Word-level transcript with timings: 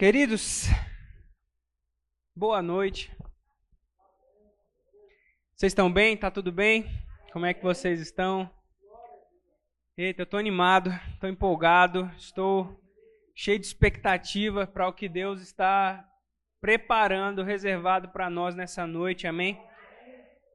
Queridos, 0.00 0.64
boa 2.34 2.62
noite. 2.62 3.14
Vocês 5.54 5.72
estão 5.72 5.92
bem? 5.92 6.16
Tá 6.16 6.30
tudo 6.30 6.50
bem? 6.50 6.86
Como 7.34 7.44
é 7.44 7.52
que 7.52 7.62
vocês 7.62 8.00
estão? 8.00 8.50
Eita, 9.98 10.22
eu 10.22 10.24
estou 10.24 10.40
animado, 10.40 10.90
estou 11.12 11.28
empolgado, 11.28 12.10
estou 12.16 12.82
cheio 13.36 13.58
de 13.58 13.66
expectativa 13.66 14.66
para 14.66 14.88
o 14.88 14.92
que 14.94 15.06
Deus 15.06 15.42
está 15.42 16.02
preparando, 16.62 17.42
reservado 17.42 18.08
para 18.08 18.30
nós 18.30 18.54
nessa 18.54 18.86
noite, 18.86 19.26
amém? 19.26 19.62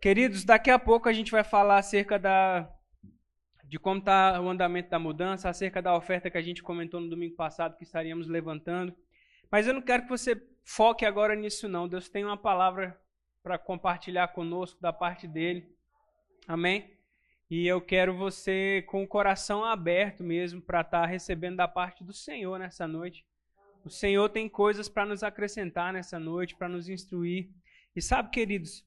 Queridos, 0.02 0.44
daqui 0.44 0.72
a 0.72 0.80
pouco 0.80 1.08
a 1.08 1.14
gente 1.14 1.32
vai 1.32 1.44
falar 1.44 1.78
acerca 1.78 2.18
da, 2.18 2.68
de 3.64 3.78
como 3.78 4.00
está 4.00 4.42
o 4.42 4.50
andamento 4.50 4.90
da 4.90 4.98
mudança, 4.98 5.48
acerca 5.50 5.84
da 5.84 5.96
oferta 5.96 6.32
que 6.32 6.38
a 6.40 6.42
gente 6.42 6.64
comentou 6.64 7.00
no 7.00 7.12
domingo 7.12 7.36
passado 7.36 7.78
que 7.78 7.84
estaríamos 7.84 8.28
levantando. 8.28 9.05
Mas 9.52 9.68
eu 9.68 9.74
não 9.74 9.82
quero 9.82 10.04
que 10.04 10.10
você 10.10 10.42
foque 10.64 11.06
agora 11.06 11.36
nisso, 11.36 11.68
não. 11.68 11.88
Deus 11.88 12.10
tem 12.10 12.24
uma 12.24 12.38
palavra 12.38 13.00
para 13.44 13.58
compartilhar 13.58 14.30
conosco 14.30 14.82
da 14.82 14.92
parte 14.92 15.28
dele. 15.28 15.72
Amém? 16.48 16.96
E 17.50 17.68
eu 17.68 17.80
quero 17.80 18.18
você 18.18 18.84
com 18.88 19.04
o 19.04 19.08
coração 19.08 19.64
aberto 19.64 20.24
mesmo 20.24 20.62
para 20.62 20.82
estar 20.82 21.02
tá 21.02 21.06
recebendo 21.06 21.58
da 21.58 21.68
parte 21.68 22.04
do 22.04 22.12
Senhor 22.12 22.58
nessa 22.58 22.88
noite. 22.88 23.24
O 23.84 23.90
Senhor 23.90 24.28
tem 24.30 24.50
coisas 24.50 24.90
para 24.90 25.06
nos 25.06 25.22
acrescentar 25.22 25.94
nessa 25.94 26.18
noite, 26.18 26.56
para 26.56 26.68
nos 26.68 26.90
instruir. 26.90 27.52
E 27.96 28.02
sabe, 28.02 28.32
queridos, 28.32 28.84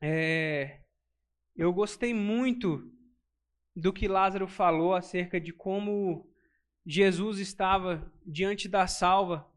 é, 0.00 0.80
eu 1.56 1.72
gostei 1.72 2.12
muito 2.12 2.90
do 3.76 3.92
que 3.92 4.08
Lázaro 4.08 4.48
falou 4.48 4.94
acerca 4.94 5.40
de 5.40 5.52
como 5.52 6.28
Jesus 6.84 7.38
estava 7.38 8.12
diante 8.26 8.68
da 8.68 8.88
salva 8.88 9.48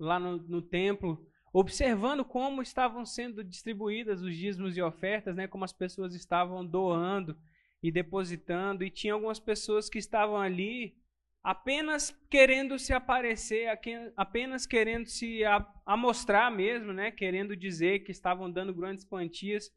lá 0.00 0.18
no, 0.18 0.38
no 0.38 0.62
templo, 0.62 1.24
observando 1.52 2.24
como 2.24 2.62
estavam 2.62 3.04
sendo 3.04 3.44
distribuídas 3.44 4.22
os 4.22 4.34
dízimos 4.34 4.76
e 4.76 4.82
ofertas, 4.82 5.36
né, 5.36 5.46
como 5.46 5.64
as 5.64 5.72
pessoas 5.72 6.14
estavam 6.14 6.64
doando 6.64 7.36
e 7.82 7.90
depositando, 7.90 8.84
e 8.84 8.90
tinha 8.90 9.14
algumas 9.14 9.38
pessoas 9.38 9.88
que 9.88 9.98
estavam 9.98 10.36
ali 10.36 10.96
apenas 11.42 12.10
querendo 12.28 12.78
se 12.78 12.92
aparecer, 12.92 13.68
apenas 14.16 14.66
querendo 14.66 15.06
se 15.06 15.42
amostrar 15.86 16.50
mesmo, 16.50 16.92
né, 16.92 17.10
querendo 17.10 17.56
dizer 17.56 18.00
que 18.00 18.12
estavam 18.12 18.50
dando 18.50 18.74
grandes 18.74 19.04
quantias. 19.04 19.70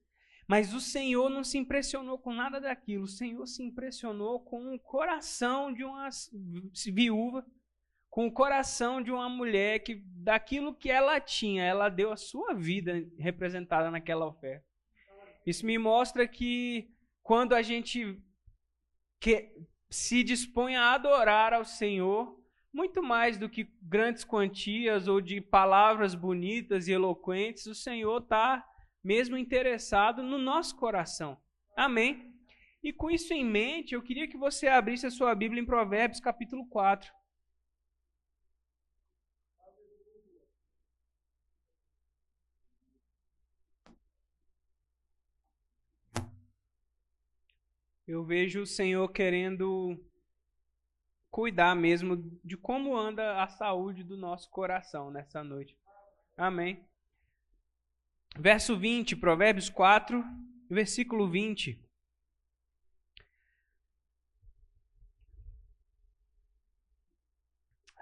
Mas 0.46 0.74
o 0.74 0.82
Senhor 0.82 1.30
não 1.30 1.44
se 1.44 1.58
impressionou 1.58 2.18
com 2.18 2.34
nada 2.34 2.60
daquilo. 2.60 3.06
O 3.06 3.08
Senhor 3.08 3.46
se 3.48 3.64
impressionou 3.64 4.42
com 4.42 4.76
o 4.76 4.80
coração 4.80 5.74
de 5.74 5.86
uma 5.86 6.10
viúva 6.94 7.46
com 8.14 8.28
o 8.28 8.32
coração 8.32 9.02
de 9.02 9.10
uma 9.10 9.28
mulher 9.28 9.80
que, 9.80 9.96
daquilo 9.96 10.76
que 10.76 10.88
ela 10.88 11.20
tinha, 11.20 11.64
ela 11.64 11.90
deu 11.90 12.12
a 12.12 12.16
sua 12.16 12.54
vida 12.54 13.04
representada 13.18 13.90
naquela 13.90 14.28
oferta. 14.28 14.64
Isso 15.48 15.66
me 15.66 15.80
mostra 15.80 16.28
que 16.28 16.94
quando 17.24 17.54
a 17.54 17.64
gente 17.64 18.22
que, 19.20 19.52
se 19.90 20.24
dispõe 20.24 20.76
a 20.76 20.94
adorar 20.94 21.56
ao 21.56 21.66
Senhor, 21.66 22.40
muito 22.72 23.02
mais 23.02 23.40
do 23.40 23.50
que 23.50 23.68
grandes 23.82 24.24
quantias 24.24 25.08
ou 25.08 25.20
de 25.20 25.42
palavras 25.42 26.14
bonitas 26.14 26.88
e 26.88 26.92
eloquentes, 26.92 27.66
o 27.66 27.74
Senhor 27.74 28.22
está 28.22 28.64
mesmo 29.04 29.36
interessado 29.36 30.22
no 30.22 30.38
nosso 30.38 30.76
coração. 30.76 31.36
Amém? 31.76 32.32
E 32.84 32.94
com 32.94 33.10
isso 33.10 33.34
em 33.34 33.44
mente, 33.44 33.96
eu 33.96 34.04
queria 34.04 34.28
que 34.28 34.38
você 34.38 34.68
abrisse 34.68 35.08
a 35.08 35.10
sua 35.10 35.34
Bíblia 35.34 35.64
em 35.64 35.66
Provérbios 35.66 36.20
capítulo 36.20 36.68
4. 36.68 37.12
Eu 48.08 48.24
vejo 48.24 48.62
o 48.62 48.68
Senhor 48.68 49.08
querendo 49.10 49.98
cuidar 51.32 51.76
mesmo 51.76 52.18
de 52.44 52.58
como 52.58 52.96
anda 52.96 53.42
a 53.42 53.48
saúde 53.48 54.04
do 54.04 54.18
nosso 54.18 54.50
coração 54.50 55.10
nessa 55.10 55.44
noite. 55.44 55.78
Amém. 56.38 56.86
Verso 58.38 58.78
20, 58.78 59.16
Provérbios 59.16 59.70
4, 59.70 60.24
versículo 60.70 61.30
20. 61.30 61.80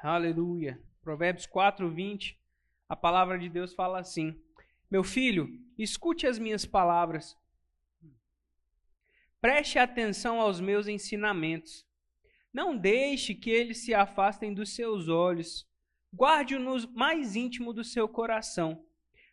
Aleluia. 0.01 0.81
Provérbios 1.01 1.45
4, 1.45 1.89
20. 1.89 2.39
A 2.89 2.95
palavra 2.95 3.37
de 3.37 3.49
Deus 3.49 3.73
fala 3.73 3.99
assim: 3.99 4.41
Meu 4.89 5.03
filho, 5.03 5.47
escute 5.77 6.25
as 6.25 6.39
minhas 6.39 6.65
palavras 6.65 7.37
Preste 9.41 9.79
atenção 9.79 10.39
aos 10.39 10.61
meus 10.61 10.87
ensinamentos. 10.87 11.83
Não 12.53 12.77
deixe 12.77 13.33
que 13.33 13.49
eles 13.49 13.79
se 13.79 13.91
afastem 13.91 14.53
dos 14.53 14.75
seus 14.75 15.07
olhos. 15.07 15.67
Guarde-o 16.13 16.59
no 16.59 16.77
mais 16.91 17.35
íntimo 17.35 17.73
do 17.73 17.83
seu 17.83 18.07
coração, 18.07 18.85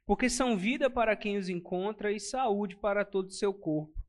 porque 0.07 0.31
são 0.31 0.57
vida 0.57 0.89
para 0.89 1.15
quem 1.15 1.37
os 1.37 1.51
encontra 1.51 2.11
e 2.11 2.19
saúde 2.19 2.75
para 2.75 3.05
todo 3.05 3.27
o 3.27 3.33
seu 3.33 3.53
corpo. 3.53 4.03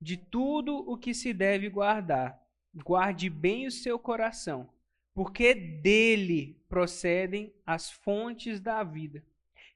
De 0.00 0.16
tudo 0.16 0.74
o 0.78 0.98
que 0.98 1.14
se 1.14 1.32
deve 1.32 1.68
guardar, 1.68 2.36
guarde 2.74 3.30
bem 3.30 3.68
o 3.68 3.70
seu 3.70 4.00
coração, 4.00 4.68
porque 5.14 5.54
dele 5.54 6.60
procedem 6.68 7.54
as 7.64 7.88
fontes 7.88 8.58
da 8.58 8.82
vida. 8.82 9.24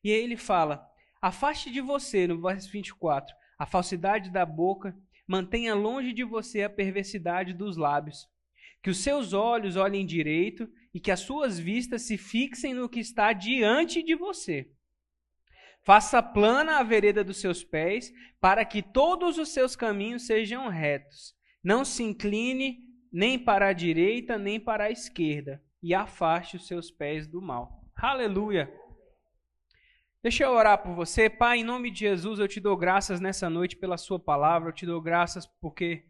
E 0.03 0.11
aí 0.11 0.21
ele 0.21 0.37
fala: 0.37 0.91
afaste 1.23 1.71
de 1.71 1.81
você, 1.81 2.27
no 2.27 2.41
verso 2.41 2.69
24, 2.73 3.37
a 3.57 3.67
falsidade 3.67 4.31
da 4.31 4.45
boca 4.45 4.97
mantenha 5.27 5.75
longe 5.75 6.13
de 6.13 6.25
você 6.25 6.63
a 6.63 6.71
perversidade 6.71 7.53
dos 7.53 7.77
lábios. 7.77 8.29
Que 8.83 8.91
os 8.91 8.99
seus 8.99 9.33
olhos 9.33 9.77
olhem 9.77 10.05
direito 10.05 10.69
e 10.93 11.01
que 11.01 11.11
as 11.11 11.21
suas 11.21 11.59
vistas 11.59 12.03
se 12.03 12.17
fixem 12.19 12.75
no 12.75 12.89
que 12.89 13.01
está 13.01 13.33
diante 13.33 14.03
de 14.03 14.15
você. 14.15 14.71
Faça 15.85 16.23
plana 16.23 16.79
a 16.79 16.83
vereda 16.83 17.23
dos 17.23 17.39
seus 17.39 17.63
pés, 17.63 18.11
para 18.41 18.65
que 18.65 18.83
todos 18.83 19.37
os 19.37 19.51
seus 19.51 19.77
caminhos 19.77 20.27
sejam 20.27 20.69
retos. 20.69 21.35
Não 21.63 21.85
se 21.85 22.03
incline 22.03 22.79
nem 23.13 23.39
para 23.39 23.69
a 23.69 23.73
direita, 23.73 24.39
nem 24.39 24.59
para 24.59 24.85
a 24.85 24.91
esquerda, 24.91 25.63
e 25.83 25.95
afaste 25.95 26.57
os 26.57 26.67
seus 26.67 26.91
pés 26.91 27.27
do 27.27 27.41
mal. 27.41 27.85
Aleluia! 27.95 28.73
Deixa 30.25 30.45
eu 30.45 30.53
orar 30.53 30.79
por 30.79 30.95
você. 30.95 31.29
Pai, 31.29 31.59
em 31.59 31.65
nome 31.65 31.91
de 31.91 31.99
Jesus, 31.99 32.39
eu 32.39 32.49
te 32.49 32.59
dou 32.59 32.75
graças 32.79 33.21
nessa 33.21 33.51
noite 33.51 33.77
pela 33.77 33.99
Sua 33.99 34.19
palavra. 34.19 34.71
Eu 34.71 34.73
te 34.73 34.87
dou 34.87 34.99
graças 34.99 35.47
porque 35.61 36.07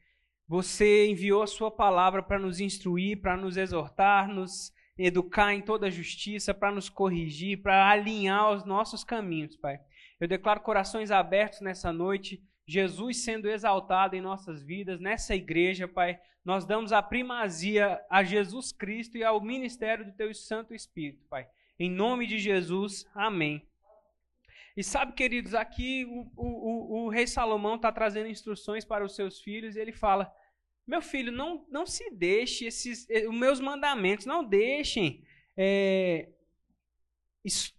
você 0.47 1.09
enviou 1.09 1.43
a 1.43 1.49
Sua 1.49 1.69
palavra 1.69 2.23
para 2.23 2.39
nos 2.39 2.61
instruir, 2.61 3.21
para 3.21 3.37
nos 3.37 3.57
exortar, 3.57 4.29
nos 4.29 4.73
educar 4.97 5.53
em 5.53 5.61
toda 5.61 5.91
justiça, 5.91 6.55
para 6.55 6.71
nos 6.71 6.89
corrigir, 6.89 7.61
para 7.61 7.91
alinhar 7.91 8.53
os 8.53 8.65
nossos 8.65 9.03
caminhos, 9.03 9.57
Pai. 9.57 9.81
Eu 10.21 10.29
declaro 10.29 10.61
corações 10.61 11.11
abertos 11.11 11.61
nessa 11.61 11.93
noite, 11.93 12.41
Jesus 12.69 13.25
sendo 13.25 13.51
exaltado 13.51 14.15
em 14.15 14.21
nossas 14.21 14.63
vidas, 14.63 15.01
nessa 15.01 15.35
igreja, 15.35 15.89
Pai. 15.89 16.21
Nós 16.45 16.65
damos 16.65 16.93
a 16.93 17.03
primazia 17.03 18.01
a 18.09 18.23
Jesus 18.23 18.71
Cristo 18.71 19.19
e 19.19 19.25
ao 19.25 19.41
ministério 19.41 20.05
do 20.05 20.13
Teu 20.13 20.33
Santo 20.33 20.73
Espírito, 20.73 21.27
Pai. 21.29 21.49
Em 21.77 21.91
nome 21.91 22.29
de 22.29 22.39
Jesus, 22.39 23.05
amém. 23.13 23.61
E 24.77 24.83
sabe, 24.83 25.13
queridos, 25.13 25.55
aqui 25.55 26.05
o, 26.05 26.31
o, 26.37 27.05
o, 27.05 27.09
rei 27.09 27.27
Salomão 27.27 27.77
está 27.77 27.93
trazendo 27.93 28.29
instruções 28.29 28.85
para 28.85 29.05
os 29.05 29.15
seus 29.15 29.41
filhos 29.41 29.77
e 29.77 29.81
ele 29.81 29.93
fala: 29.93 30.35
Meu 30.87 31.01
filho, 31.01 31.31
não, 31.31 31.65
não 31.71 31.87
se 31.87 32.11
deixe 32.11 32.67
esses, 32.67 33.09
eh, 33.09 33.29
os 33.29 33.35
meus 33.35 33.61
mandamentos, 33.61 34.27
não 34.27 34.43
deixem. 34.43 35.25
É, 35.57 36.29
es, 37.45 37.73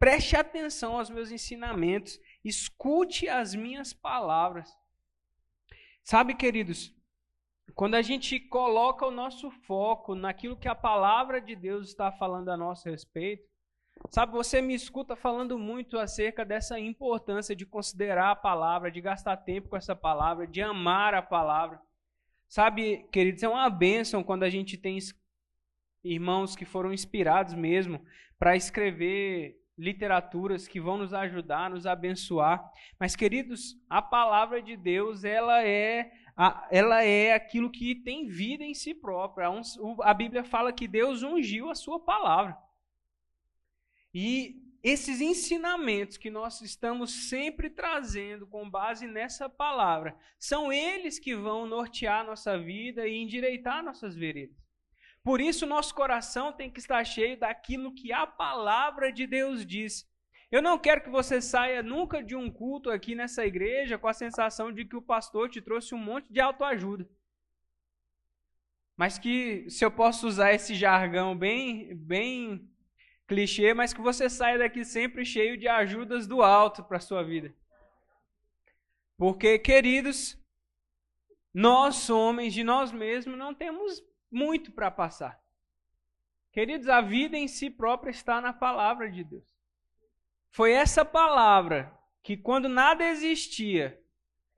preste 0.00 0.34
atenção 0.34 0.98
aos 0.98 1.10
meus 1.10 1.30
ensinamentos, 1.30 2.18
escute 2.44 3.28
as 3.28 3.54
minhas 3.54 3.92
palavras. 3.92 4.76
Sabe, 6.02 6.34
queridos, 6.34 6.92
quando 7.74 7.94
a 7.94 8.02
gente 8.02 8.40
coloca 8.40 9.06
o 9.06 9.10
nosso 9.10 9.50
foco 9.50 10.14
naquilo 10.14 10.56
que 10.56 10.68
a 10.68 10.74
palavra 10.74 11.40
de 11.40 11.54
Deus 11.54 11.88
está 11.88 12.10
falando 12.10 12.48
a 12.48 12.56
nosso 12.56 12.88
respeito, 12.88 13.49
Sabe, 14.08 14.32
você 14.32 14.62
me 14.62 14.74
escuta 14.74 15.14
falando 15.14 15.58
muito 15.58 15.98
acerca 15.98 16.44
dessa 16.44 16.80
importância 16.80 17.54
de 17.54 17.66
considerar 17.66 18.30
a 18.30 18.36
palavra, 18.36 18.90
de 18.90 19.00
gastar 19.00 19.36
tempo 19.36 19.68
com 19.68 19.76
essa 19.76 19.94
palavra, 19.94 20.46
de 20.46 20.62
amar 20.62 21.14
a 21.14 21.22
palavra. 21.22 21.80
Sabe, 22.48 23.06
queridos, 23.12 23.42
é 23.42 23.48
uma 23.48 23.70
bênção 23.70 24.24
quando 24.24 24.42
a 24.42 24.50
gente 24.50 24.76
tem 24.76 24.98
irmãos 26.02 26.56
que 26.56 26.64
foram 26.64 26.92
inspirados 26.92 27.54
mesmo 27.54 28.04
para 28.38 28.56
escrever 28.56 29.60
literaturas 29.78 30.66
que 30.66 30.80
vão 30.80 30.98
nos 30.98 31.14
ajudar, 31.14 31.70
nos 31.70 31.86
abençoar. 31.86 32.70
Mas, 32.98 33.14
queridos, 33.14 33.76
a 33.88 34.02
palavra 34.02 34.60
de 34.60 34.76
Deus, 34.76 35.24
ela 35.24 35.62
é 35.64 36.10
ela 36.70 37.04
é 37.04 37.34
aquilo 37.34 37.70
que 37.70 37.94
tem 37.94 38.26
vida 38.26 38.64
em 38.64 38.72
si 38.72 38.94
própria. 38.94 39.46
A 40.02 40.14
Bíblia 40.14 40.42
fala 40.42 40.72
que 40.72 40.88
Deus 40.88 41.22
ungiu 41.22 41.68
a 41.68 41.74
sua 41.74 42.00
palavra. 42.00 42.56
E 44.12 44.60
esses 44.82 45.20
ensinamentos 45.20 46.16
que 46.16 46.30
nós 46.30 46.60
estamos 46.62 47.28
sempre 47.28 47.68
trazendo 47.68 48.46
com 48.46 48.68
base 48.68 49.06
nessa 49.06 49.48
palavra, 49.48 50.16
são 50.38 50.72
eles 50.72 51.18
que 51.18 51.34
vão 51.34 51.66
nortear 51.66 52.24
nossa 52.24 52.58
vida 52.58 53.06
e 53.06 53.16
endireitar 53.16 53.84
nossas 53.84 54.14
veredas. 54.14 54.56
Por 55.22 55.40
isso, 55.40 55.66
nosso 55.66 55.94
coração 55.94 56.50
tem 56.50 56.70
que 56.70 56.80
estar 56.80 57.04
cheio 57.04 57.38
daquilo 57.38 57.94
que 57.94 58.10
a 58.10 58.26
palavra 58.26 59.12
de 59.12 59.26
Deus 59.26 59.66
diz. 59.66 60.08
Eu 60.50 60.62
não 60.62 60.78
quero 60.78 61.02
que 61.02 61.10
você 61.10 61.42
saia 61.42 61.82
nunca 61.82 62.22
de 62.22 62.34
um 62.34 62.50
culto 62.50 62.90
aqui 62.90 63.14
nessa 63.14 63.44
igreja 63.44 63.98
com 63.98 64.08
a 64.08 64.14
sensação 64.14 64.72
de 64.72 64.84
que 64.84 64.96
o 64.96 65.02
pastor 65.02 65.50
te 65.50 65.60
trouxe 65.60 65.94
um 65.94 65.98
monte 65.98 66.32
de 66.32 66.40
autoajuda. 66.40 67.08
Mas 68.96 69.18
que, 69.18 69.68
se 69.68 69.84
eu 69.84 69.90
posso 69.90 70.26
usar 70.26 70.52
esse 70.52 70.74
jargão 70.74 71.36
bem, 71.36 71.94
bem 71.94 72.69
clichê, 73.30 73.72
mas 73.72 73.94
que 73.94 74.00
você 74.00 74.28
saia 74.28 74.58
daqui 74.58 74.84
sempre 74.84 75.24
cheio 75.24 75.56
de 75.56 75.68
ajudas 75.68 76.26
do 76.26 76.42
alto 76.42 76.82
para 76.82 76.96
a 76.96 77.00
sua 77.00 77.22
vida. 77.22 77.54
Porque, 79.16 79.56
queridos, 79.56 80.36
nós, 81.54 82.10
homens, 82.10 82.52
de 82.52 82.64
nós 82.64 82.90
mesmos, 82.90 83.38
não 83.38 83.54
temos 83.54 84.02
muito 84.28 84.72
para 84.72 84.90
passar. 84.90 85.40
Queridos, 86.50 86.88
a 86.88 87.00
vida 87.00 87.36
em 87.36 87.46
si 87.46 87.70
própria 87.70 88.10
está 88.10 88.40
na 88.40 88.52
palavra 88.52 89.08
de 89.08 89.22
Deus. 89.22 89.48
Foi 90.50 90.72
essa 90.72 91.04
palavra 91.04 91.96
que, 92.24 92.36
quando 92.36 92.68
nada 92.68 93.04
existia, 93.04 94.02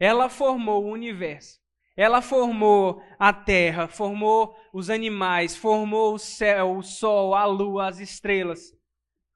ela 0.00 0.30
formou 0.30 0.82
o 0.82 0.90
universo. 0.90 1.61
Ela 2.02 2.20
formou 2.20 3.00
a 3.16 3.32
terra, 3.32 3.86
formou 3.86 4.56
os 4.72 4.90
animais, 4.90 5.56
formou 5.56 6.14
o 6.14 6.18
céu, 6.18 6.76
o 6.76 6.82
sol, 6.82 7.32
a 7.32 7.44
lua, 7.44 7.86
as 7.86 8.00
estrelas, 8.00 8.76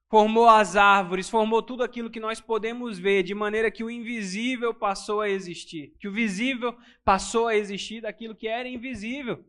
formou 0.09 0.49
as 0.49 0.75
árvores, 0.75 1.29
formou 1.29 1.63
tudo 1.63 1.81
aquilo 1.81 2.09
que 2.09 2.19
nós 2.19 2.41
podemos 2.41 2.99
ver, 2.99 3.23
de 3.23 3.33
maneira 3.33 3.71
que 3.71 3.85
o 3.85 3.89
invisível 3.89 4.73
passou 4.73 5.21
a 5.21 5.29
existir, 5.29 5.95
que 5.97 6.09
o 6.09 6.11
visível 6.11 6.75
passou 7.05 7.47
a 7.47 7.55
existir 7.55 8.01
daquilo 8.01 8.35
que 8.35 8.49
era 8.49 8.67
invisível. 8.67 9.45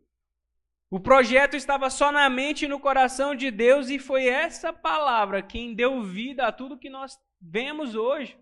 O 0.89 0.97
projeto 0.97 1.57
estava 1.57 1.89
só 1.89 2.13
na 2.13 2.29
mente 2.29 2.63
e 2.63 2.69
no 2.69 2.79
coração 2.79 3.35
de 3.35 3.51
Deus, 3.51 3.89
e 3.89 3.99
foi 3.99 4.27
essa 4.27 4.71
palavra 4.71 5.43
quem 5.43 5.75
deu 5.75 6.01
vida 6.01 6.47
a 6.47 6.53
tudo 6.53 6.79
que 6.79 6.89
nós 6.89 7.19
vemos 7.41 7.95
hoje. 7.95 8.37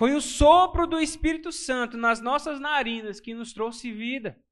Foi 0.00 0.14
o 0.14 0.20
sopro 0.22 0.86
do 0.86 0.98
Espírito 0.98 1.52
Santo 1.52 1.98
nas 1.98 2.22
nossas 2.22 2.58
narinas 2.58 3.20
que 3.20 3.34
nos 3.34 3.52
trouxe 3.52 3.92
vida. 3.92 4.42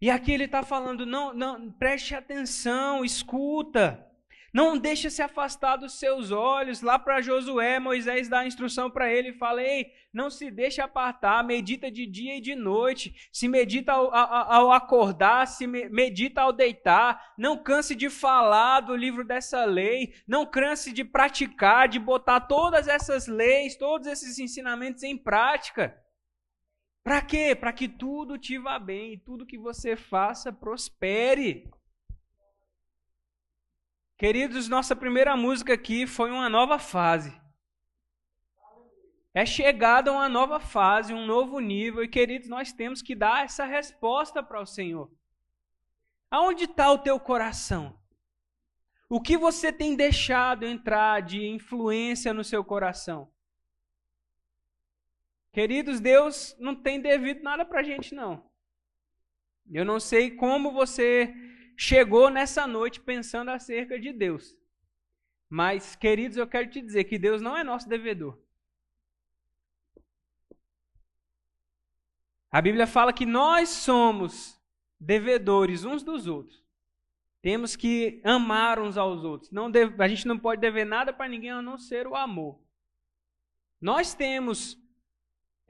E 0.00 0.08
aqui 0.08 0.32
ele 0.32 0.44
está 0.44 0.62
falando: 0.62 1.04
não, 1.04 1.34
não, 1.34 1.70
preste 1.72 2.14
atenção, 2.14 3.04
escuta. 3.04 4.10
Não 4.52 4.76
deixa 4.76 5.08
se 5.08 5.22
afastar 5.22 5.76
dos 5.76 5.94
seus 5.94 6.30
olhos. 6.30 6.82
Lá 6.82 6.98
para 6.98 7.22
Josué, 7.22 7.78
Moisés 7.78 8.28
dá 8.28 8.40
a 8.40 8.46
instrução 8.46 8.90
para 8.90 9.10
ele 9.10 9.30
e 9.30 9.38
fala: 9.38 9.62
Ei, 9.62 9.90
não 10.12 10.28
se 10.28 10.50
deixe 10.50 10.82
apartar, 10.82 11.42
medita 11.42 11.90
de 11.90 12.04
dia 12.04 12.36
e 12.36 12.40
de 12.40 12.54
noite. 12.54 13.30
Se 13.32 13.48
medita 13.48 13.92
ao, 13.92 14.14
ao, 14.14 14.52
ao 14.52 14.72
acordar, 14.72 15.46
se 15.46 15.66
medita 15.66 16.42
ao 16.42 16.52
deitar. 16.52 17.32
Não 17.38 17.56
canse 17.56 17.94
de 17.94 18.10
falar 18.10 18.80
do 18.80 18.94
livro 18.94 19.24
dessa 19.24 19.64
lei. 19.64 20.12
Não 20.28 20.44
canse 20.44 20.92
de 20.92 21.02
praticar, 21.02 21.88
de 21.88 21.98
botar 21.98 22.40
todas 22.40 22.88
essas 22.88 23.26
leis, 23.26 23.74
todos 23.74 24.06
esses 24.06 24.38
ensinamentos 24.38 25.02
em 25.02 25.16
prática. 25.16 25.98
Para 27.02 27.22
quê? 27.22 27.54
Para 27.54 27.72
que 27.72 27.88
tudo 27.88 28.36
te 28.36 28.58
vá 28.58 28.78
bem 28.78 29.14
e 29.14 29.18
tudo 29.18 29.46
que 29.46 29.56
você 29.56 29.96
faça 29.96 30.52
prospere. 30.52 31.70
Queridos, 34.22 34.68
nossa 34.68 34.94
primeira 34.94 35.36
música 35.36 35.74
aqui 35.74 36.06
foi 36.06 36.30
uma 36.30 36.48
nova 36.48 36.78
fase. 36.78 37.36
É 39.34 39.44
chegada 39.44 40.12
uma 40.12 40.28
nova 40.28 40.60
fase, 40.60 41.12
um 41.12 41.26
novo 41.26 41.58
nível, 41.58 42.04
e 42.04 42.08
queridos, 42.08 42.48
nós 42.48 42.72
temos 42.72 43.02
que 43.02 43.16
dar 43.16 43.44
essa 43.44 43.64
resposta 43.64 44.40
para 44.40 44.60
o 44.60 44.64
Senhor. 44.64 45.10
Aonde 46.30 46.66
está 46.66 46.88
o 46.92 46.98
teu 46.98 47.18
coração? 47.18 47.98
O 49.08 49.20
que 49.20 49.36
você 49.36 49.72
tem 49.72 49.96
deixado 49.96 50.64
entrar 50.64 51.20
de 51.20 51.44
influência 51.44 52.32
no 52.32 52.44
seu 52.44 52.62
coração? 52.62 53.28
Queridos, 55.52 55.98
Deus 55.98 56.56
não 56.60 56.76
tem 56.76 57.00
devido 57.00 57.42
nada 57.42 57.64
para 57.64 57.80
a 57.80 57.82
gente, 57.82 58.14
não. 58.14 58.48
Eu 59.68 59.84
não 59.84 59.98
sei 59.98 60.30
como 60.30 60.70
você 60.70 61.34
chegou 61.82 62.30
nessa 62.30 62.64
noite 62.64 63.00
pensando 63.00 63.50
acerca 63.50 63.98
de 63.98 64.12
Deus. 64.12 64.56
Mas, 65.48 65.96
queridos, 65.96 66.36
eu 66.36 66.46
quero 66.46 66.70
te 66.70 66.80
dizer 66.80 67.02
que 67.04 67.18
Deus 67.18 67.42
não 67.42 67.56
é 67.56 67.64
nosso 67.64 67.88
devedor. 67.88 68.38
A 72.52 72.60
Bíblia 72.62 72.86
fala 72.86 73.12
que 73.12 73.26
nós 73.26 73.68
somos 73.68 74.60
devedores 75.00 75.84
uns 75.84 76.04
dos 76.04 76.28
outros. 76.28 76.62
Temos 77.40 77.74
que 77.74 78.20
amar 78.22 78.78
uns 78.78 78.96
aos 78.96 79.24
outros. 79.24 79.50
Deve, 79.72 80.00
a 80.00 80.06
gente 80.06 80.28
não 80.28 80.38
pode 80.38 80.60
dever 80.60 80.86
nada 80.86 81.12
para 81.12 81.28
ninguém 81.28 81.50
a 81.50 81.60
não 81.60 81.76
ser 81.76 82.06
o 82.06 82.14
amor. 82.14 82.62
Nós 83.80 84.14
temos 84.14 84.80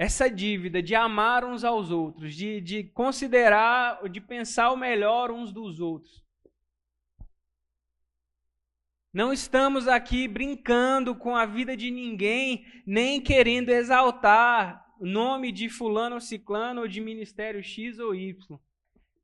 essa 0.02 0.28
dívida 0.28 0.82
de 0.82 0.96
amar 0.96 1.44
uns 1.44 1.62
aos 1.62 1.92
outros, 1.92 2.34
de, 2.34 2.60
de 2.60 2.82
considerar, 2.82 4.08
de 4.08 4.20
pensar 4.20 4.72
o 4.72 4.76
melhor 4.76 5.30
uns 5.30 5.52
dos 5.52 5.78
outros. 5.78 6.24
Não 9.12 9.32
estamos 9.32 9.86
aqui 9.86 10.26
brincando 10.26 11.14
com 11.14 11.36
a 11.36 11.46
vida 11.46 11.76
de 11.76 11.88
ninguém, 11.88 12.66
nem 12.84 13.20
querendo 13.20 13.68
exaltar 13.68 14.84
o 14.98 15.06
nome 15.06 15.52
de 15.52 15.68
fulano 15.68 16.16
ou 16.16 16.20
ciclano 16.20 16.80
ou 16.80 16.88
de 16.88 17.00
ministério 17.00 17.62
X 17.62 18.00
ou 18.00 18.12
Y. 18.12 18.58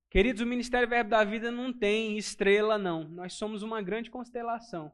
Queridos, 0.09 0.43
o 0.43 0.47
Ministério 0.47 0.89
Verbo 0.89 1.11
da 1.11 1.25
Vida 1.25 1.51
não 1.51 1.73
tem 1.73 2.17
estrela, 2.17 2.79
não. 2.79 3.03
Nós 3.09 3.35
somos 3.35 3.65
uma 3.65 3.83
grande 3.83 4.11
constelação. 4.11 4.93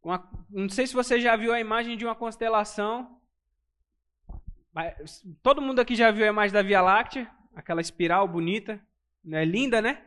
Uma, 0.00 0.30
não 0.48 0.68
sei 0.68 0.86
se 0.86 0.94
você 0.94 1.20
já 1.20 1.34
viu 1.34 1.52
a 1.52 1.58
imagem 1.58 1.96
de 1.96 2.04
uma 2.04 2.14
constelação. 2.14 3.20
Todo 5.42 5.60
mundo 5.60 5.80
aqui 5.80 5.94
já 5.94 6.10
viu 6.10 6.24
a 6.24 6.28
imagem 6.28 6.54
da 6.54 6.62
Via 6.62 6.80
Láctea, 6.80 7.30
aquela 7.54 7.80
espiral 7.80 8.26
bonita, 8.26 8.80
é 9.30 9.44
linda, 9.44 9.82
né? 9.82 10.02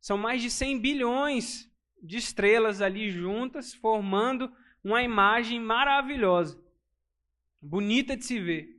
São 0.00 0.16
mais 0.16 0.40
de 0.40 0.50
100 0.50 0.80
bilhões 0.80 1.70
de 2.02 2.16
estrelas 2.16 2.80
ali 2.80 3.10
juntas, 3.10 3.74
formando 3.74 4.50
uma 4.82 5.02
imagem 5.02 5.60
maravilhosa, 5.60 6.58
bonita 7.60 8.16
de 8.16 8.24
se 8.24 8.40
ver. 8.40 8.78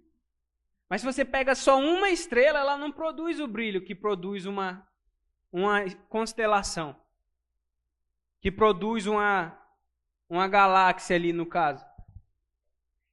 Mas 0.90 1.02
se 1.02 1.06
você 1.06 1.24
pega 1.24 1.54
só 1.54 1.80
uma 1.80 2.10
estrela, 2.10 2.60
ela 2.60 2.78
não 2.78 2.92
produz 2.92 3.40
o 3.40 3.48
brilho 3.48 3.84
que 3.84 3.94
produz 3.94 4.46
uma, 4.46 4.88
uma 5.52 5.84
constelação, 6.08 6.96
que 8.42 8.52
produz 8.52 9.06
uma, 9.06 9.56
uma 10.28 10.48
galáxia 10.48 11.16
ali 11.16 11.32
no 11.32 11.46
caso. 11.46 11.86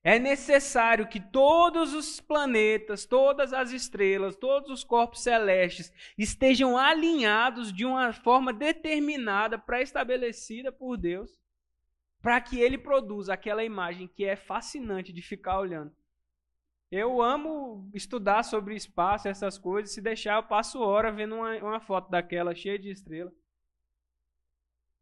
É 0.07 0.21
necessário 0.21 1.09
que 1.09 1.19
todos 1.19 1.93
os 1.93 2.21
planetas, 2.21 3.05
todas 3.05 3.53
as 3.53 3.73
estrelas, 3.73 4.37
todos 4.37 4.71
os 4.71 4.85
corpos 4.85 5.21
celestes 5.21 5.93
estejam 6.17 6.79
alinhados 6.79 7.73
de 7.73 7.85
uma 7.85 8.13
forma 8.13 8.53
determinada, 8.53 9.59
pré-estabelecida 9.59 10.71
por 10.71 10.97
Deus, 10.97 11.37
para 12.23 12.41
que 12.41 12.61
ele 12.61 12.79
produza 12.79 13.35
aquela 13.35 13.65
imagem 13.65 14.07
que 14.07 14.25
é 14.25 14.37
fascinante 14.37 15.13
de 15.13 15.23
ficar 15.23 15.59
olhando. 15.59 15.93
Eu 16.89 17.21
amo 17.21 17.91
estudar 17.93 18.45
sobre 18.45 18.77
espaço, 18.77 19.27
essas 19.27 19.59
coisas. 19.59 19.93
Se 19.93 20.01
deixar, 20.01 20.37
eu 20.37 20.45
passo 20.45 20.81
hora 20.81 21.11
vendo 21.11 21.35
uma, 21.35 21.57
uma 21.57 21.81
foto 21.81 22.09
daquela 22.09 22.55
cheia 22.55 22.79
de 22.79 22.91
estrelas. 22.91 23.35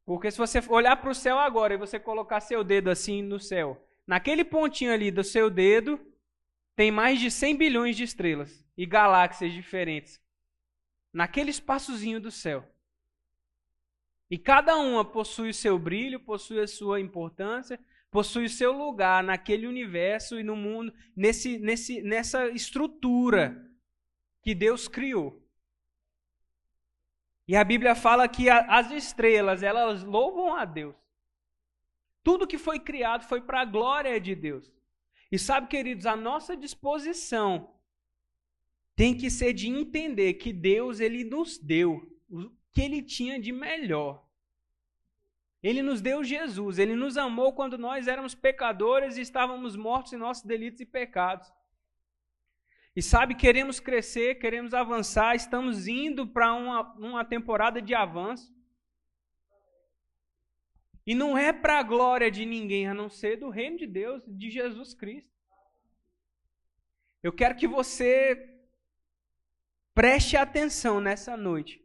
Porque 0.07 0.31
se 0.31 0.39
você 0.39 0.61
olhar 0.71 0.97
para 0.97 1.11
o 1.11 1.15
céu 1.15 1.39
agora 1.39 1.75
e 1.75 1.77
você 1.77 2.01
colocar 2.01 2.41
seu 2.41 2.65
dedo 2.65 2.89
assim 2.89 3.21
no 3.21 3.39
céu, 3.39 3.87
Naquele 4.07 4.45
pontinho 4.45 4.93
ali 4.93 5.11
do 5.11 5.25
seu 5.25 5.49
dedo, 5.49 5.99
tem 6.77 6.91
mais 6.91 7.21
de 7.21 7.31
100 7.31 7.57
bilhões 7.57 7.97
de 7.97 8.05
estrelas 8.05 8.65
e 8.77 8.85
galáxias 8.85 9.53
diferentes. 9.53 10.21
Naquele 11.13 11.51
espaçozinho 11.51 12.21
do 12.21 12.31
céu. 12.31 12.69
E 14.31 14.37
cada 14.37 14.77
uma 14.77 15.05
possui 15.05 15.51
o 15.51 15.55
seu 15.55 15.79
brilho, 15.79 16.19
possui 16.19 16.61
a 16.61 16.67
sua 16.67 17.01
importância, 17.01 17.79
possui 18.11 18.47
o 18.47 18.51
seu 18.51 18.73
lugar 18.73 19.23
naquele 19.23 19.67
universo 19.67 20.39
e 20.39 20.43
no 20.43 20.57
mundo, 20.57 20.93
nesse, 21.17 21.59
nesse, 21.59 22.03
nessa 22.03 22.49
estrutura 22.49 23.71
que 24.43 24.55
Deus 24.55 24.89
criou. 24.89 25.41
E 27.47 27.55
a 27.55 27.63
Bíblia 27.63 27.95
fala 27.95 28.27
que 28.27 28.49
as 28.49 28.91
estrelas, 28.91 29.63
elas 29.63 30.03
louvam 30.03 30.55
a 30.55 30.65
Deus. 30.65 30.97
Tudo 32.25 32.47
que 32.47 32.59
foi 32.59 32.81
criado 32.81 33.25
foi 33.29 33.43
para 33.43 33.61
a 33.61 33.65
glória 33.65 34.19
de 34.19 34.35
Deus. 34.35 34.73
E 35.31 35.39
sabe, 35.39 35.69
queridos, 35.69 36.07
a 36.07 36.17
nossa 36.17 36.57
disposição 36.57 37.75
tem 38.97 39.17
que 39.17 39.31
ser 39.31 39.53
de 39.53 39.69
entender 39.69 40.35
que 40.35 40.53
Deus 40.53 41.01
ele 41.01 41.23
nos 41.25 41.59
deu 41.59 42.11
o 42.31 42.51
que 42.73 42.81
ele 42.81 43.03
tinha 43.03 43.39
de 43.39 43.53
melhor. 43.53 44.25
Ele 45.63 45.83
nos 45.83 46.01
deu 46.01 46.23
Jesus, 46.23 46.79
ele 46.79 46.95
nos 46.95 47.17
amou 47.17 47.53
quando 47.53 47.77
nós 47.79 48.07
éramos 48.07 48.35
pecadores 48.35 49.17
e 49.17 49.21
estávamos 49.21 49.77
mortos 49.77 50.13
em 50.13 50.17
nossos 50.17 50.45
delitos 50.45 50.81
e 50.81 50.87
pecados. 50.87 51.51
E 52.95 53.03
sabe, 53.03 53.35
queremos 53.35 53.81
crescer, 53.81 54.37
queremos 54.37 54.73
avançar, 54.73 55.35
estamos 55.35 55.89
indo 55.89 56.27
para 56.27 56.53
uma, 56.55 56.93
uma 56.95 57.25
temporada 57.25 57.83
de 57.83 57.95
avanço. 57.95 58.54
E 61.07 61.15
não 61.15 61.37
é 61.37 61.53
para 61.53 61.79
a 61.79 61.83
glória 61.83 62.31
de 62.31 62.47
ninguém, 62.47 62.89
a 62.89 62.95
não 62.95 63.11
ser 63.11 63.37
do 63.37 63.51
reino 63.51 63.77
de 63.77 63.87
Deus, 63.87 64.23
de 64.27 64.51
Jesus 64.51 64.95
Cristo. 64.95 65.31
Eu 67.23 67.33
quero 67.33 67.57
que 67.57 67.67
você 67.67 68.55
preste 69.95 70.37
atenção 70.37 71.01
nessa 71.01 71.37
noite. 71.37 71.83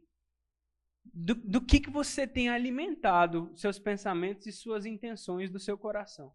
Do, 1.12 1.34
do 1.34 1.60
que, 1.60 1.80
que 1.80 1.90
você 1.90 2.26
tem 2.26 2.48
alimentado 2.48 3.52
seus 3.56 3.78
pensamentos 3.78 4.46
e 4.46 4.52
suas 4.52 4.86
intenções 4.86 5.50
do 5.50 5.58
seu 5.58 5.76
coração. 5.76 6.34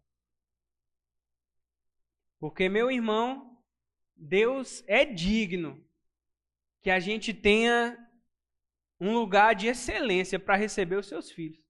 Porque, 2.38 2.68
meu 2.68 2.90
irmão, 2.90 3.58
Deus 4.14 4.84
é 4.86 5.04
digno 5.04 5.84
que 6.82 6.90
a 6.90 7.00
gente 7.00 7.34
tenha 7.34 7.98
um 9.00 9.12
lugar 9.12 9.54
de 9.54 9.66
excelência 9.66 10.38
para 10.38 10.56
receber 10.56 10.96
os 10.96 11.06
seus 11.06 11.30
filhos. 11.30 11.65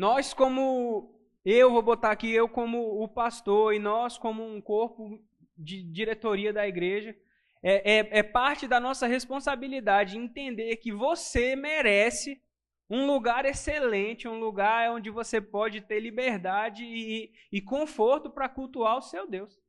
Nós, 0.00 0.32
como 0.32 1.14
eu 1.44 1.70
vou 1.70 1.82
botar 1.82 2.10
aqui, 2.10 2.30
eu 2.30 2.48
como 2.48 3.02
o 3.02 3.06
pastor, 3.06 3.74
e 3.74 3.78
nós, 3.78 4.16
como 4.16 4.42
um 4.42 4.58
corpo 4.58 5.22
de 5.54 5.82
diretoria 5.82 6.54
da 6.54 6.66
igreja, 6.66 7.14
é, 7.62 7.98
é, 7.98 8.18
é 8.20 8.22
parte 8.22 8.66
da 8.66 8.80
nossa 8.80 9.06
responsabilidade 9.06 10.16
entender 10.16 10.74
que 10.76 10.90
você 10.90 11.54
merece 11.54 12.42
um 12.88 13.06
lugar 13.06 13.44
excelente, 13.44 14.26
um 14.26 14.40
lugar 14.40 14.90
onde 14.90 15.10
você 15.10 15.38
pode 15.38 15.82
ter 15.82 16.00
liberdade 16.00 16.82
e, 16.82 17.30
e 17.52 17.60
conforto 17.60 18.30
para 18.30 18.48
cultuar 18.48 18.96
o 18.96 19.02
seu 19.02 19.28
Deus. 19.28 19.60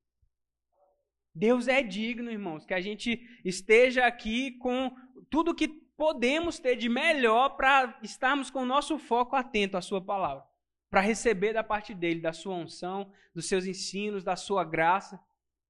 Deus 1.35 1.67
é 1.67 1.83
digno, 1.83 2.31
irmãos, 2.31 2.65
que 2.65 2.73
a 2.73 2.79
gente 2.79 3.21
esteja 3.43 4.05
aqui 4.05 4.51
com 4.59 4.95
tudo 5.29 5.53
que 5.53 5.67
podemos 6.01 6.57
ter 6.57 6.75
de 6.77 6.89
melhor 6.89 7.49
para 7.49 7.95
estarmos 8.01 8.49
com 8.49 8.63
o 8.63 8.65
nosso 8.65 8.97
foco 8.97 9.35
atento 9.35 9.77
à 9.77 9.81
Sua 9.83 10.03
palavra, 10.03 10.43
para 10.89 10.99
receber 10.99 11.53
da 11.53 11.63
parte 11.63 11.93
dele, 11.93 12.19
da 12.19 12.33
Sua 12.33 12.55
unção, 12.55 13.13
dos 13.35 13.47
seus 13.47 13.67
ensinos, 13.67 14.23
da 14.23 14.35
Sua 14.35 14.63
graça, 14.63 15.23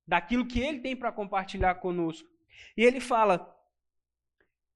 daquilo 0.08 0.48
que 0.48 0.62
Ele 0.62 0.80
tem 0.80 0.96
para 0.96 1.12
compartilhar 1.12 1.76
conosco. 1.76 2.30
E 2.78 2.82
ele 2.82 3.02
fala: 3.02 3.54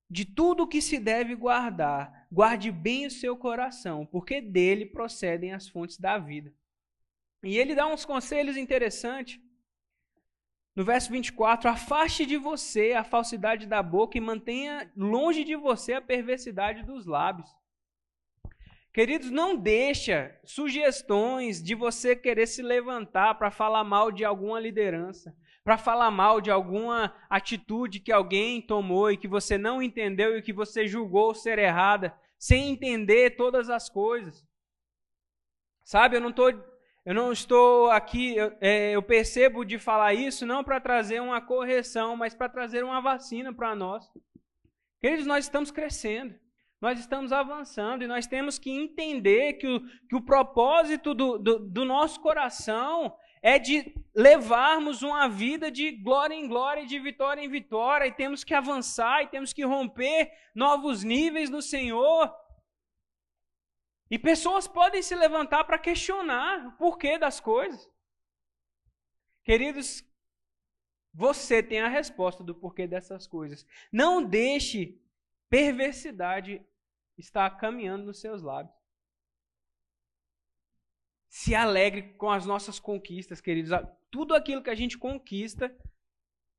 de 0.09 0.25
tudo 0.25 0.67
que 0.67 0.81
se 0.81 0.99
deve 0.99 1.35
guardar, 1.35 2.27
guarde 2.29 2.69
bem 2.69 3.05
o 3.05 3.11
seu 3.11 3.37
coração, 3.37 4.05
porque 4.05 4.41
dele 4.41 4.85
procedem 4.85 5.53
as 5.53 5.69
fontes 5.69 5.97
da 5.97 6.17
vida. 6.17 6.53
E 7.41 7.57
ele 7.57 7.73
dá 7.73 7.87
uns 7.87 8.03
conselhos 8.03 8.57
interessantes. 8.57 9.39
No 10.75 10.83
verso 10.83 11.09
24, 11.09 11.69
afaste 11.69 12.25
de 12.25 12.35
você 12.35 12.91
a 12.91 13.03
falsidade 13.03 13.65
da 13.65 13.81
boca 13.81 14.17
e 14.17 14.21
mantenha 14.21 14.91
longe 14.95 15.45
de 15.45 15.55
você 15.55 15.93
a 15.93 16.01
perversidade 16.01 16.83
dos 16.83 17.05
lábios. 17.05 17.49
Queridos, 18.93 19.31
não 19.31 19.55
deixa 19.55 20.37
sugestões 20.43 21.63
de 21.63 21.75
você 21.75 22.15
querer 22.15 22.47
se 22.47 22.61
levantar 22.61 23.35
para 23.35 23.51
falar 23.51 23.83
mal 23.85 24.11
de 24.11 24.25
alguma 24.25 24.59
liderança, 24.59 25.35
para 25.63 25.77
falar 25.77 26.11
mal 26.11 26.41
de 26.41 26.51
alguma 26.51 27.15
atitude 27.29 27.99
que 28.01 28.11
alguém 28.11 28.61
tomou 28.61 29.11
e 29.11 29.17
que 29.17 29.27
você 29.27 29.57
não 29.57 29.81
entendeu 29.81 30.37
e 30.37 30.41
que 30.41 30.53
você 30.53 30.87
julgou 30.87 31.33
ser 31.33 31.57
errada, 31.57 32.13
sem 32.37 32.69
entender 32.69 33.31
todas 33.37 33.69
as 33.69 33.89
coisas. 33.89 34.45
Sabe, 35.83 36.17
eu 36.17 36.21
não 36.21 36.29
estou 36.29 36.51
eu 37.05 37.13
não 37.13 37.31
estou 37.31 37.91
aqui, 37.91 38.35
eu, 38.35 38.51
é, 38.59 38.91
eu 38.91 39.03
percebo 39.03 39.63
de 39.63 39.77
falar 39.77 40.15
isso 40.15 40.43
não 40.43 40.63
para 40.63 40.79
trazer 40.79 41.21
uma 41.21 41.39
correção, 41.39 42.17
mas 42.17 42.33
para 42.33 42.49
trazer 42.49 42.83
uma 42.83 42.99
vacina 42.99 43.53
para 43.53 43.75
nós. 43.75 44.09
Queridos, 44.99 45.27
nós 45.27 45.45
estamos 45.45 45.69
crescendo, 45.69 46.33
nós 46.81 46.99
estamos 46.99 47.31
avançando 47.31 48.03
e 48.03 48.07
nós 48.07 48.25
temos 48.25 48.57
que 48.57 48.71
entender 48.71 49.53
que 49.53 49.67
o, 49.67 49.81
que 50.09 50.15
o 50.15 50.21
propósito 50.21 51.13
do, 51.13 51.37
do, 51.37 51.59
do 51.59 51.85
nosso 51.85 52.19
coração 52.19 53.15
é 53.39 53.59
de 53.59 53.93
levarmos 54.15 55.03
uma 55.03 55.27
vida 55.29 55.69
de 55.69 55.91
glória 55.91 56.33
em 56.33 56.47
glória 56.47 56.81
e 56.81 56.87
de 56.87 56.97
vitória 56.97 57.39
em 57.39 57.47
vitória, 57.47 58.07
e 58.07 58.11
temos 58.11 58.43
que 58.43 58.55
avançar 58.55 59.21
e 59.21 59.27
temos 59.27 59.53
que 59.53 59.63
romper 59.63 60.31
novos 60.55 61.03
níveis 61.03 61.51
no 61.51 61.61
Senhor. 61.61 62.33
E 64.09 64.19
pessoas 64.19 64.67
podem 64.67 65.01
se 65.01 65.15
levantar 65.15 65.63
para 65.63 65.79
questionar 65.79 66.67
o 66.67 66.71
porquê 66.73 67.17
das 67.17 67.39
coisas. 67.39 67.89
Queridos, 69.43 70.03
você 71.13 71.63
tem 71.63 71.79
a 71.79 71.87
resposta 71.87 72.43
do 72.43 72.53
porquê 72.53 72.87
dessas 72.87 73.25
coisas. 73.25 73.65
Não 73.91 74.23
deixe 74.23 75.01
perversidade 75.49 76.65
estar 77.17 77.49
caminhando 77.51 78.05
nos 78.05 78.19
seus 78.19 78.41
lábios. 78.41 78.75
Se 81.27 81.55
alegre 81.55 82.13
com 82.13 82.29
as 82.29 82.45
nossas 82.45 82.79
conquistas, 82.79 83.41
queridos. 83.41 83.71
Tudo 84.11 84.35
aquilo 84.35 84.63
que 84.63 84.69
a 84.69 84.75
gente 84.75 84.97
conquista 84.97 85.75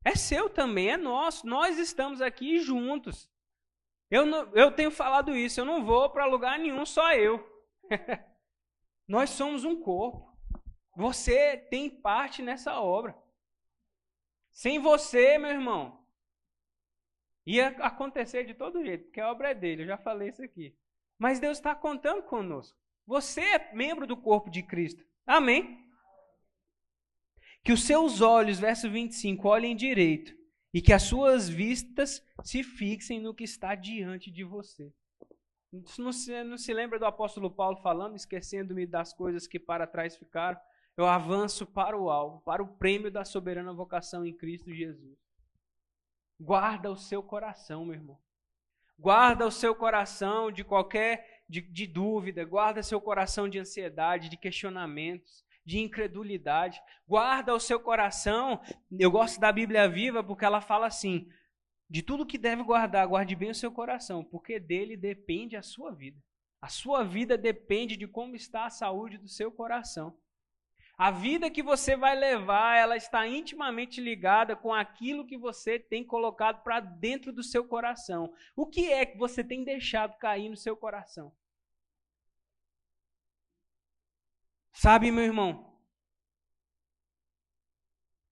é 0.04 0.14
seu 0.14 0.48
também, 0.48 0.90
é 0.90 0.96
nosso. 0.96 1.46
Nós 1.46 1.78
estamos 1.78 2.20
aqui 2.20 2.58
juntos. 2.58 3.30
Eu, 4.10 4.24
não, 4.24 4.54
eu 4.54 4.70
tenho 4.70 4.90
falado 4.90 5.34
isso, 5.34 5.60
eu 5.60 5.64
não 5.64 5.84
vou 5.84 6.08
para 6.10 6.26
lugar 6.26 6.58
nenhum, 6.58 6.86
só 6.86 7.12
eu. 7.12 7.44
Nós 9.06 9.30
somos 9.30 9.64
um 9.64 9.80
corpo. 9.80 10.36
Você 10.96 11.56
tem 11.56 11.90
parte 11.90 12.42
nessa 12.42 12.80
obra. 12.80 13.16
Sem 14.52 14.78
você, 14.78 15.36
meu 15.38 15.50
irmão, 15.50 16.04
ia 17.44 17.68
acontecer 17.80 18.44
de 18.44 18.54
todo 18.54 18.84
jeito, 18.84 19.04
porque 19.04 19.20
a 19.20 19.30
obra 19.30 19.50
é 19.50 19.54
dele, 19.54 19.82
eu 19.82 19.86
já 19.86 19.98
falei 19.98 20.28
isso 20.28 20.42
aqui. 20.42 20.74
Mas 21.18 21.38
Deus 21.38 21.58
está 21.58 21.74
contando 21.74 22.22
conosco. 22.22 22.78
Você 23.06 23.40
é 23.40 23.74
membro 23.74 24.06
do 24.06 24.16
corpo 24.16 24.50
de 24.50 24.62
Cristo. 24.62 25.04
Amém? 25.26 25.84
Que 27.62 27.72
os 27.72 27.84
seus 27.84 28.20
olhos, 28.20 28.58
verso 28.58 28.90
25, 28.90 29.48
olhem 29.48 29.76
direito 29.76 30.36
e 30.76 30.82
que 30.82 30.92
as 30.92 31.04
suas 31.04 31.48
vistas 31.48 32.22
se 32.44 32.62
fixem 32.62 33.18
no 33.18 33.32
que 33.32 33.44
está 33.44 33.74
diante 33.74 34.30
de 34.30 34.44
você. 34.44 34.92
Não 35.98 36.12
se, 36.12 36.44
não 36.44 36.58
se 36.58 36.74
lembra 36.74 36.98
do 36.98 37.06
apóstolo 37.06 37.50
Paulo 37.50 37.78
falando, 37.78 38.14
esquecendo-me 38.14 38.86
das 38.86 39.10
coisas 39.10 39.46
que 39.46 39.58
para 39.58 39.86
trás 39.86 40.18
ficaram? 40.18 40.60
Eu 40.94 41.06
avanço 41.06 41.64
para 41.64 41.96
o 41.98 42.10
alvo, 42.10 42.42
para 42.42 42.62
o 42.62 42.76
prêmio 42.76 43.10
da 43.10 43.24
soberana 43.24 43.72
vocação 43.72 44.26
em 44.26 44.36
Cristo 44.36 44.70
Jesus. 44.70 45.16
Guarda 46.38 46.90
o 46.90 46.96
seu 46.96 47.22
coração, 47.22 47.86
meu 47.86 47.94
irmão. 47.94 48.18
Guarda 48.98 49.46
o 49.46 49.50
seu 49.50 49.74
coração 49.74 50.52
de 50.52 50.62
qualquer 50.62 51.42
de, 51.48 51.62
de 51.62 51.86
dúvida, 51.86 52.44
guarda 52.44 52.82
seu 52.82 53.00
coração 53.00 53.48
de 53.48 53.58
ansiedade, 53.58 54.28
de 54.28 54.36
questionamentos 54.36 55.42
de 55.66 55.80
incredulidade. 55.80 56.80
Guarda 57.06 57.52
o 57.52 57.60
seu 57.60 57.80
coração. 57.80 58.60
Eu 58.98 59.10
gosto 59.10 59.40
da 59.40 59.50
Bíblia 59.50 59.88
viva 59.88 60.22
porque 60.22 60.44
ela 60.44 60.60
fala 60.60 60.86
assim: 60.86 61.28
de 61.90 62.02
tudo 62.02 62.24
que 62.24 62.38
deve 62.38 62.62
guardar, 62.62 63.06
guarde 63.08 63.34
bem 63.34 63.50
o 63.50 63.54
seu 63.54 63.72
coração, 63.72 64.24
porque 64.24 64.60
dele 64.60 64.96
depende 64.96 65.56
a 65.56 65.62
sua 65.62 65.92
vida. 65.92 66.22
A 66.62 66.68
sua 66.68 67.02
vida 67.04 67.36
depende 67.36 67.96
de 67.96 68.06
como 68.06 68.36
está 68.36 68.64
a 68.64 68.70
saúde 68.70 69.18
do 69.18 69.28
seu 69.28 69.50
coração. 69.50 70.16
A 70.96 71.10
vida 71.10 71.50
que 71.50 71.62
você 71.62 71.94
vai 71.94 72.16
levar, 72.16 72.78
ela 72.78 72.96
está 72.96 73.26
intimamente 73.26 74.00
ligada 74.00 74.56
com 74.56 74.72
aquilo 74.72 75.26
que 75.26 75.36
você 75.36 75.78
tem 75.78 76.02
colocado 76.02 76.62
para 76.62 76.80
dentro 76.80 77.32
do 77.32 77.42
seu 77.42 77.66
coração. 77.66 78.32
O 78.56 78.66
que 78.66 78.90
é 78.90 79.04
que 79.04 79.18
você 79.18 79.44
tem 79.44 79.62
deixado 79.62 80.16
cair 80.16 80.48
no 80.48 80.56
seu 80.56 80.74
coração? 80.74 81.32
Sabe, 84.76 85.10
meu 85.10 85.24
irmão? 85.24 85.74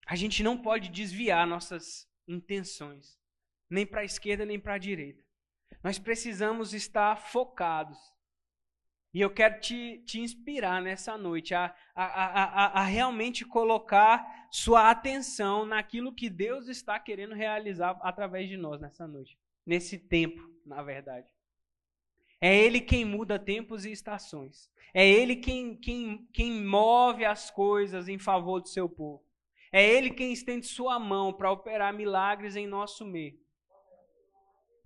A 0.05 0.15
gente 0.15 0.43
não 0.43 0.55
pode 0.55 0.89
desviar 0.89 1.47
nossas 1.47 2.07
intenções, 2.27 3.19
nem 3.67 3.83
para 3.83 4.01
a 4.01 4.05
esquerda 4.05 4.45
nem 4.45 4.59
para 4.59 4.75
a 4.75 4.77
direita. 4.77 5.25
Nós 5.83 5.97
precisamos 5.97 6.71
estar 6.71 7.15
focados. 7.15 7.97
E 9.11 9.21
eu 9.21 9.33
quero 9.33 9.59
te, 9.59 10.03
te 10.05 10.19
inspirar 10.19 10.83
nessa 10.83 11.17
noite 11.17 11.55
a, 11.55 11.75
a, 11.95 12.05
a, 12.05 12.81
a, 12.81 12.83
realmente 12.83 13.43
colocar 13.43 14.47
sua 14.51 14.91
atenção 14.91 15.65
naquilo 15.65 16.13
que 16.13 16.29
Deus 16.29 16.67
está 16.67 16.99
querendo 16.99 17.33
realizar 17.33 17.97
através 18.03 18.47
de 18.47 18.55
nós 18.55 18.79
nessa 18.79 19.07
noite. 19.07 19.35
Nesse 19.65 19.97
tempo, 19.97 20.47
na 20.63 20.83
verdade. 20.83 21.27
É 22.45 22.55
Ele 22.55 22.79
quem 22.79 23.03
muda 23.03 23.39
tempos 23.39 23.85
e 23.85 23.91
estações. 23.91 24.69
É 24.93 25.03
Ele 25.03 25.35
quem, 25.35 25.75
quem, 25.75 26.29
quem 26.31 26.63
move 26.63 27.25
as 27.25 27.49
coisas 27.49 28.07
em 28.07 28.19
favor 28.19 28.61
do 28.61 28.67
seu 28.67 28.87
povo. 28.87 29.25
É 29.71 29.83
Ele 29.83 30.11
quem 30.11 30.31
estende 30.31 30.67
sua 30.67 30.99
mão 30.99 31.33
para 31.33 31.51
operar 31.51 31.91
milagres 31.91 32.55
em 32.55 32.67
nosso 32.67 33.03
meio. 33.03 33.35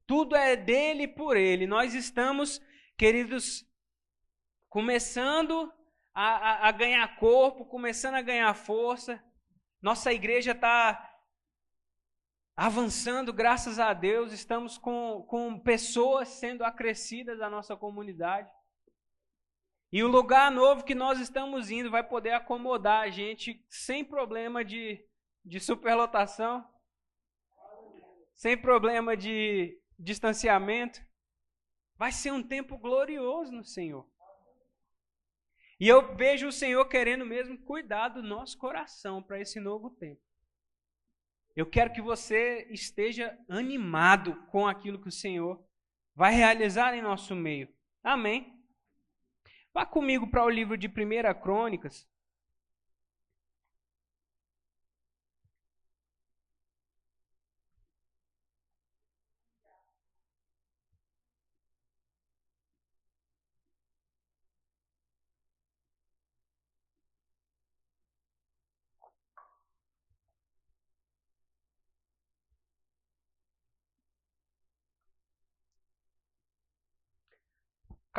Tudo 0.07 0.37
é 0.37 0.55
dele 0.55 1.05
por 1.05 1.35
ele. 1.35 1.67
Nós 1.67 1.93
estamos, 1.93 2.61
queridos, 2.97 3.67
começando 4.69 5.69
a, 6.15 6.27
a, 6.27 6.69
a 6.69 6.71
ganhar 6.71 7.17
corpo, 7.17 7.65
começando 7.65 8.15
a 8.15 8.21
ganhar 8.21 8.53
força. 8.53 9.21
Nossa 9.81 10.13
igreja 10.13 10.51
está 10.51 11.08
avançando, 12.59 13.31
graças 13.31 13.79
a 13.79 13.93
Deus. 13.93 14.33
Estamos 14.33 14.77
com, 14.77 15.25
com 15.29 15.57
pessoas 15.57 16.27
sendo 16.27 16.65
acrescidas 16.65 17.39
da 17.39 17.49
nossa 17.49 17.73
comunidade. 17.73 18.51
E 19.93 20.03
o 20.03 20.09
lugar 20.09 20.51
novo 20.51 20.83
que 20.83 20.93
nós 20.93 21.21
estamos 21.21 21.71
indo 21.71 21.89
vai 21.89 22.03
poder 22.03 22.31
acomodar 22.31 23.03
a 23.03 23.09
gente 23.09 23.65
sem 23.69 24.03
problema 24.03 24.63
de, 24.63 25.01
de 25.43 25.57
superlotação, 25.61 26.67
sem 28.35 28.57
problema 28.57 29.15
de 29.15 29.81
distanciamento. 29.97 31.01
Vai 31.95 32.11
ser 32.11 32.33
um 32.33 32.43
tempo 32.43 32.77
glorioso 32.77 33.53
no 33.53 33.63
Senhor. 33.63 34.05
E 35.79 35.87
eu 35.87 36.13
vejo 36.13 36.49
o 36.49 36.51
Senhor 36.51 36.83
querendo 36.89 37.25
mesmo 37.25 37.57
cuidar 37.59 38.09
do 38.09 38.21
nosso 38.21 38.57
coração 38.57 39.23
para 39.23 39.39
esse 39.39 39.61
novo 39.61 39.91
tempo. 39.91 40.28
Eu 41.55 41.65
quero 41.65 41.91
que 41.91 42.01
você 42.01 42.67
esteja 42.69 43.37
animado 43.47 44.35
com 44.51 44.67
aquilo 44.67 45.01
que 45.01 45.09
o 45.09 45.11
Senhor 45.11 45.63
vai 46.15 46.33
realizar 46.33 46.93
em 46.93 47.01
nosso 47.01 47.35
meio. 47.35 47.67
Amém. 48.03 48.53
Vá 49.73 49.85
comigo 49.85 50.27
para 50.27 50.43
o 50.43 50.49
livro 50.49 50.77
de 50.77 50.87
1 50.87 51.41
Crônicas. 51.41 52.07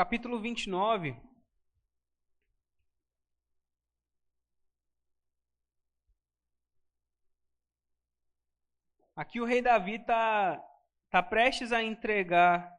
Capítulo 0.00 0.40
29. 0.40 1.14
Aqui 9.14 9.42
o 9.42 9.44
rei 9.44 9.60
Davi 9.60 9.96
está 9.96 10.58
tá 11.10 11.22
prestes 11.22 11.70
a 11.70 11.82
entregar 11.82 12.74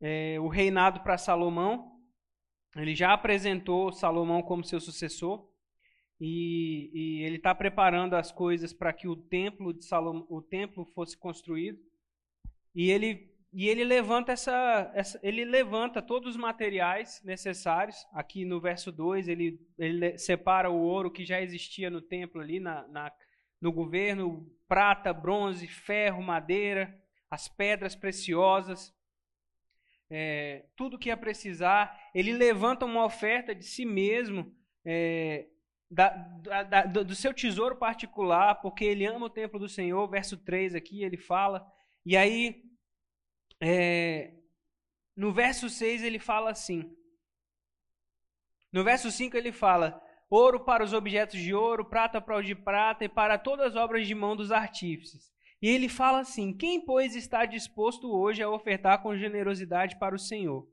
é, 0.00 0.38
o 0.38 0.46
reinado 0.46 1.00
para 1.00 1.18
Salomão. 1.18 2.00
Ele 2.76 2.94
já 2.94 3.12
apresentou 3.12 3.90
Salomão 3.90 4.40
como 4.40 4.62
seu 4.62 4.80
sucessor 4.80 5.44
e, 6.20 6.88
e 6.94 7.24
ele 7.24 7.38
está 7.38 7.52
preparando 7.52 8.14
as 8.14 8.30
coisas 8.30 8.72
para 8.72 8.92
que 8.92 9.08
o 9.08 9.16
templo 9.16 9.74
de 9.74 9.84
Salomão, 9.84 10.24
o 10.30 10.40
templo 10.40 10.84
fosse 10.94 11.18
construído. 11.18 11.80
E 12.72 12.92
ele 12.92 13.36
e 13.58 13.68
ele 13.68 13.82
levanta 13.82 14.30
essa, 14.30 14.88
essa, 14.94 15.18
ele 15.20 15.44
levanta 15.44 16.00
todos 16.00 16.30
os 16.30 16.36
materiais 16.36 17.20
necessários. 17.24 18.06
Aqui 18.12 18.44
no 18.44 18.60
verso 18.60 18.92
2, 18.92 19.26
ele, 19.26 19.58
ele 19.76 20.16
separa 20.16 20.70
o 20.70 20.80
ouro 20.80 21.10
que 21.10 21.24
já 21.24 21.42
existia 21.42 21.90
no 21.90 22.00
templo 22.00 22.40
ali 22.40 22.60
na, 22.60 22.86
na 22.86 23.12
no 23.60 23.72
governo, 23.72 24.48
prata, 24.68 25.12
bronze, 25.12 25.66
ferro, 25.66 26.22
madeira, 26.22 26.96
as 27.28 27.48
pedras 27.48 27.96
preciosas, 27.96 28.94
é, 30.08 30.66
tudo 30.76 30.96
que 30.96 31.08
ia 31.08 31.16
precisar. 31.16 32.00
Ele 32.14 32.34
levanta 32.34 32.86
uma 32.86 33.04
oferta 33.04 33.52
de 33.56 33.64
si 33.64 33.84
mesmo, 33.84 34.54
é, 34.84 35.48
da, 35.90 36.10
da, 36.62 36.82
do 36.84 37.14
seu 37.16 37.34
tesouro 37.34 37.74
particular, 37.74 38.54
porque 38.60 38.84
ele 38.84 39.04
ama 39.04 39.26
o 39.26 39.30
templo 39.30 39.58
do 39.58 39.68
Senhor. 39.68 40.08
Verso 40.08 40.36
3 40.36 40.76
aqui 40.76 41.02
ele 41.02 41.16
fala. 41.16 41.66
E 42.06 42.16
aí, 42.16 42.67
é, 43.60 44.32
no 45.16 45.32
verso 45.32 45.68
6 45.68 46.02
ele 46.02 46.18
fala 46.18 46.50
assim. 46.50 46.94
No 48.72 48.84
verso 48.84 49.10
5 49.10 49.36
ele 49.36 49.52
fala: 49.52 50.00
ouro 50.30 50.60
para 50.60 50.84
os 50.84 50.92
objetos 50.92 51.40
de 51.40 51.54
ouro, 51.54 51.84
prata 51.84 52.20
para 52.20 52.38
os 52.38 52.46
de 52.46 52.54
prata 52.54 53.04
e 53.04 53.08
para 53.08 53.38
todas 53.38 53.68
as 53.68 53.76
obras 53.76 54.06
de 54.06 54.14
mão 54.14 54.36
dos 54.36 54.52
artífices. 54.52 55.32
E 55.60 55.68
ele 55.68 55.88
fala 55.88 56.20
assim: 56.20 56.56
Quem, 56.56 56.80
pois, 56.80 57.16
está 57.16 57.44
disposto 57.44 58.12
hoje 58.12 58.42
a 58.42 58.50
ofertar 58.50 59.02
com 59.02 59.16
generosidade 59.16 59.98
para 59.98 60.14
o 60.14 60.18
Senhor? 60.18 60.68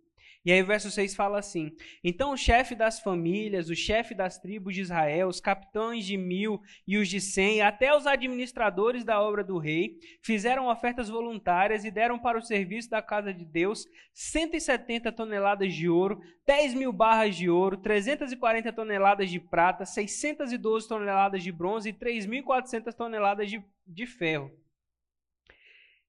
E 0.45 0.51
aí 0.51 0.61
o 0.61 0.65
verso 0.65 0.91
6 0.91 1.15
fala 1.15 1.39
assim: 1.39 1.75
Então 2.03 2.31
o 2.31 2.37
chefe 2.37 2.75
das 2.75 2.99
famílias, 2.99 3.67
o 3.67 3.75
chefe 3.75 4.13
das 4.13 4.37
tribos 4.37 4.75
de 4.75 4.81
Israel, 4.81 5.27
os 5.27 5.41
capitães 5.41 6.05
de 6.05 6.15
mil 6.15 6.61
e 6.87 6.97
os 6.97 7.09
de 7.09 7.19
cem, 7.19 7.63
até 7.63 7.97
os 7.97 8.05
administradores 8.05 9.03
da 9.03 9.19
obra 9.19 9.43
do 9.43 9.57
rei, 9.57 9.97
fizeram 10.21 10.67
ofertas 10.67 11.09
voluntárias 11.09 11.83
e 11.83 11.89
deram 11.89 12.19
para 12.19 12.37
o 12.37 12.43
serviço 12.43 12.91
da 12.91 13.01
casa 13.01 13.33
de 13.33 13.43
Deus 13.43 13.87
170 14.13 15.11
toneladas 15.11 15.73
de 15.73 15.89
ouro, 15.89 16.21
10 16.45 16.75
mil 16.75 16.93
barras 16.93 17.35
de 17.35 17.49
ouro, 17.49 17.77
340 17.77 18.71
toneladas 18.71 19.31
de 19.31 19.39
prata, 19.39 19.83
612 19.83 20.87
toneladas 20.87 21.41
de 21.41 21.51
bronze 21.51 21.89
e 21.89 21.93
3.400 21.93 22.93
toneladas 22.93 23.49
de, 23.49 23.63
de 23.87 24.05
ferro. 24.05 24.51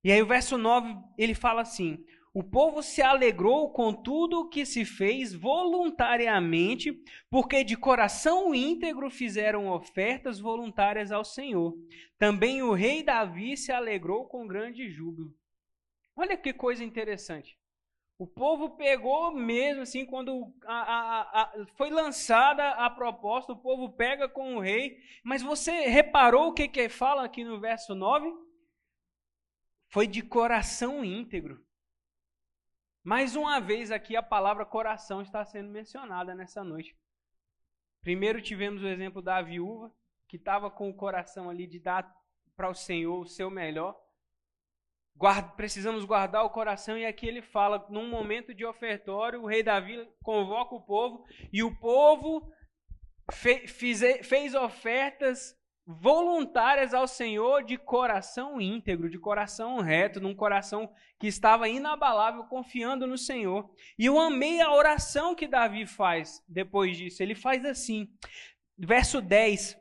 E 0.04 0.12
aí 0.12 0.22
o 0.22 0.26
verso 0.26 0.58
9 0.58 0.94
ele 1.16 1.34
fala 1.34 1.62
assim: 1.62 2.04
o 2.38 2.44
povo 2.44 2.82
se 2.82 3.00
alegrou 3.00 3.70
com 3.70 3.94
tudo 3.94 4.40
o 4.40 4.48
que 4.50 4.66
se 4.66 4.84
fez 4.84 5.32
voluntariamente, 5.32 6.92
porque 7.30 7.64
de 7.64 7.78
coração 7.78 8.54
íntegro 8.54 9.08
fizeram 9.08 9.70
ofertas 9.70 10.38
voluntárias 10.38 11.10
ao 11.10 11.24
Senhor. 11.24 11.74
Também 12.18 12.62
o 12.62 12.74
rei 12.74 13.02
Davi 13.02 13.56
se 13.56 13.72
alegrou 13.72 14.26
com 14.26 14.46
grande 14.46 14.90
júbilo. 14.90 15.34
Olha 16.14 16.36
que 16.36 16.52
coisa 16.52 16.84
interessante. 16.84 17.58
O 18.18 18.26
povo 18.26 18.76
pegou 18.76 19.32
mesmo 19.32 19.80
assim, 19.80 20.04
quando 20.04 20.52
a, 20.66 20.74
a, 20.74 21.42
a, 21.42 21.66
foi 21.74 21.88
lançada 21.88 22.68
a 22.72 22.90
proposta, 22.90 23.54
o 23.54 23.62
povo 23.62 23.96
pega 23.96 24.28
com 24.28 24.56
o 24.56 24.60
rei. 24.60 24.98
Mas 25.24 25.40
você 25.40 25.86
reparou 25.86 26.48
o 26.48 26.52
que, 26.52 26.68
que 26.68 26.90
fala 26.90 27.24
aqui 27.24 27.42
no 27.42 27.58
verso 27.58 27.94
9? 27.94 28.30
Foi 29.88 30.06
de 30.06 30.20
coração 30.20 31.02
íntegro. 31.02 31.64
Mais 33.06 33.36
uma 33.36 33.60
vez 33.60 33.92
aqui 33.92 34.16
a 34.16 34.22
palavra 34.22 34.66
coração 34.66 35.22
está 35.22 35.44
sendo 35.44 35.70
mencionada 35.70 36.34
nessa 36.34 36.64
noite. 36.64 36.98
Primeiro 38.00 38.42
tivemos 38.42 38.82
o 38.82 38.88
exemplo 38.88 39.22
da 39.22 39.40
viúva, 39.40 39.94
que 40.26 40.36
estava 40.36 40.68
com 40.68 40.90
o 40.90 40.94
coração 40.94 41.48
ali 41.48 41.68
de 41.68 41.78
dar 41.78 42.12
para 42.56 42.68
o 42.68 42.74
Senhor 42.74 43.20
o 43.20 43.28
seu 43.28 43.48
melhor. 43.48 43.96
Guarda, 45.14 45.50
precisamos 45.50 46.04
guardar 46.04 46.44
o 46.44 46.50
coração, 46.50 46.98
e 46.98 47.06
aqui 47.06 47.28
ele 47.28 47.42
fala: 47.42 47.86
num 47.88 48.10
momento 48.10 48.52
de 48.52 48.64
ofertório, 48.64 49.40
o 49.40 49.46
rei 49.46 49.62
Davi 49.62 50.04
convoca 50.20 50.74
o 50.74 50.82
povo, 50.82 51.24
e 51.52 51.62
o 51.62 51.78
povo 51.78 52.52
fe, 53.30 53.68
fez 53.68 54.52
ofertas 54.52 55.55
voluntárias 55.86 56.92
ao 56.92 57.06
Senhor 57.06 57.62
de 57.62 57.78
coração 57.78 58.60
íntegro, 58.60 59.08
de 59.08 59.18
coração 59.18 59.78
reto, 59.80 60.20
num 60.20 60.34
coração 60.34 60.90
que 61.18 61.28
estava 61.28 61.68
inabalável, 61.68 62.42
confiando 62.44 63.06
no 63.06 63.16
Senhor. 63.16 63.72
E 63.96 64.06
eu 64.06 64.18
amei 64.18 64.60
a 64.60 64.72
oração 64.72 65.34
que 65.34 65.46
Davi 65.46 65.86
faz 65.86 66.42
depois 66.48 66.96
disso. 66.96 67.22
Ele 67.22 67.36
faz 67.36 67.64
assim, 67.64 68.08
verso 68.76 69.20
10. 69.20 69.78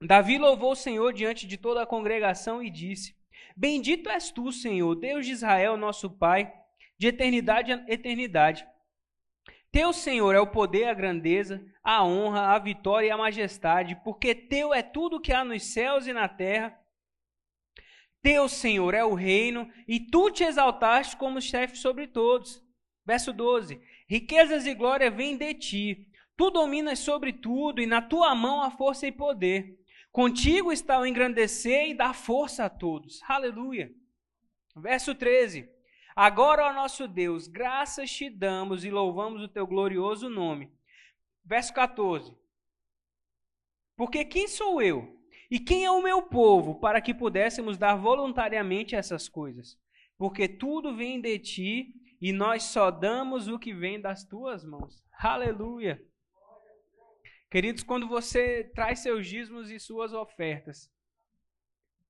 Davi 0.00 0.38
louvou 0.38 0.72
o 0.72 0.76
Senhor 0.76 1.12
diante 1.12 1.46
de 1.46 1.58
toda 1.58 1.82
a 1.82 1.86
congregação 1.86 2.62
e 2.62 2.70
disse: 2.70 3.16
Bendito 3.56 4.08
és 4.08 4.30
tu, 4.30 4.52
Senhor, 4.52 4.94
Deus 4.94 5.26
de 5.26 5.32
Israel, 5.32 5.76
nosso 5.76 6.10
Pai, 6.10 6.52
de 6.96 7.08
eternidade 7.08 7.72
a 7.72 7.84
eternidade. 7.88 8.66
Teu, 9.74 9.92
Senhor, 9.92 10.32
é 10.36 10.38
o 10.38 10.46
poder, 10.46 10.84
a 10.84 10.94
grandeza, 10.94 11.60
a 11.82 12.04
honra, 12.04 12.54
a 12.54 12.58
vitória 12.60 13.08
e 13.08 13.10
a 13.10 13.16
majestade, 13.16 14.00
porque 14.04 14.32
teu 14.32 14.72
é 14.72 14.84
tudo 14.84 15.20
que 15.20 15.32
há 15.32 15.44
nos 15.44 15.64
céus 15.64 16.06
e 16.06 16.12
na 16.12 16.28
terra. 16.28 16.78
Teu, 18.22 18.48
Senhor, 18.48 18.94
é 18.94 19.04
o 19.04 19.14
reino, 19.14 19.68
e 19.88 19.98
tu 19.98 20.30
te 20.30 20.44
exaltaste 20.44 21.16
como 21.16 21.40
chefe 21.40 21.76
sobre 21.76 22.06
todos. 22.06 22.62
Verso 23.04 23.32
12: 23.32 23.80
Riquezas 24.08 24.64
e 24.64 24.74
glória 24.74 25.10
vêm 25.10 25.36
de 25.36 25.52
ti. 25.54 26.06
Tu 26.36 26.50
dominas 26.52 27.00
sobre 27.00 27.32
tudo, 27.32 27.82
e 27.82 27.86
na 27.86 28.00
tua 28.00 28.32
mão 28.32 28.62
há 28.62 28.70
força 28.70 29.08
e 29.08 29.10
poder. 29.10 29.76
Contigo 30.12 30.70
está 30.70 31.00
o 31.00 31.04
engrandecer 31.04 31.88
e 31.88 31.94
dar 31.94 32.14
força 32.14 32.66
a 32.66 32.70
todos. 32.70 33.20
Aleluia. 33.24 33.90
Verso 34.76 35.16
13: 35.16 35.68
Agora, 36.16 36.66
ó 36.66 36.72
nosso 36.72 37.08
Deus, 37.08 37.48
graças 37.48 38.10
te 38.10 38.30
damos 38.30 38.84
e 38.84 38.90
louvamos 38.90 39.42
o 39.42 39.48
teu 39.48 39.66
glorioso 39.66 40.28
nome. 40.28 40.72
Verso 41.44 41.72
14. 41.74 42.36
Porque 43.96 44.24
quem 44.24 44.48
sou 44.48 44.80
eu? 44.80 45.20
E 45.50 45.58
quem 45.58 45.84
é 45.84 45.90
o 45.90 46.02
meu 46.02 46.22
povo 46.22 46.80
para 46.80 47.00
que 47.00 47.12
pudéssemos 47.12 47.76
dar 47.76 47.96
voluntariamente 47.96 48.96
essas 48.96 49.28
coisas? 49.28 49.78
porque 50.16 50.48
tudo 50.48 50.96
vem 50.96 51.20
de 51.20 51.38
ti 51.38 51.94
e 52.20 52.32
nós 52.32 52.64
só 52.64 52.90
damos 52.90 53.48
o 53.48 53.58
que 53.58 53.74
vem 53.74 54.00
das 54.00 54.24
tuas 54.24 54.64
mãos. 54.64 55.04
Aleluia. 55.18 56.02
Queridos, 57.50 57.82
quando 57.82 58.08
você 58.08 58.64
traz 58.74 59.00
seus 59.00 59.26
dízimos 59.26 59.70
e 59.70 59.78
suas 59.78 60.12
ofertas, 60.12 60.90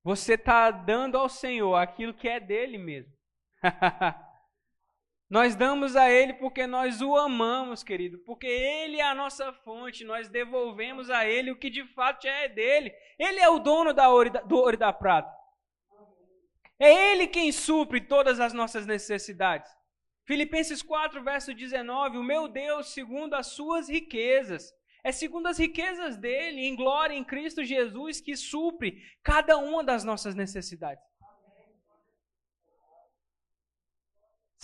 você 0.03 0.33
está 0.33 0.71
dando 0.71 1.17
ao 1.17 1.29
Senhor 1.29 1.75
aquilo 1.75 2.13
que 2.13 2.27
é 2.27 2.39
dele 2.39 2.77
mesmo. 2.77 3.14
nós 5.29 5.55
damos 5.55 5.95
a 5.95 6.09
Ele 6.09 6.33
porque 6.33 6.67
nós 6.67 7.01
o 7.01 7.15
amamos, 7.15 7.83
querido, 7.83 8.19
porque 8.19 8.47
Ele 8.47 8.97
é 8.97 9.03
a 9.03 9.15
nossa 9.15 9.51
fonte, 9.51 10.03
nós 10.03 10.29
devolvemos 10.29 11.09
a 11.09 11.25
Ele 11.27 11.51
o 11.51 11.57
que 11.57 11.69
de 11.69 11.83
fato 11.93 12.27
é 12.27 12.47
dele. 12.47 12.93
Ele 13.17 13.39
é 13.39 13.49
o 13.49 13.59
dono 13.59 13.93
da 13.93 14.09
ouro, 14.09 14.31
do 14.45 14.57
ouro 14.57 14.75
e 14.75 14.77
da 14.77 14.93
prata. 14.93 15.33
É 16.79 17.11
Ele 17.11 17.27
quem 17.27 17.51
supre 17.51 18.01
todas 18.01 18.39
as 18.39 18.53
nossas 18.53 18.85
necessidades. 18.85 19.71
Filipenses 20.25 20.81
4, 20.81 21.23
verso 21.23 21.53
19: 21.53 22.17
O 22.17 22.23
meu 22.23 22.47
Deus, 22.47 22.93
segundo 22.93 23.35
as 23.35 23.47
suas 23.47 23.87
riquezas, 23.87 24.73
é 25.03 25.11
segundo 25.11 25.47
as 25.47 25.59
riquezas 25.59 26.17
dele, 26.17 26.65
em 26.65 26.75
glória 26.75 27.13
em 27.13 27.23
Cristo 27.23 27.63
Jesus, 27.63 28.19
que 28.19 28.35
supre 28.35 29.03
cada 29.23 29.55
uma 29.57 29.83
das 29.83 30.03
nossas 30.03 30.33
necessidades. 30.33 31.03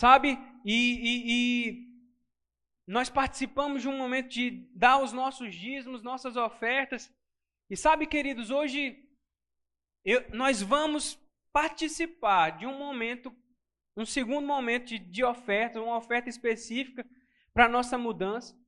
Sabe? 0.02 0.36
E, 0.64 0.74
e, 0.74 1.22
e, 1.30 1.88
nós 2.88 3.08
participamos 3.08 3.82
de 3.82 3.88
um 3.88 3.96
momento 3.96 4.30
de 4.30 4.50
dar 4.74 5.00
os 5.00 5.12
nossos 5.12 5.54
dízimos, 5.54 6.02
nossas 6.02 6.34
ofertas. 6.34 7.08
E 7.70 7.76
sabe, 7.76 8.08
queridos, 8.08 8.50
hoje 8.50 9.08
eu, 10.04 10.28
nós 10.30 10.60
vamos 10.60 11.16
participar 11.52 12.58
de 12.58 12.66
um 12.66 12.76
momento 12.76 13.32
um 13.96 14.04
segundo 14.04 14.44
momento 14.44 14.86
de, 14.86 14.98
de 14.98 15.22
oferta, 15.22 15.80
uma 15.80 15.98
oferta 15.98 16.28
específica 16.28 17.06
para 17.54 17.66
a 17.66 17.68
nossa 17.68 17.96
mudança. 17.96 18.60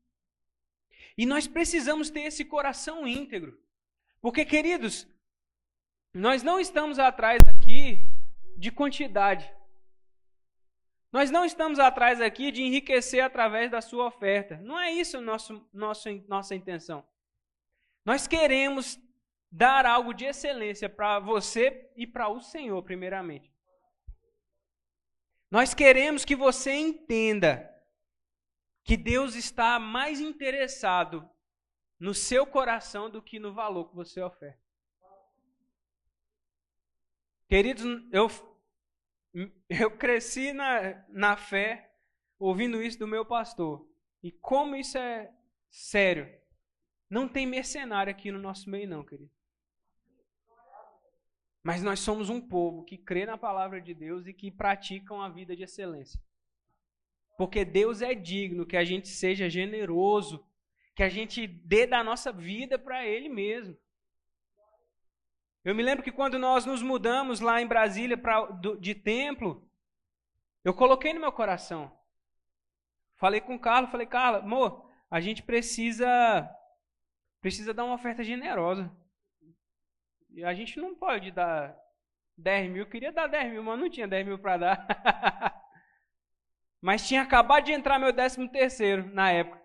E 1.18 1.26
nós 1.26 1.48
precisamos 1.48 2.10
ter 2.10 2.20
esse 2.20 2.44
coração 2.44 3.08
íntegro. 3.08 3.60
Porque, 4.20 4.44
queridos, 4.44 5.04
nós 6.14 6.44
não 6.44 6.60
estamos 6.60 7.00
atrás 7.00 7.40
aqui 7.48 7.98
de 8.56 8.70
quantidade. 8.70 9.52
Nós 11.14 11.30
não 11.30 11.44
estamos 11.44 11.78
atrás 11.78 12.20
aqui 12.20 12.50
de 12.50 12.60
enriquecer 12.60 13.22
através 13.22 13.70
da 13.70 13.80
sua 13.80 14.06
oferta. 14.06 14.56
Não 14.56 14.76
é 14.76 14.90
isso 14.90 15.20
nosso, 15.20 15.64
nosso, 15.72 16.08
nossa 16.26 16.56
intenção. 16.56 17.06
Nós 18.04 18.26
queremos 18.26 18.98
dar 19.48 19.86
algo 19.86 20.12
de 20.12 20.24
excelência 20.24 20.88
para 20.88 21.20
você 21.20 21.88
e 21.94 22.04
para 22.04 22.28
o 22.28 22.40
Senhor, 22.40 22.82
primeiramente. 22.82 23.54
Nós 25.48 25.72
queremos 25.72 26.24
que 26.24 26.34
você 26.34 26.72
entenda 26.72 27.72
que 28.82 28.96
Deus 28.96 29.36
está 29.36 29.78
mais 29.78 30.20
interessado 30.20 31.30
no 31.96 32.12
seu 32.12 32.44
coração 32.44 33.08
do 33.08 33.22
que 33.22 33.38
no 33.38 33.54
valor 33.54 33.88
que 33.88 33.94
você 33.94 34.20
oferta. 34.20 34.58
Queridos, 37.46 37.84
eu, 38.10 38.28
eu 39.68 39.90
cresci 39.90 40.52
na, 40.52 41.04
na 41.08 41.36
fé 41.36 41.92
ouvindo 42.38 42.82
isso 42.82 42.98
do 42.98 43.06
meu 43.06 43.24
pastor. 43.24 43.86
E 44.22 44.30
como 44.30 44.76
isso 44.76 44.96
é 44.96 45.30
sério. 45.70 46.32
Não 47.10 47.28
tem 47.28 47.46
mercenário 47.46 48.10
aqui 48.10 48.30
no 48.30 48.38
nosso 48.38 48.70
meio, 48.70 48.88
não, 48.88 49.04
querido. 49.04 49.30
Mas 51.62 51.82
nós 51.82 52.00
somos 52.00 52.28
um 52.28 52.40
povo 52.40 52.84
que 52.84 52.98
crê 52.98 53.24
na 53.24 53.38
palavra 53.38 53.80
de 53.80 53.94
Deus 53.94 54.26
e 54.26 54.34
que 54.34 54.50
pratica 54.50 55.14
uma 55.14 55.30
vida 55.30 55.56
de 55.56 55.62
excelência. 55.62 56.20
Porque 57.36 57.64
Deus 57.64 58.02
é 58.02 58.14
digno 58.14 58.66
que 58.66 58.76
a 58.76 58.84
gente 58.84 59.08
seja 59.08 59.48
generoso, 59.48 60.46
que 60.94 61.02
a 61.02 61.08
gente 61.08 61.46
dê 61.46 61.86
da 61.86 62.04
nossa 62.04 62.32
vida 62.32 62.78
para 62.78 63.06
Ele 63.06 63.28
mesmo. 63.28 63.76
Eu 65.64 65.74
me 65.74 65.82
lembro 65.82 66.04
que 66.04 66.12
quando 66.12 66.38
nós 66.38 66.66
nos 66.66 66.82
mudamos 66.82 67.40
lá 67.40 67.60
em 67.60 67.66
Brasília 67.66 68.18
pra, 68.18 68.44
do, 68.46 68.76
de 68.76 68.94
templo, 68.94 69.66
eu 70.62 70.74
coloquei 70.74 71.14
no 71.14 71.20
meu 71.20 71.32
coração. 71.32 71.90
Falei 73.16 73.40
com 73.40 73.54
o 73.54 73.58
Carlos, 73.58 73.90
falei, 73.90 74.06
Carlos, 74.06 74.42
amor, 74.42 74.90
a 75.10 75.20
gente 75.20 75.42
precisa 75.42 76.50
precisa 77.40 77.74
dar 77.74 77.84
uma 77.84 77.94
oferta 77.94 78.24
generosa. 78.24 78.90
E 80.30 80.44
a 80.44 80.52
gente 80.54 80.78
não 80.78 80.94
pode 80.94 81.30
dar 81.30 81.76
10 82.36 82.70
mil, 82.70 82.86
queria 82.86 83.12
dar 83.12 83.26
10 83.26 83.52
mil, 83.52 83.62
mas 83.62 83.78
não 83.78 83.88
tinha 83.88 84.08
10 84.08 84.26
mil 84.26 84.38
para 84.38 84.56
dar. 84.56 84.86
mas 86.80 87.06
tinha 87.06 87.22
acabado 87.22 87.64
de 87.64 87.72
entrar 87.72 87.98
meu 87.98 88.12
13 88.12 88.48
terceiro 88.48 89.14
na 89.14 89.30
época. 89.30 89.62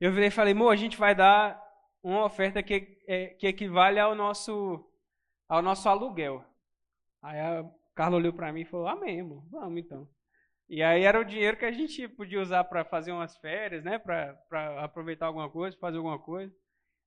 Eu 0.00 0.12
virei 0.12 0.28
e 0.28 0.30
falei, 0.30 0.52
amor, 0.52 0.70
a 0.70 0.76
gente 0.76 0.96
vai 0.96 1.14
dar 1.14 1.60
uma 2.02 2.24
oferta 2.24 2.62
que, 2.62 3.02
é, 3.06 3.28
que 3.28 3.46
equivale 3.46 3.98
ao 3.98 4.14
nosso, 4.14 4.87
ao 5.48 5.62
nosso 5.62 5.88
aluguel. 5.88 6.44
Aí 7.22 7.38
a 7.38 7.64
Carla 7.94 8.16
olhou 8.16 8.32
para 8.32 8.52
mim 8.52 8.60
e 8.60 8.66
falou, 8.66 8.86
amém, 8.86 9.20
amor, 9.20 9.44
vamos 9.50 9.80
então. 9.80 10.08
E 10.68 10.82
aí 10.82 11.02
era 11.02 11.18
o 11.18 11.24
dinheiro 11.24 11.56
que 11.56 11.64
a 11.64 11.72
gente 11.72 12.06
podia 12.06 12.40
usar 12.40 12.62
para 12.64 12.84
fazer 12.84 13.10
umas 13.10 13.36
férias, 13.38 13.82
né? 13.82 13.98
Para 13.98 14.84
aproveitar 14.84 15.26
alguma 15.26 15.48
coisa, 15.48 15.76
fazer 15.78 15.96
alguma 15.96 16.18
coisa. 16.18 16.54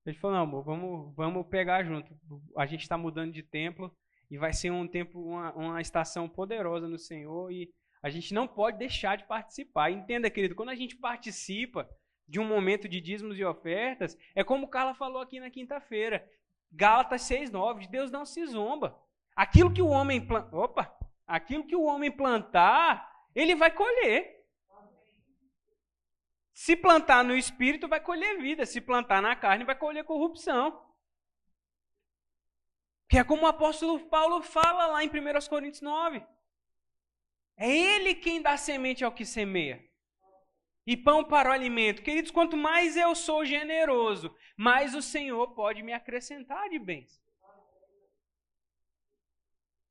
Ele 0.04 0.18
falou, 0.18 0.36
não, 0.36 0.44
amor, 0.44 0.64
vamos, 0.64 1.16
vamos 1.16 1.48
pegar 1.48 1.84
junto. 1.84 2.12
A 2.58 2.66
gente 2.66 2.82
está 2.82 2.98
mudando 2.98 3.32
de 3.32 3.44
templo 3.44 3.96
e 4.32 4.38
vai 4.38 4.52
ser 4.52 4.72
um 4.72 4.88
tempo, 4.88 5.22
uma, 5.22 5.54
uma 5.54 5.82
estação 5.82 6.28
poderosa 6.28 6.88
no 6.88 6.98
Senhor 6.98 7.52
e 7.52 7.72
a 8.02 8.10
gente 8.10 8.34
não 8.34 8.48
pode 8.48 8.80
deixar 8.80 9.16
de 9.16 9.28
participar. 9.28 9.92
Entenda, 9.92 10.30
querido, 10.30 10.56
quando 10.56 10.70
a 10.70 10.76
gente 10.76 10.96
participa 10.96 11.88
de 12.28 12.40
um 12.40 12.48
momento 12.48 12.90
de 12.90 13.00
dízimos 13.00 13.38
e 13.38 13.44
ofertas, 13.44 14.18
é 14.34 14.44
como 14.44 14.66
o 14.66 14.70
Carla 14.70 14.96
falou 14.96 15.22
aqui 15.22 15.40
na 15.40 15.52
quinta-feira. 15.52 16.28
Gálatas 16.72 17.24
6:9, 17.24 17.88
Deus 17.88 18.10
não 18.10 18.26
se 18.26 18.46
zomba. 18.46 18.98
Aquilo 19.36 19.74
que 19.74 19.82
o 19.82 19.88
homem 19.88 20.26
planta, 20.26 20.56
opa, 20.56 20.98
aquilo 21.28 21.66
que 21.66 21.76
o 21.76 21.84
homem 21.84 22.12
plantar, 22.12 23.28
ele 23.36 23.56
vai 23.56 23.72
colher. 23.72 24.40
Se 26.54 26.76
plantar 26.76 27.24
no 27.24 27.36
espírito, 27.36 27.88
vai 27.88 28.00
colher 28.00 28.40
vida. 28.40 28.66
Se 28.66 28.80
plantar 28.80 29.22
na 29.22 29.36
carne, 29.36 29.66
vai 29.66 29.76
colher 29.76 30.04
corrupção. 30.04 30.86
Que 33.10 33.18
é 33.18 33.24
como 33.24 33.44
o 33.44 33.48
apóstolo 33.48 34.00
Paulo 34.08 34.42
fala 34.42 34.86
lá 34.88 35.04
em 35.04 35.10
1 35.10 35.50
Coríntios 35.50 35.82
9. 35.82 36.24
É 37.58 37.70
ele 37.70 38.16
quem 38.16 38.42
dá 38.42 38.56
semente 38.58 39.04
ao 39.04 39.12
que 39.12 39.26
semeia. 39.26 39.91
E 40.86 40.98
pão 40.98 41.24
para 41.24 41.50
o 41.50 41.54
alimento. 41.54 42.02
Queridos, 42.02 42.32
quanto 42.32 42.58
mais 42.58 42.98
eu 42.98 43.14
sou 43.16 43.46
generoso, 43.46 44.36
mais 44.58 44.96
o 44.96 45.02
Senhor 45.02 45.54
pode 45.54 45.84
me 45.84 45.94
acrescentar 45.94 46.70
de 46.70 46.80
bens. 46.80 47.22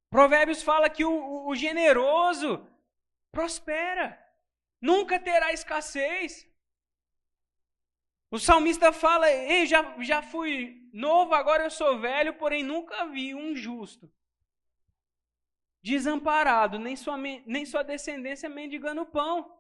Provérbios 0.09 0.63
fala 0.63 0.91
que 0.91 1.05
o, 1.05 1.47
o 1.47 1.55
generoso 1.55 2.67
prospera, 3.31 4.19
nunca 4.81 5.21
terá 5.21 5.53
escassez. 5.53 6.49
O 8.31 8.39
salmista 8.39 8.93
fala: 8.93 9.31
Ei, 9.31 9.67
já, 9.67 9.95
já 10.01 10.21
fui 10.21 10.89
novo, 10.93 11.35
agora 11.35 11.63
eu 11.65 11.71
sou 11.71 12.01
velho, 12.01 12.35
porém 12.35 12.65
nunca 12.65 13.07
vi 13.07 13.35
um 13.35 13.55
justo 13.55 14.11
desamparado, 15.83 16.79
nem 16.79 16.95
sua, 16.95 17.17
nem 17.17 17.65
sua 17.65 17.83
descendência 17.83 18.49
mendigando 18.49 19.07
pão. 19.07 19.60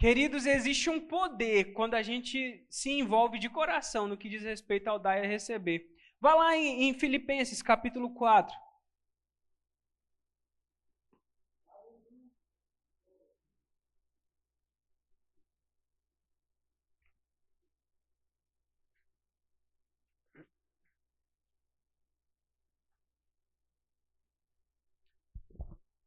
Queridos, 0.00 0.46
existe 0.46 0.88
um 0.88 0.98
poder 0.98 1.74
quando 1.74 1.92
a 1.94 2.00
gente 2.02 2.64
se 2.70 2.90
envolve 2.90 3.38
de 3.38 3.50
coração 3.50 4.08
no 4.08 4.16
que 4.16 4.30
diz 4.30 4.42
respeito 4.42 4.88
ao 4.88 4.98
dar 4.98 5.22
e 5.22 5.26
receber. 5.26 5.94
Vá 6.18 6.34
lá 6.34 6.56
em, 6.56 6.84
em 6.84 6.94
Filipenses 6.98 7.60
capítulo 7.60 8.14
4. 8.14 8.56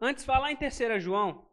Antes, 0.01 0.25
falar 0.25 0.51
em 0.51 0.55
3 0.55 1.01
João. 1.01 1.52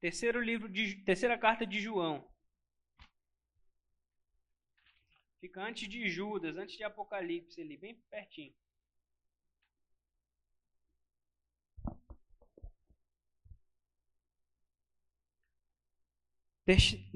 Terceiro 0.00 0.40
livro 0.40 0.68
de 0.68 0.94
terceira 1.02 1.36
carta 1.36 1.66
de 1.66 1.80
João. 1.80 2.24
Fica 5.40 5.60
antes 5.60 5.88
de 5.88 6.08
Judas, 6.08 6.56
antes 6.56 6.76
de 6.76 6.84
Apocalipse 6.84 7.60
ali, 7.60 7.76
bem 7.76 7.96
pertinho. 8.08 8.54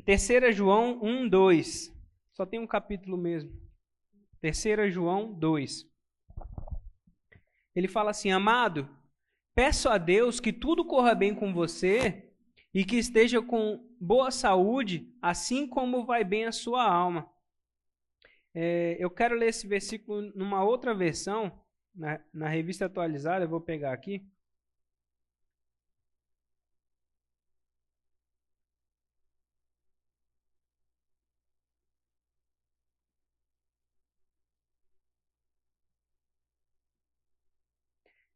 Terceira 0.05 0.51
João 0.51 0.99
1, 1.03 1.29
2. 1.29 1.95
Só 2.33 2.47
tem 2.47 2.59
um 2.59 2.67
capítulo 2.67 3.17
mesmo. 3.17 3.53
Terceira 4.41 4.91
João 4.91 5.33
2. 5.33 5.89
Ele 7.77 7.87
fala 7.87 8.11
assim: 8.11 8.33
Amado, 8.33 8.89
peço 9.55 9.89
a 9.89 9.99
Deus 9.99 10.41
que 10.41 10.53
tudo 10.53 10.85
corra 10.85 11.15
bem 11.15 11.35
com 11.35 11.53
você 11.53 12.32
e 12.75 12.85
que 12.85 12.97
esteja 12.97 13.43
com 13.43 13.85
boa 14.01 14.31
saúde, 14.31 15.09
assim 15.21 15.67
como 15.67 16.05
vai 16.05 16.25
bem 16.25 16.47
a 16.47 16.53
sua 16.53 16.83
alma. 16.83 17.31
É, 18.55 18.97
eu 18.99 19.11
quero 19.11 19.35
ler 19.35 19.49
esse 19.49 19.67
versículo 19.67 20.33
numa 20.35 20.65
outra 20.65 20.95
versão, 20.95 21.53
na, 21.95 22.21
na 22.33 22.49
revista 22.49 22.87
atualizada, 22.87 23.45
eu 23.45 23.49
vou 23.49 23.61
pegar 23.61 23.93
aqui. 23.93 24.27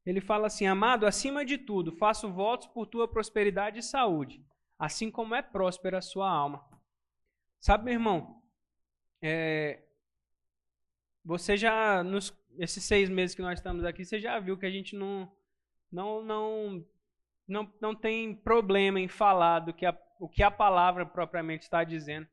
Ele 0.07 0.21
fala 0.21 0.47
assim: 0.47 0.67
Amado, 0.67 1.05
acima 1.05 1.45
de 1.45 1.59
tudo, 1.59 1.91
faço 1.91 2.33
votos 2.33 2.69
por 2.69 2.87
tua 2.87 3.09
prosperidade 3.09 3.81
e 3.81 3.83
saúde, 3.83 4.41
assim 4.79 5.11
como 5.11 5.35
é 5.35 5.43
próspera 5.43 5.99
a 5.99 6.03
sua 6.03 6.31
alma. 6.31 6.65
Sabe, 7.61 7.87
meu 7.87 7.95
irmão, 7.95 8.41
é, 9.21 9.83
você 11.25 11.57
já, 11.57 12.05
nos, 12.05 12.33
esses 12.59 12.85
seis 12.85 13.11
meses 13.11 13.35
que 13.35 13.43
nós 13.43 13.59
estamos 13.59 13.85
aqui, 13.85 14.05
você 14.05 14.21
já 14.21 14.39
viu 14.39 14.57
que 14.57 14.67
a 14.67 14.71
gente 14.71 14.95
não, 14.95 15.29
não, 15.91 16.23
não, 16.23 16.87
não, 17.49 17.75
não 17.81 17.95
tem 17.95 18.33
problema 18.33 19.01
em 19.01 19.09
falar 19.09 19.59
do 19.61 19.75
que 19.75 19.85
a, 19.85 19.99
o 20.21 20.29
que 20.29 20.45
a 20.45 20.51
palavra 20.51 21.05
propriamente 21.05 21.65
está 21.65 21.83
dizendo. 21.83 22.29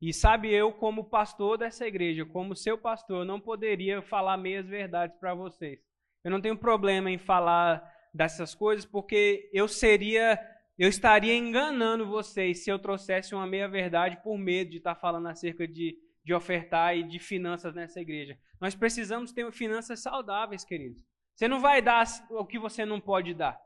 E 0.00 0.12
sabe, 0.12 0.52
eu, 0.52 0.72
como 0.72 1.04
pastor 1.04 1.56
dessa 1.56 1.86
igreja, 1.86 2.26
como 2.26 2.56
seu 2.56 2.76
pastor, 2.76 3.24
não 3.24 3.40
poderia 3.40 4.02
falar 4.02 4.36
meias 4.36 4.66
verdades 4.66 5.16
para 5.20 5.32
vocês. 5.32 5.78
Eu 6.24 6.30
não 6.30 6.40
tenho 6.40 6.56
problema 6.56 7.10
em 7.10 7.18
falar 7.18 7.82
dessas 8.14 8.54
coisas, 8.54 8.84
porque 8.84 9.50
eu 9.52 9.66
seria, 9.66 10.38
eu 10.78 10.88
estaria 10.88 11.34
enganando 11.34 12.06
vocês 12.06 12.62
se 12.62 12.70
eu 12.70 12.78
trouxesse 12.78 13.34
uma 13.34 13.46
meia 13.46 13.68
verdade 13.68 14.18
por 14.22 14.38
medo 14.38 14.70
de 14.70 14.76
estar 14.78 14.94
falando 14.94 15.28
acerca 15.28 15.66
de, 15.66 15.96
de 16.24 16.34
ofertar 16.34 16.96
e 16.96 17.02
de 17.02 17.18
finanças 17.18 17.74
nessa 17.74 18.00
igreja. 18.00 18.38
Nós 18.60 18.74
precisamos 18.74 19.32
ter 19.32 19.50
finanças 19.52 20.00
saudáveis, 20.00 20.64
queridos. 20.64 21.02
Você 21.34 21.48
não 21.48 21.60
vai 21.60 21.82
dar 21.82 22.04
o 22.30 22.46
que 22.46 22.58
você 22.58 22.84
não 22.84 23.00
pode 23.00 23.34
dar. 23.34 23.60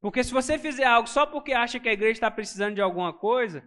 Porque 0.00 0.22
se 0.22 0.32
você 0.32 0.58
fizer 0.58 0.84
algo 0.84 1.08
só 1.08 1.24
porque 1.24 1.52
acha 1.52 1.80
que 1.80 1.88
a 1.88 1.92
igreja 1.92 2.12
está 2.12 2.30
precisando 2.30 2.74
de 2.74 2.82
alguma 2.82 3.12
coisa, 3.12 3.66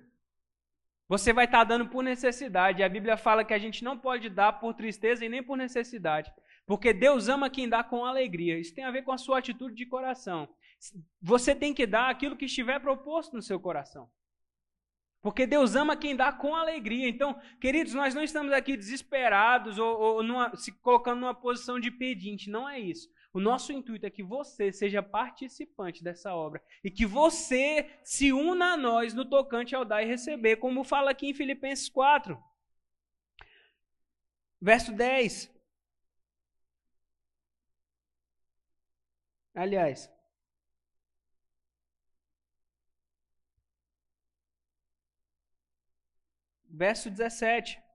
você 1.08 1.32
vai 1.32 1.46
estar 1.46 1.64
dando 1.64 1.88
por 1.88 2.04
necessidade. 2.04 2.84
A 2.84 2.90
Bíblia 2.90 3.16
fala 3.16 3.46
que 3.46 3.54
a 3.54 3.60
gente 3.60 3.84
não 3.84 3.98
pode 3.98 4.30
dar 4.30 4.54
por 4.54 4.74
tristeza 4.74 5.24
e 5.26 5.30
nem 5.30 5.42
por 5.42 5.58
necessidade. 5.58 6.32
Porque 6.66 6.94
Deus 6.94 7.30
ama 7.30 7.50
quem 7.50 7.70
dá 7.70 7.84
com 7.84 8.06
alegria. 8.06 8.60
Isso 8.60 8.76
tem 8.76 8.84
a 8.84 8.92
ver 8.92 9.04
com 9.04 9.14
a 9.14 9.18
sua 9.18 9.40
atitude 9.40 9.74
de 9.74 9.86
coração. 9.86 10.50
Você 11.22 11.56
tem 11.56 11.74
que 11.74 11.88
dar 11.88 12.10
aquilo 12.10 12.36
que 12.36 12.46
estiver 12.46 12.80
proposto 12.80 13.34
no 13.34 13.42
seu 13.42 13.60
coração. 13.60 14.10
Porque 15.22 15.48
Deus 15.48 15.76
ama 15.76 15.96
quem 15.96 16.16
dá 16.16 16.32
com 16.32 16.56
alegria. 16.56 17.08
Então, 17.08 17.40
queridos, 17.60 17.94
nós 17.94 18.14
não 18.14 18.22
estamos 18.22 18.52
aqui 18.52 18.76
desesperados 18.76 19.80
ou, 19.80 20.00
ou 20.00 20.24
numa, 20.24 20.56
se 20.56 20.72
colocando 20.72 21.22
numa 21.22 21.34
posição 21.34 21.80
de 21.80 21.90
pedinte. 21.90 22.50
Não 22.50 22.68
é 22.68 22.80
isso. 22.80 23.10
O 23.34 23.40
nosso 23.40 23.72
intuito 23.72 24.06
é 24.06 24.10
que 24.10 24.24
você 24.24 24.72
seja 24.72 25.04
participante 25.04 26.04
dessa 26.04 26.34
obra 26.34 26.64
e 26.84 26.90
que 26.90 27.06
você 27.06 28.00
se 28.04 28.34
una 28.34 28.74
a 28.74 28.78
nós 28.78 29.14
no 29.14 29.26
tocante 29.30 29.76
ao 29.76 29.86
dar 29.86 30.02
e 30.02 30.06
receber, 30.08 30.58
como 30.58 30.84
fala 30.84 31.12
aqui 31.12 31.28
em 31.28 31.34
Filipenses 31.34 31.90
4. 31.90 32.38
Verso 34.62 34.92
10. 34.92 35.52
Aliás, 39.54 40.10
verso 46.70 47.10
17. 47.10 47.87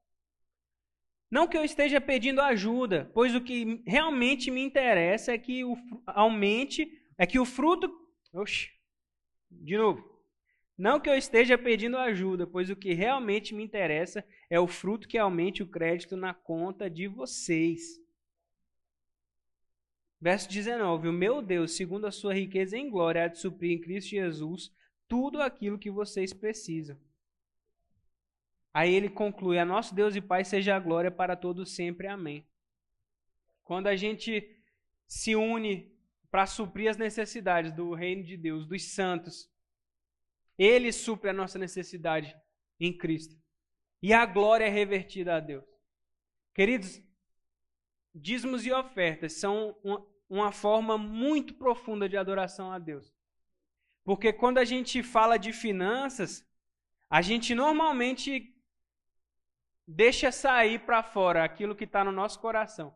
Não 1.32 1.48
que 1.48 1.56
eu 1.56 1.64
esteja 1.64 1.98
pedindo 1.98 2.42
ajuda, 2.42 3.10
pois 3.14 3.34
o 3.34 3.40
que 3.40 3.82
realmente 3.86 4.50
me 4.50 4.60
interessa 4.60 5.32
é 5.32 5.38
que 5.38 5.64
o 5.64 5.78
aumente, 6.04 6.86
é 7.16 7.26
que 7.26 7.38
o 7.38 7.46
fruto. 7.46 7.90
Oxi, 8.34 8.68
de 9.50 9.78
novo. 9.78 10.06
Não 10.76 11.00
que 11.00 11.08
eu 11.08 11.16
esteja 11.16 11.56
pedindo 11.56 11.96
ajuda, 11.96 12.46
pois 12.46 12.68
o 12.68 12.76
que 12.76 12.92
realmente 12.92 13.54
me 13.54 13.64
interessa 13.64 14.22
é 14.50 14.60
o 14.60 14.66
fruto 14.66 15.08
que 15.08 15.16
aumente 15.16 15.62
o 15.62 15.66
crédito 15.66 16.18
na 16.18 16.34
conta 16.34 16.90
de 16.90 17.08
vocês. 17.08 17.98
Verso 20.20 20.50
19: 20.50 21.08
O 21.08 21.12
meu 21.14 21.40
Deus, 21.40 21.72
segundo 21.72 22.06
a 22.06 22.12
sua 22.12 22.34
riqueza 22.34 22.76
em 22.76 22.90
glória, 22.90 23.24
há 23.24 23.28
de 23.28 23.38
suprir 23.38 23.72
em 23.72 23.80
Cristo 23.80 24.10
Jesus 24.10 24.70
tudo 25.08 25.40
aquilo 25.40 25.78
que 25.78 25.90
vocês 25.90 26.34
precisam. 26.34 26.98
Aí 28.72 28.94
ele 28.94 29.10
conclui: 29.10 29.58
A 29.58 29.64
nosso 29.64 29.94
Deus 29.94 30.16
e 30.16 30.20
Pai 30.20 30.44
seja 30.44 30.74
a 30.74 30.80
glória 30.80 31.10
para 31.10 31.36
todos 31.36 31.74
sempre. 31.74 32.06
Amém. 32.06 32.46
Quando 33.62 33.86
a 33.86 33.96
gente 33.96 34.56
se 35.06 35.36
une 35.36 35.92
para 36.30 36.46
suprir 36.46 36.88
as 36.88 36.96
necessidades 36.96 37.72
do 37.72 37.92
reino 37.92 38.22
de 38.22 38.36
Deus, 38.36 38.66
dos 38.66 38.82
santos, 38.94 39.50
ele 40.58 40.90
supre 40.92 41.28
a 41.30 41.32
nossa 41.32 41.58
necessidade 41.58 42.34
em 42.80 42.96
Cristo. 42.96 43.36
E 44.02 44.12
a 44.12 44.24
glória 44.24 44.64
é 44.64 44.68
revertida 44.68 45.36
a 45.36 45.40
Deus. 45.40 45.64
Queridos, 46.54 47.00
dízimos 48.14 48.66
e 48.66 48.72
ofertas 48.72 49.34
são 49.34 49.76
uma 50.28 50.50
forma 50.50 50.96
muito 50.98 51.54
profunda 51.54 52.08
de 52.08 52.16
adoração 52.16 52.72
a 52.72 52.78
Deus. 52.78 53.12
Porque 54.04 54.32
quando 54.32 54.58
a 54.58 54.64
gente 54.64 55.02
fala 55.02 55.36
de 55.36 55.52
finanças, 55.52 56.44
a 57.08 57.22
gente 57.22 57.54
normalmente 57.54 58.51
deixa 59.94 60.32
sair 60.32 60.80
para 60.80 61.02
fora 61.02 61.44
aquilo 61.44 61.76
que 61.76 61.84
está 61.84 62.02
no 62.02 62.12
nosso 62.12 62.40
coração. 62.40 62.94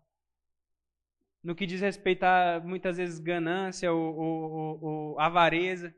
No 1.42 1.54
que 1.54 1.66
diz 1.66 1.80
respeito 1.80 2.24
a 2.24 2.60
muitas 2.64 2.96
vezes 2.96 3.18
ganância 3.18 3.92
ou, 3.92 4.16
ou, 4.16 4.84
ou 4.84 5.20
avareza. 5.20 5.94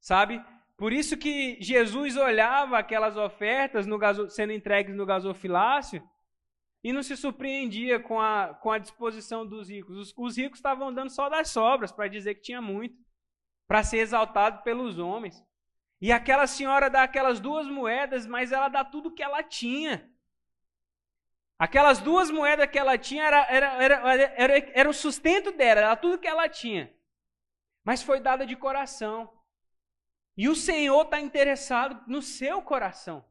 Sabe? 0.00 0.44
Por 0.76 0.92
isso 0.92 1.16
que 1.16 1.56
Jesus 1.60 2.16
olhava 2.16 2.78
aquelas 2.78 3.16
ofertas 3.16 3.86
gaso, 3.98 4.28
sendo 4.28 4.52
entregues 4.52 4.94
no 4.96 5.06
gasofilácio 5.06 6.02
e 6.82 6.92
não 6.92 7.02
se 7.02 7.16
surpreendia 7.16 8.00
com 8.00 8.20
a, 8.20 8.54
com 8.54 8.70
a 8.70 8.78
disposição 8.78 9.46
dos 9.46 9.68
ricos. 9.68 9.96
Os, 9.96 10.14
os 10.16 10.36
ricos 10.36 10.58
estavam 10.58 10.92
dando 10.92 11.10
só 11.10 11.28
das 11.28 11.50
sobras 11.50 11.92
para 11.92 12.08
dizer 12.08 12.34
que 12.34 12.42
tinha 12.42 12.60
muito, 12.60 12.96
para 13.68 13.84
ser 13.84 13.98
exaltado 13.98 14.62
pelos 14.64 14.98
homens. 14.98 15.40
E 16.02 16.10
aquela 16.10 16.48
senhora 16.48 16.90
dá 16.90 17.04
aquelas 17.04 17.38
duas 17.38 17.68
moedas, 17.68 18.26
mas 18.26 18.50
ela 18.50 18.68
dá 18.68 18.84
tudo 18.84 19.14
que 19.14 19.22
ela 19.22 19.40
tinha. 19.40 20.12
Aquelas 21.56 22.00
duas 22.00 22.28
moedas 22.28 22.68
que 22.68 22.76
ela 22.76 22.98
tinha 22.98 23.22
era, 23.22 23.46
era, 23.48 23.66
era, 23.80 24.34
era, 24.36 24.72
era 24.80 24.90
o 24.90 24.92
sustento 24.92 25.52
dela, 25.52 25.80
era 25.80 25.96
tudo 25.96 26.18
que 26.18 26.26
ela 26.26 26.48
tinha. 26.48 26.92
Mas 27.84 28.02
foi 28.02 28.18
dada 28.18 28.44
de 28.44 28.56
coração. 28.56 29.32
E 30.36 30.48
o 30.48 30.56
Senhor 30.56 31.02
está 31.04 31.20
interessado 31.20 32.02
no 32.08 32.20
seu 32.20 32.60
coração. 32.62 33.24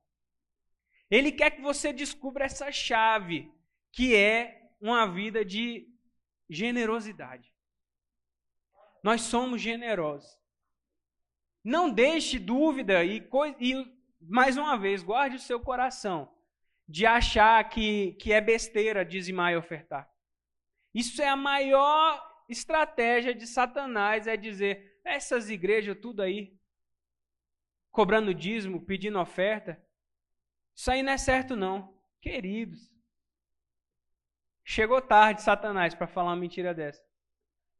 Ele 1.09 1.29
quer 1.29 1.51
que 1.51 1.61
você 1.61 1.91
descubra 1.91 2.45
essa 2.45 2.71
chave, 2.71 3.53
que 3.91 4.15
é 4.15 4.71
uma 4.79 5.05
vida 5.05 5.43
de 5.43 5.93
generosidade. 6.49 7.53
Nós 9.03 9.23
somos 9.23 9.59
generosos. 9.59 10.40
Não 11.63 11.89
deixe 11.89 12.39
dúvida 12.39 13.03
e, 13.03 13.27
e, 13.59 13.97
mais 14.19 14.57
uma 14.57 14.77
vez, 14.77 15.03
guarde 15.03 15.35
o 15.35 15.39
seu 15.39 15.59
coração 15.59 16.33
de 16.87 17.05
achar 17.05 17.63
que, 17.69 18.13
que 18.13 18.33
é 18.33 18.41
besteira 18.41 19.05
dizimar 19.05 19.53
e 19.53 19.57
ofertar. 19.57 20.09
Isso 20.93 21.21
é 21.21 21.27
a 21.27 21.35
maior 21.35 22.21
estratégia 22.49 23.33
de 23.33 23.47
Satanás, 23.47 24.27
é 24.27 24.35
dizer, 24.35 24.99
essas 25.03 25.49
igrejas 25.49 25.97
tudo 26.01 26.21
aí, 26.21 26.59
cobrando 27.91 28.33
dízimo, 28.33 28.85
pedindo 28.85 29.19
oferta, 29.19 29.81
isso 30.75 30.91
aí 30.91 31.03
não 31.03 31.13
é 31.13 31.17
certo, 31.17 31.55
não. 31.55 31.97
Queridos, 32.21 32.91
chegou 34.63 35.01
tarde 35.01 35.41
Satanás 35.41 35.93
para 35.93 36.07
falar 36.07 36.31
uma 36.31 36.35
mentira 36.35 36.73
dessa. 36.73 37.01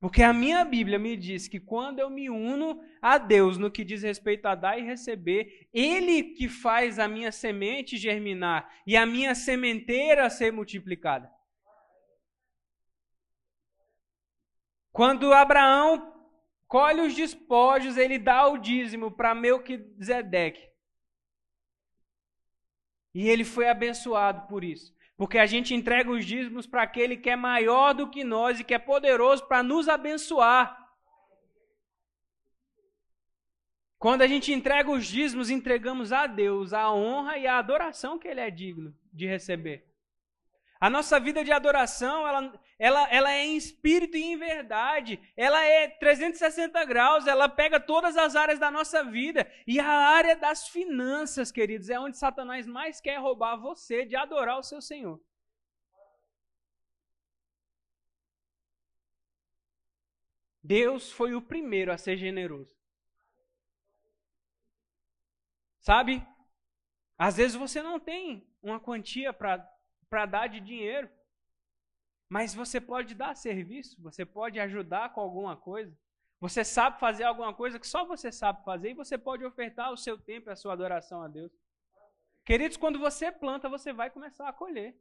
Porque 0.01 0.23
a 0.23 0.33
minha 0.33 0.65
Bíblia 0.65 0.97
me 0.97 1.15
diz 1.15 1.47
que 1.47 1.59
quando 1.59 1.99
eu 1.99 2.09
me 2.09 2.27
uno 2.27 2.83
a 2.99 3.19
Deus 3.19 3.59
no 3.59 3.69
que 3.69 3.83
diz 3.83 4.01
respeito 4.01 4.47
a 4.47 4.55
dar 4.55 4.79
e 4.79 4.81
receber, 4.81 5.69
Ele 5.71 6.23
que 6.23 6.49
faz 6.49 6.97
a 6.97 7.07
minha 7.07 7.31
semente 7.31 7.97
germinar 7.97 8.67
e 8.87 8.97
a 8.97 9.05
minha 9.05 9.35
sementeira 9.35 10.27
ser 10.27 10.51
multiplicada. 10.51 11.31
Quando 14.91 15.31
Abraão 15.31 16.11
colhe 16.67 17.01
os 17.01 17.13
despojos, 17.13 17.95
ele 17.95 18.17
dá 18.17 18.47
o 18.47 18.57
dízimo 18.57 19.11
para 19.11 19.35
Melquisedeque. 19.35 20.67
E 23.13 23.29
ele 23.29 23.43
foi 23.43 23.69
abençoado 23.69 24.47
por 24.47 24.63
isso. 24.63 24.91
Porque 25.21 25.37
a 25.37 25.45
gente 25.45 25.75
entrega 25.75 26.09
os 26.09 26.25
dízimos 26.25 26.65
para 26.65 26.81
aquele 26.81 27.15
que 27.15 27.29
é 27.29 27.35
maior 27.35 27.93
do 27.93 28.09
que 28.09 28.23
nós 28.23 28.59
e 28.59 28.63
que 28.63 28.73
é 28.73 28.79
poderoso 28.79 29.45
para 29.45 29.61
nos 29.61 29.87
abençoar. 29.87 30.91
Quando 33.99 34.23
a 34.23 34.27
gente 34.27 34.51
entrega 34.51 34.89
os 34.89 35.05
dízimos, 35.05 35.51
entregamos 35.51 36.11
a 36.11 36.25
Deus 36.25 36.73
a 36.73 36.91
honra 36.91 37.37
e 37.37 37.45
a 37.45 37.59
adoração 37.59 38.17
que 38.17 38.27
Ele 38.27 38.39
é 38.39 38.49
digno 38.49 38.97
de 39.13 39.27
receber. 39.27 39.90
A 40.81 40.89
nossa 40.89 41.19
vida 41.19 41.43
de 41.43 41.51
adoração, 41.51 42.27
ela, 42.27 42.59
ela, 42.79 43.07
ela 43.13 43.31
é 43.31 43.45
em 43.45 43.55
espírito 43.55 44.17
e 44.17 44.23
em 44.23 44.35
verdade. 44.35 45.21
Ela 45.37 45.63
é 45.63 45.87
360 45.87 46.83
graus, 46.85 47.27
ela 47.27 47.47
pega 47.47 47.79
todas 47.79 48.17
as 48.17 48.35
áreas 48.35 48.57
da 48.57 48.71
nossa 48.71 49.03
vida. 49.03 49.47
E 49.67 49.79
a 49.79 49.87
área 49.87 50.35
das 50.35 50.67
finanças, 50.69 51.51
queridos, 51.51 51.87
é 51.91 51.99
onde 51.99 52.17
Satanás 52.17 52.65
mais 52.65 52.99
quer 52.99 53.19
roubar 53.19 53.57
você 53.57 54.05
de 54.05 54.15
adorar 54.15 54.57
o 54.57 54.63
seu 54.63 54.81
Senhor. 54.81 55.21
Deus 60.63 61.11
foi 61.11 61.35
o 61.35 61.41
primeiro 61.43 61.91
a 61.91 61.97
ser 61.97 62.17
generoso. 62.17 62.75
Sabe? 65.79 66.25
Às 67.19 67.37
vezes 67.37 67.55
você 67.55 67.83
não 67.83 67.99
tem 67.99 68.51
uma 68.63 68.79
quantia 68.79 69.31
para 69.31 69.59
dar 70.25 70.47
de 70.47 70.59
dinheiro, 70.59 71.09
mas 72.29 72.53
você 72.53 72.79
pode 72.79 73.15
dar 73.15 73.35
serviço, 73.35 74.01
você 74.01 74.25
pode 74.25 74.59
ajudar 74.59 75.13
com 75.13 75.21
alguma 75.21 75.55
coisa. 75.55 75.97
Você 76.39 76.63
sabe 76.63 76.99
fazer 76.99 77.23
alguma 77.23 77.53
coisa 77.53 77.79
que 77.79 77.87
só 77.87 78.03
você 78.05 78.31
sabe 78.31 78.63
fazer 78.63 78.91
e 78.91 78.95
você 78.95 79.17
pode 79.17 79.45
ofertar 79.45 79.91
o 79.91 79.97
seu 79.97 80.17
tempo 80.17 80.49
e 80.49 80.51
a 80.51 80.55
sua 80.55 80.73
adoração 80.73 81.21
a 81.21 81.27
Deus. 81.27 81.51
Queridos, 82.43 82.77
quando 82.77 82.99
você 82.99 83.31
planta, 83.31 83.69
você 83.69 83.93
vai 83.93 84.09
começar 84.09 84.47
a 84.47 84.53
colher. 84.53 84.95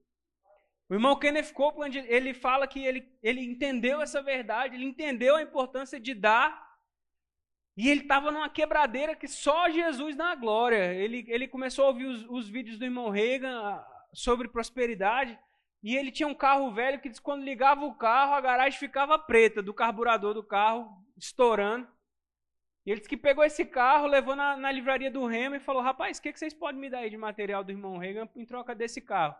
O 0.89 0.95
irmão 0.95 1.19
Kenneth 1.19 1.53
Copeland, 1.53 1.97
ele 1.99 2.35
fala 2.35 2.67
que 2.67 2.85
ele, 2.85 3.09
ele 3.23 3.41
entendeu 3.41 4.03
essa 4.03 4.21
verdade, 4.21 4.75
ele 4.75 4.85
entendeu 4.85 5.37
a 5.37 5.43
importância 5.43 5.99
de 5.99 6.15
dar 6.15 6.69
e 7.77 7.89
ele 7.89 8.03
estava 8.03 8.31
numa 8.31 8.51
quebradeira 8.51 9.17
que 9.17 9.27
só 9.27 9.71
Jesus 9.71 10.15
na 10.17 10.35
glória. 10.35 10.93
Ele, 10.93 11.25
ele 11.29 11.49
começou 11.49 11.87
a 11.87 11.89
ouvir 11.89 12.07
os, 12.07 12.27
os 12.29 12.49
vídeos 12.49 12.77
do 12.77 12.85
irmão 12.85 13.09
Reagan 13.09 13.83
sobre 14.13 14.49
prosperidade. 14.49 15.39
E 15.83 15.97
ele 15.97 16.11
tinha 16.11 16.29
um 16.29 16.35
carro 16.35 16.71
velho 16.73 17.01
que 17.01 17.09
diz 17.09 17.19
quando 17.19 17.45
ligava 17.45 17.85
o 17.85 17.95
carro, 17.95 18.35
a 18.35 18.41
garagem 18.41 18.79
ficava 18.79 19.19
preta 19.19 19.63
do 19.63 19.73
carburador 19.73 20.35
do 20.35 20.43
carro, 20.43 20.89
estourando. 21.17 21.89
E 22.85 22.91
ele 22.91 23.01
disse 23.01 23.09
que 23.09 23.17
pegou 23.17 23.45
esse 23.45 23.65
carro, 23.65 24.07
levou 24.07 24.35
na, 24.35 24.57
na 24.57 24.73
livraria 24.73 25.11
do 25.11 25.27
Remo 25.27 25.57
e 25.57 25.61
falou: 25.61 25.83
Rapaz, 25.83 26.19
o 26.19 26.23
que, 26.23 26.33
que 26.33 26.39
vocês 26.39 26.55
podem 26.55 26.81
me 26.81 26.91
dar 26.91 26.99
aí 26.99 27.11
de 27.11 27.17
material 27.17 27.63
do 27.63 27.73
irmão 27.73 27.99
Reagan 27.99 28.29
em 28.35 28.45
troca 28.45 28.75
desse 28.75 29.01
carro? 29.01 29.35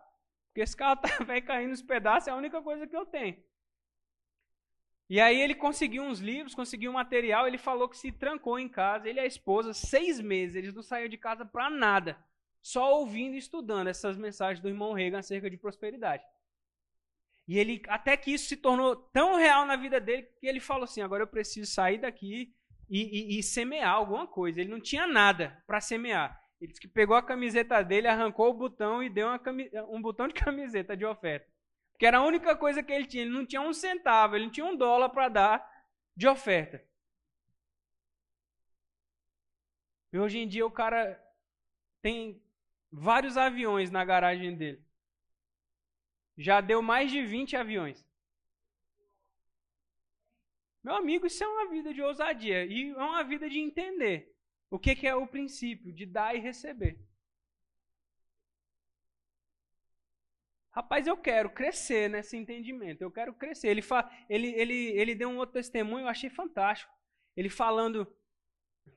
Porque 0.47 0.61
esse 0.61 0.75
carro 0.75 0.99
está 1.21 1.41
caindo 1.41 1.69
nos 1.69 1.81
pedaços, 1.81 2.27
é 2.27 2.31
a 2.31 2.35
única 2.35 2.61
coisa 2.61 2.87
que 2.87 2.95
eu 2.95 3.05
tenho. 3.05 3.37
E 5.09 5.19
aí 5.19 5.41
ele 5.41 5.53
conseguiu 5.53 6.03
uns 6.03 6.19
livros, 6.19 6.55
conseguiu 6.55 6.93
material, 6.93 7.45
ele 7.45 7.57
falou 7.57 7.89
que 7.89 7.97
se 7.97 8.13
trancou 8.13 8.57
em 8.57 8.69
casa, 8.69 9.09
ele 9.09 9.19
e 9.19 9.23
a 9.23 9.25
esposa, 9.25 9.73
seis 9.73 10.21
meses, 10.21 10.55
eles 10.55 10.73
não 10.73 10.81
saíram 10.81 11.09
de 11.09 11.17
casa 11.17 11.45
para 11.45 11.69
nada, 11.69 12.17
só 12.61 12.99
ouvindo 12.99 13.35
e 13.35 13.39
estudando 13.39 13.87
essas 13.87 14.17
mensagens 14.17 14.59
do 14.59 14.69
irmão 14.69 14.93
Reagan 14.93 15.19
acerca 15.19 15.49
de 15.49 15.57
prosperidade. 15.57 16.23
E 17.47 17.57
ele, 17.57 17.81
até 17.87 18.15
que 18.15 18.31
isso 18.31 18.47
se 18.47 18.57
tornou 18.57 18.95
tão 18.95 19.35
real 19.35 19.65
na 19.65 19.75
vida 19.75 19.99
dele, 19.99 20.23
que 20.39 20.47
ele 20.47 20.59
falou 20.59 20.83
assim, 20.83 21.01
agora 21.01 21.23
eu 21.23 21.27
preciso 21.27 21.71
sair 21.71 21.97
daqui 21.97 22.53
e, 22.89 23.35
e, 23.35 23.39
e 23.39 23.43
semear 23.43 23.93
alguma 23.93 24.27
coisa. 24.27 24.61
Ele 24.61 24.69
não 24.69 24.79
tinha 24.79 25.07
nada 25.07 25.61
para 25.65 25.81
semear. 25.81 26.39
Ele 26.59 26.69
disse 26.69 26.81
que 26.81 26.87
pegou 26.87 27.15
a 27.15 27.23
camiseta 27.23 27.81
dele, 27.83 28.07
arrancou 28.07 28.49
o 28.49 28.57
botão 28.57 29.01
e 29.01 29.09
deu 29.09 29.27
um 29.89 30.01
botão 30.01 30.27
de 30.27 30.33
camiseta 30.35 30.95
de 30.95 31.05
oferta 31.05 31.51
que 32.01 32.05
era 32.07 32.17
a 32.17 32.25
única 32.25 32.55
coisa 32.55 32.81
que 32.81 32.91
ele 32.91 33.05
tinha. 33.05 33.21
Ele 33.21 33.31
não 33.31 33.45
tinha 33.45 33.61
um 33.61 33.71
centavo, 33.71 34.35
ele 34.35 34.45
não 34.45 34.51
tinha 34.51 34.65
um 34.65 34.75
dólar 34.75 35.09
para 35.09 35.29
dar 35.29 35.85
de 36.17 36.27
oferta. 36.27 36.83
E 40.11 40.17
hoje 40.17 40.39
em 40.39 40.47
dia 40.47 40.65
o 40.65 40.71
cara 40.71 41.23
tem 42.01 42.43
vários 42.91 43.37
aviões 43.37 43.89
na 43.89 44.03
garagem 44.03 44.55
dele. 44.55 44.83
Já 46.37 46.59
deu 46.59 46.81
mais 46.81 47.11
de 47.11 47.23
20 47.25 47.55
aviões. 47.55 48.05
Meu 50.83 50.95
amigo, 50.95 51.27
isso 51.27 51.43
é 51.43 51.47
uma 51.47 51.69
vida 51.69 51.93
de 51.93 52.01
ousadia 52.01 52.65
e 52.65 52.89
é 52.89 52.95
uma 52.97 53.23
vida 53.23 53.49
de 53.49 53.59
entender 53.59 54.35
o 54.69 54.79
que, 54.79 54.95
que 54.95 55.07
é 55.07 55.15
o 55.15 55.27
princípio 55.27 55.93
de 55.93 56.05
dar 56.05 56.35
e 56.35 56.39
receber. 56.39 56.99
Rapaz, 60.71 61.05
eu 61.05 61.17
quero 61.17 61.49
crescer 61.49 62.09
nesse 62.09 62.37
entendimento, 62.37 63.01
eu 63.01 63.11
quero 63.11 63.33
crescer. 63.33 63.67
Ele, 63.67 63.81
fa... 63.81 64.09
ele, 64.29 64.47
ele, 64.55 64.73
ele 64.73 65.13
deu 65.13 65.29
um 65.29 65.37
outro 65.37 65.53
testemunho, 65.53 66.05
eu 66.05 66.07
achei 66.07 66.29
fantástico. 66.29 66.91
Ele 67.35 67.49
falando 67.49 68.07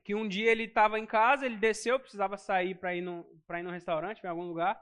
que 0.03 0.13
um 0.13 0.27
dia 0.27 0.51
ele 0.51 0.63
estava 0.63 0.99
em 0.99 1.05
casa, 1.05 1.45
ele 1.45 1.57
desceu, 1.57 1.99
precisava 1.99 2.37
sair 2.37 2.75
para 2.75 2.95
ir, 2.95 3.01
no, 3.01 3.25
ir 3.49 3.63
no 3.63 3.71
restaurante, 3.71 4.23
em 4.23 4.27
algum 4.27 4.43
lugar. 4.43 4.79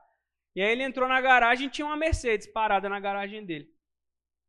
E 0.55 0.61
aí 0.61 0.71
ele 0.71 0.83
entrou 0.83 1.07
na 1.07 1.19
garagem 1.19 1.69
tinha 1.69 1.85
uma 1.85 1.97
Mercedes 1.97 2.47
parada 2.47 2.87
na 2.89 2.99
garagem 2.99 3.45
dele. 3.45 3.73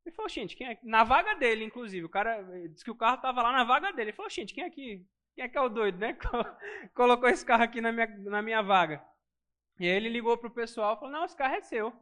Ele 0.04 0.14
falou, 0.14 0.28
gente, 0.28 0.54
quem 0.54 0.68
é 0.68 0.78
Na 0.82 1.02
vaga 1.02 1.34
dele, 1.34 1.64
inclusive. 1.64 2.04
O 2.04 2.10
cara 2.10 2.42
disse 2.68 2.84
que 2.84 2.90
o 2.90 2.96
carro 2.96 3.16
estava 3.16 3.42
lá 3.42 3.52
na 3.52 3.64
vaga 3.64 3.90
dele. 3.92 4.10
Ele 4.10 4.16
falou, 4.16 4.30
gente, 4.30 4.52
quem 4.52 4.64
é 4.64 4.70
que, 4.70 5.06
quem 5.34 5.44
é, 5.44 5.48
que 5.48 5.56
é 5.56 5.60
o 5.60 5.68
doido, 5.68 5.98
né? 5.98 6.14
Colocou 6.94 7.28
esse 7.28 7.44
carro 7.44 7.62
aqui 7.62 7.80
na 7.80 7.90
minha, 7.90 8.06
na 8.06 8.42
minha 8.42 8.62
vaga. 8.62 9.02
E 9.80 9.88
aí 9.88 9.96
ele 9.96 10.10
ligou 10.10 10.36
pro 10.36 10.50
pessoal 10.50 10.94
e 10.94 10.98
falou, 10.98 11.10
não, 11.10 11.24
esse 11.24 11.36
carro 11.36 11.54
é 11.54 11.62
seu. 11.62 11.92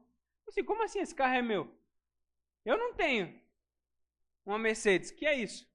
Assim, 0.49 0.65
como 0.65 0.83
assim 0.83 0.99
esse 0.99 1.15
carro 1.15 1.35
é 1.35 1.43
meu? 1.43 1.73
Eu 2.65 2.77
não 2.77 2.93
tenho 2.93 3.41
uma 4.45 4.59
Mercedes. 4.59 5.13
Que 5.13 5.25
é 5.25 5.37
isso? 5.37 5.71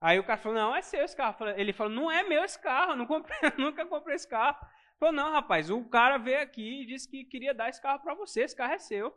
Aí 0.00 0.18
o 0.18 0.24
cara 0.24 0.38
falou, 0.38 0.58
não, 0.58 0.76
é 0.76 0.82
seu 0.82 1.02
esse 1.02 1.16
carro. 1.16 1.36
Ele 1.56 1.72
falou, 1.72 1.92
não 1.92 2.10
é 2.10 2.22
meu 2.22 2.44
esse 2.44 2.58
carro, 2.60 2.94
não 2.94 3.06
comprei, 3.06 3.38
nunca 3.58 3.86
comprei 3.86 4.16
esse 4.16 4.28
carro. 4.28 4.58
Ele 4.60 4.98
falou, 4.98 5.14
não, 5.14 5.32
rapaz, 5.32 5.70
o 5.70 5.84
cara 5.88 6.18
veio 6.18 6.40
aqui 6.40 6.82
e 6.82 6.86
disse 6.86 7.08
que 7.08 7.24
queria 7.24 7.54
dar 7.54 7.68
esse 7.68 7.80
carro 7.80 8.00
para 8.02 8.14
você, 8.14 8.42
esse 8.42 8.54
carro 8.54 8.74
é 8.74 8.78
seu. 8.78 9.14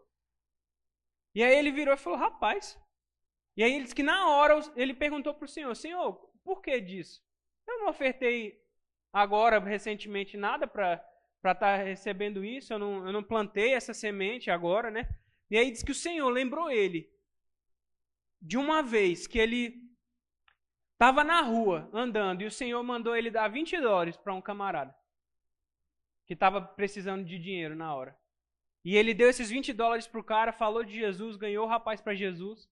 E 1.35 1.43
aí 1.43 1.55
ele 1.57 1.71
virou 1.71 1.93
e 1.93 1.97
falou, 1.97 2.17
rapaz. 2.17 2.79
E 3.55 3.63
aí 3.63 3.73
ele 3.73 3.83
disse 3.83 3.95
que 3.95 4.03
na 4.03 4.29
hora 4.29 4.59
ele 4.75 4.93
perguntou 4.93 5.33
para 5.33 5.45
o 5.45 5.49
senhor, 5.49 5.75
senhor, 5.75 6.13
por 6.43 6.61
que 6.61 6.79
disso? 6.79 7.21
Eu 7.67 7.79
não 7.79 7.89
ofertei 7.89 8.57
agora, 9.11 9.59
recentemente, 9.59 10.37
nada 10.37 10.65
para 10.65 10.93
estar 11.37 11.55
tá 11.55 11.75
recebendo 11.75 12.43
isso, 12.43 12.73
eu 12.73 12.79
não, 12.79 13.05
eu 13.05 13.13
não 13.13 13.23
plantei 13.23 13.73
essa 13.73 13.93
semente 13.93 14.49
agora, 14.49 14.89
né? 14.89 15.09
E 15.49 15.57
aí 15.57 15.71
diz 15.71 15.83
que 15.83 15.91
o 15.91 15.95
Senhor 15.95 16.29
lembrou 16.29 16.71
ele 16.71 17.11
de 18.41 18.57
uma 18.57 18.81
vez 18.81 19.27
que 19.27 19.39
ele 19.39 19.88
estava 20.99 21.23
na 21.23 21.41
rua 21.41 21.89
andando 21.93 22.41
e 22.41 22.45
o 22.45 22.51
Senhor 22.51 22.83
mandou 22.83 23.15
ele 23.15 23.31
dar 23.31 23.47
20 23.47 23.79
dólares 23.79 24.17
para 24.17 24.33
um 24.33 24.41
camarada 24.41 24.93
que 26.25 26.33
estava 26.33 26.61
precisando 26.61 27.23
de 27.23 27.39
dinheiro 27.39 27.73
na 27.73 27.95
hora. 27.95 28.19
E 28.83 28.97
ele 28.97 29.13
deu 29.13 29.29
esses 29.29 29.49
20 29.49 29.71
dólares 29.71 30.07
para 30.07 30.19
o 30.19 30.23
cara, 30.23 30.51
falou 30.51 30.83
de 30.83 30.93
Jesus, 30.93 31.37
ganhou 31.37 31.65
o 31.65 31.69
rapaz 31.69 32.01
para 32.01 32.13
Jesus. 32.13 32.69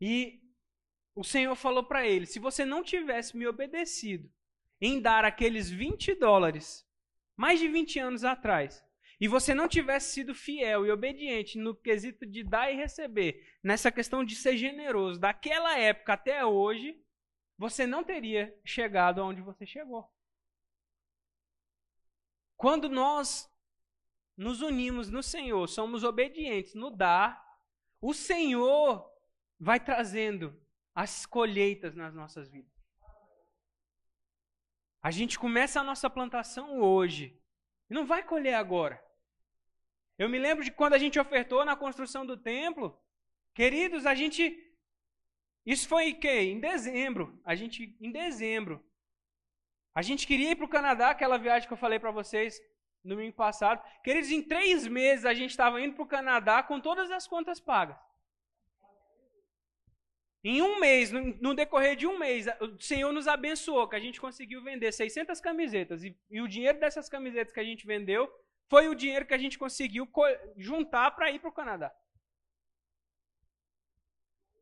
E 0.00 0.40
o 1.12 1.24
Senhor 1.24 1.56
falou 1.56 1.82
para 1.82 2.06
ele: 2.06 2.24
se 2.24 2.38
você 2.38 2.64
não 2.64 2.84
tivesse 2.84 3.36
me 3.36 3.48
obedecido 3.48 4.32
em 4.80 5.00
dar 5.00 5.24
aqueles 5.24 5.68
20 5.68 6.14
dólares 6.14 6.88
mais 7.36 7.58
de 7.58 7.66
20 7.66 7.98
anos 7.98 8.24
atrás, 8.24 8.82
e 9.20 9.28
você 9.28 9.54
não 9.54 9.68
tivesse 9.68 10.14
sido 10.14 10.34
fiel 10.34 10.86
e 10.86 10.90
obediente 10.90 11.58
no 11.58 11.74
quesito 11.74 12.24
de 12.24 12.42
dar 12.42 12.72
e 12.72 12.76
receber, 12.76 13.58
nessa 13.62 13.92
questão 13.92 14.24
de 14.24 14.34
ser 14.34 14.56
generoso, 14.56 15.20
daquela 15.20 15.78
época 15.78 16.14
até 16.14 16.44
hoje, 16.44 16.98
você 17.58 17.86
não 17.86 18.02
teria 18.02 18.58
chegado 18.64 19.20
aonde 19.20 19.42
você 19.42 19.66
chegou. 19.66 20.10
Quando 22.56 22.88
nós 22.88 23.46
nos 24.36 24.62
unimos 24.62 25.10
no 25.10 25.22
Senhor, 25.22 25.66
somos 25.66 26.02
obedientes 26.02 26.74
no 26.74 26.90
dar, 26.90 27.44
o 28.00 28.14
Senhor 28.14 29.06
vai 29.58 29.78
trazendo 29.78 30.58
as 30.94 31.26
colheitas 31.26 31.94
nas 31.94 32.14
nossas 32.14 32.48
vidas. 32.48 32.72
A 35.02 35.10
gente 35.10 35.38
começa 35.38 35.78
a 35.78 35.84
nossa 35.84 36.08
plantação 36.08 36.80
hoje 36.80 37.38
e 37.90 37.94
não 37.94 38.06
vai 38.06 38.22
colher 38.22 38.54
agora. 38.54 39.09
Eu 40.20 40.28
me 40.28 40.38
lembro 40.38 40.62
de 40.62 40.70
quando 40.70 40.92
a 40.92 40.98
gente 40.98 41.18
ofertou 41.18 41.64
na 41.64 41.74
construção 41.74 42.26
do 42.26 42.36
templo. 42.36 42.94
Queridos, 43.54 44.04
a 44.04 44.14
gente. 44.14 44.42
Isso 45.64 45.88
foi 45.88 46.12
que? 46.12 46.28
Em 46.28 46.60
dezembro. 46.60 47.40
A 47.42 47.54
gente, 47.54 47.96
em 47.98 48.12
dezembro. 48.12 48.84
A 49.94 50.02
gente 50.02 50.26
queria 50.26 50.50
ir 50.50 50.56
para 50.56 50.66
o 50.66 50.74
Canadá, 50.76 51.08
aquela 51.08 51.38
viagem 51.38 51.66
que 51.66 51.72
eu 51.72 51.78
falei 51.78 51.98
para 51.98 52.10
vocês 52.10 52.60
no 53.02 53.14
domingo 53.14 53.34
passado. 53.34 53.82
Queridos, 54.04 54.30
em 54.30 54.42
três 54.42 54.86
meses 54.86 55.24
a 55.24 55.32
gente 55.32 55.52
estava 55.52 55.80
indo 55.80 55.94
para 55.94 56.04
o 56.04 56.12
Canadá 56.16 56.62
com 56.62 56.78
todas 56.78 57.10
as 57.10 57.26
contas 57.26 57.58
pagas. 57.58 57.96
Em 60.44 60.60
um 60.60 60.78
mês, 60.78 61.10
no, 61.10 61.54
decorrer 61.54 61.96
de 61.96 62.06
um 62.06 62.18
mês, 62.18 62.46
o 62.60 62.78
Senhor 62.78 63.10
nos 63.10 63.26
abençoou, 63.26 63.88
que 63.88 63.96
a 63.96 64.00
gente 64.00 64.20
conseguiu 64.20 64.62
vender 64.62 64.92
600 64.92 65.40
camisetas. 65.40 66.04
E, 66.04 66.14
e 66.30 66.42
o 66.42 66.48
dinheiro 66.48 66.78
dessas 66.78 67.08
camisetas 67.08 67.54
que 67.54 67.60
a 67.60 67.64
gente 67.64 67.86
vendeu 67.86 68.30
foi 68.70 68.88
o 68.88 68.94
dinheiro 68.94 69.26
que 69.26 69.34
a 69.34 69.38
gente 69.38 69.58
conseguiu 69.58 70.08
juntar 70.56 71.10
para 71.10 71.30
ir 71.30 71.40
para 71.40 71.50
o 71.50 71.52
Canadá. 71.52 71.92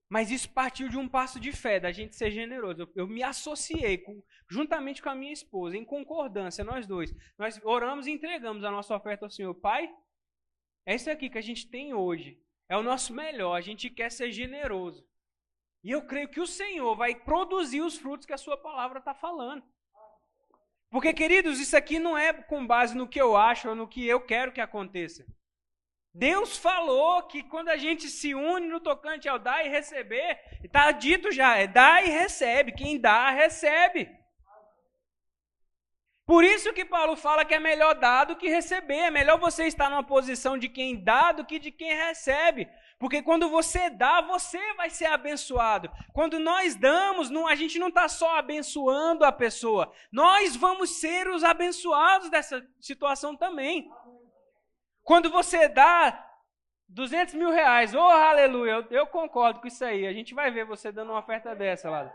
Mas 0.09 0.31
isso 0.31 0.51
partiu 0.51 0.89
de 0.89 0.97
um 0.97 1.07
passo 1.07 1.39
de 1.39 1.53
fé, 1.53 1.79
da 1.79 1.93
gente 1.93 2.17
ser 2.17 2.31
generoso. 2.31 2.81
Eu, 2.81 2.93
eu 2.97 3.07
me 3.07 3.23
associei 3.23 3.99
com, 3.99 4.23
juntamente 4.49 5.03
com 5.03 5.11
a 5.11 5.15
minha 5.15 5.35
esposa, 5.35 5.77
em 5.77 5.85
concordância, 5.85 6.65
nós 6.65 6.87
dois. 6.87 7.15
Nós 7.37 7.61
oramos 7.63 8.07
e 8.07 8.11
entregamos 8.11 8.65
a 8.65 8.71
nossa 8.71 8.97
oferta 8.97 9.27
ao 9.27 9.31
Senhor. 9.31 9.55
Pai, 9.55 9.95
é 10.87 10.95
isso 10.95 11.11
aqui 11.11 11.29
que 11.29 11.37
a 11.37 11.43
gente 11.43 11.69
tem 11.69 11.93
hoje. 11.93 12.43
É 12.71 12.77
o 12.79 12.83
nosso 12.83 13.13
melhor. 13.13 13.55
A 13.55 13.61
gente 13.61 13.91
quer 13.91 14.11
ser 14.11 14.33
generoso. 14.33 15.07
E 15.85 15.91
eu 15.91 16.07
creio 16.07 16.31
que 16.31 16.41
o 16.41 16.47
Senhor 16.47 16.97
vai 16.97 17.15
produzir 17.15 17.83
os 17.83 17.99
frutos 17.99 18.27
que 18.27 18.33
a 18.33 18.39
sua 18.39 18.57
palavra 18.57 19.01
está 19.01 19.15
falando. 19.15 19.63
Porque, 20.91 21.13
queridos, 21.13 21.61
isso 21.61 21.77
aqui 21.77 21.99
não 21.99 22.17
é 22.17 22.33
com 22.33 22.67
base 22.67 22.97
no 22.97 23.09
que 23.09 23.21
eu 23.21 23.37
acho 23.37 23.69
ou 23.69 23.75
no 23.75 23.87
que 23.87 24.07
eu 24.07 24.21
quero 24.21 24.53
que 24.53 24.61
aconteça. 24.61 25.25
Deus 26.15 26.57
falou 26.57 27.23
que 27.25 27.43
quando 27.43 27.69
a 27.69 27.77
gente 27.77 28.09
se 28.09 28.35
une 28.35 28.67
no 28.67 28.81
tocante 28.81 29.29
ao 29.29 29.39
dar 29.39 29.65
e 29.65 29.69
receber, 29.69 30.41
está 30.65 30.91
dito 30.91 31.31
já, 31.31 31.57
é 31.57 31.67
dar 31.67 32.05
e 32.05 32.11
recebe. 32.11 32.73
Quem 32.73 32.99
dá, 32.99 33.31
recebe. 33.31 34.11
Por 36.27 36.45
isso 36.45 36.75
que 36.75 36.85
Paulo 36.85 37.17
fala 37.17 37.45
que 37.45 37.55
é 37.55 37.61
melhor 37.61 37.95
dar 37.95 38.25
do 38.25 38.37
que 38.37 38.49
receber. 38.49 38.99
É 38.99 39.11
melhor 39.11 39.39
você 39.39 39.67
estar 39.67 39.89
numa 39.89 40.05
posição 40.05 40.59
de 40.59 40.69
quem 40.69 41.03
dá 41.03 41.33
do 41.33 41.45
que 41.45 41.59
de 41.59 41.71
quem 41.71 41.95
recebe. 41.95 42.69
Porque 42.99 43.23
quando 43.23 43.49
você 43.49 43.89
dá, 43.89 44.21
você 44.21 44.75
vai 44.75 44.91
ser 44.91 45.07
abençoado. 45.07 45.89
Quando 46.13 46.41
nós 46.41 46.75
damos, 46.75 47.31
não, 47.31 47.47
a 47.47 47.55
gente 47.55 47.79
não 47.79 47.89
está 47.89 48.09
só 48.09 48.37
abençoando 48.37 49.25
a 49.25 49.31
pessoa. 49.31 49.93
Nós 50.11 50.57
vamos 50.57 50.99
ser 50.99 51.29
os 51.29 51.45
abençoados 51.45 52.29
dessa 52.29 52.67
situação 52.81 53.37
também. 53.37 53.89
Quando 55.05 55.31
você 55.31 55.69
dá 55.69 56.29
200 56.89 57.35
mil 57.35 57.51
reais, 57.51 57.95
oh 57.95 58.01
aleluia, 58.01 58.73
eu, 58.73 58.87
eu 58.91 59.07
concordo 59.07 59.61
com 59.61 59.69
isso 59.69 59.85
aí. 59.85 60.05
A 60.05 60.13
gente 60.13 60.35
vai 60.35 60.51
ver 60.51 60.65
você 60.65 60.91
dando 60.91 61.13
uma 61.13 61.21
oferta 61.21 61.55
dessa 61.55 61.89
lá. 61.89 62.13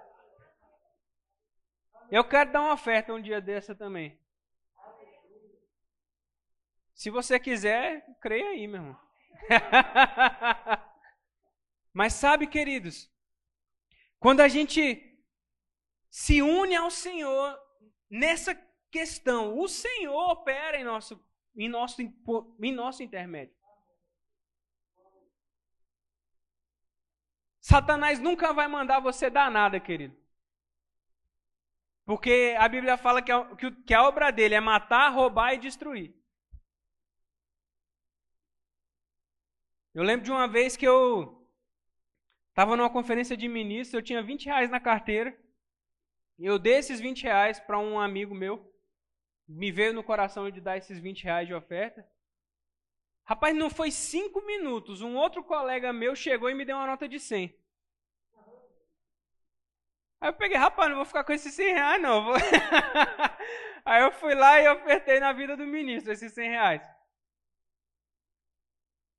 Eu 2.11 2.25
quero 2.25 2.51
dar 2.51 2.61
uma 2.61 2.73
oferta 2.73 3.13
um 3.13 3.21
dia 3.21 3.39
dessa 3.39 3.73
também. 3.73 4.19
Se 6.93 7.09
você 7.09 7.39
quiser, 7.39 8.05
creia 8.19 8.49
aí, 8.49 8.67
meu 8.67 8.81
irmão. 8.81 8.99
Mas 11.93 12.13
sabe, 12.13 12.47
queridos, 12.47 13.11
quando 14.19 14.41
a 14.41 14.47
gente 14.47 15.11
se 16.09 16.41
une 16.41 16.75
ao 16.75 16.89
Senhor 16.89 17.57
nessa 18.09 18.55
questão, 18.89 19.57
o 19.59 19.67
Senhor 19.67 20.31
opera 20.31 20.79
em 20.79 20.83
nosso 20.83 21.23
em 21.55 21.69
nosso, 21.69 22.01
em 22.01 22.71
nosso 22.71 23.03
intermédio. 23.03 23.55
Satanás 27.59 28.19
nunca 28.19 28.53
vai 28.53 28.67
mandar 28.67 28.99
você 28.99 29.29
dar 29.29 29.49
nada, 29.49 29.79
querido. 29.79 30.17
Porque 32.05 32.55
a 32.59 32.67
Bíblia 32.67 32.97
fala 32.97 33.21
que 33.21 33.31
a, 33.31 33.55
que 33.85 33.93
a 33.93 34.03
obra 34.03 34.31
dele 34.31 34.55
é 34.55 34.59
matar, 34.59 35.09
roubar 35.09 35.53
e 35.53 35.59
destruir. 35.59 36.13
Eu 39.93 40.03
lembro 40.03 40.25
de 40.25 40.31
uma 40.31 40.47
vez 40.47 40.75
que 40.75 40.87
eu 40.87 41.47
estava 42.49 42.75
numa 42.75 42.89
conferência 42.89 43.37
de 43.37 43.47
ministros, 43.47 43.93
eu 43.93 44.01
tinha 44.01 44.21
20 44.21 44.45
reais 44.45 44.69
na 44.69 44.79
carteira. 44.79 45.37
Eu 46.39 46.57
dei 46.57 46.75
esses 46.75 46.99
20 46.99 47.23
reais 47.23 47.59
para 47.59 47.77
um 47.77 47.99
amigo 47.99 48.33
meu 48.33 48.73
me 49.47 49.71
veio 49.71 49.93
no 49.93 50.03
coração 50.03 50.49
de 50.49 50.61
dar 50.61 50.77
esses 50.77 50.99
20 50.99 51.23
reais 51.23 51.47
de 51.47 51.53
oferta. 51.53 52.05
Rapaz, 53.25 53.55
não 53.55 53.69
foi 53.69 53.91
cinco 53.91 54.45
minutos, 54.45 55.01
um 55.01 55.15
outro 55.15 55.43
colega 55.43 55.93
meu 55.93 56.15
chegou 56.15 56.49
e 56.49 56.53
me 56.53 56.65
deu 56.65 56.75
uma 56.75 56.87
nota 56.87 57.07
de 57.07 57.19
100. 57.19 57.55
Aí 60.19 60.29
eu 60.29 60.33
peguei, 60.33 60.57
rapaz, 60.57 60.89
não 60.89 60.97
vou 60.97 61.05
ficar 61.05 61.23
com 61.23 61.33
esses 61.33 61.53
100 61.53 61.73
reais 61.73 62.01
não. 62.01 62.33
Aí 63.85 64.01
eu 64.01 64.11
fui 64.13 64.33
lá 64.33 64.61
e 64.61 64.69
ofertei 64.69 65.19
na 65.19 65.33
vida 65.33 65.57
do 65.57 65.65
ministro 65.65 66.13
esses 66.13 66.33
100 66.33 66.49
reais. 66.49 66.81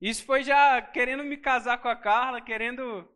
Isso 0.05 0.23
foi 0.27 0.43
já 0.43 0.83
querendo 0.83 1.25
me 1.25 1.35
casar 1.35 1.79
com 1.79 1.89
a 1.89 1.97
Carla, 1.97 2.39
querendo, 2.39 3.09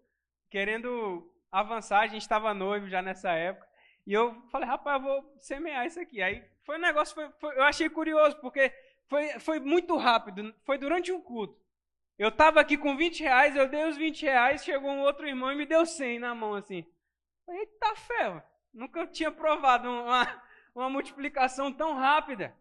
querendo 0.49 1.31
avançar. 1.53 2.01
A 2.01 2.07
gente 2.07 2.23
estava 2.23 2.55
noivo 2.55 2.89
já 2.89 3.03
nessa 3.03 3.31
época. 3.33 3.69
E 4.07 4.15
eu 4.15 4.41
falei, 4.51 4.67
rapaz, 4.67 4.97
eu 4.97 5.07
vou 5.07 5.37
semear 5.39 5.85
isso 5.85 6.01
aqui. 6.01 6.23
Aí 6.23 6.43
foi 6.63 6.79
um 6.79 6.81
negócio, 6.81 7.15
foi, 7.15 7.31
foi, 7.33 7.57
eu 7.59 7.63
achei 7.65 7.91
curioso, 7.91 8.39
porque 8.41 8.73
foi, 9.07 9.39
foi 9.39 9.61
muito 9.61 9.99
rápido, 9.99 10.55
foi 10.65 10.79
durante 10.79 11.13
um 11.13 11.21
culto. 11.21 11.61
Eu 12.19 12.31
estava 12.31 12.59
aqui 12.59 12.79
com 12.79 12.97
20 12.97 13.21
reais, 13.23 13.55
eu 13.55 13.69
dei 13.69 13.85
os 13.85 13.99
20 13.99 14.23
reais, 14.23 14.65
chegou 14.65 14.91
um 14.91 15.03
outro 15.03 15.29
irmão 15.29 15.53
e 15.53 15.57
me 15.57 15.67
deu 15.67 15.85
100 15.85 16.21
na 16.21 16.35
mão, 16.35 16.55
assim. 16.55 16.87
Eita 17.47 17.97
fé, 17.97 18.43
nunca 18.73 19.07
tinha 19.07 19.31
provado 19.31 19.91
uma, 19.91 20.43
uma 20.75 20.89
multiplicação 20.89 21.71
tão 21.71 21.93
rápida. 21.93 22.57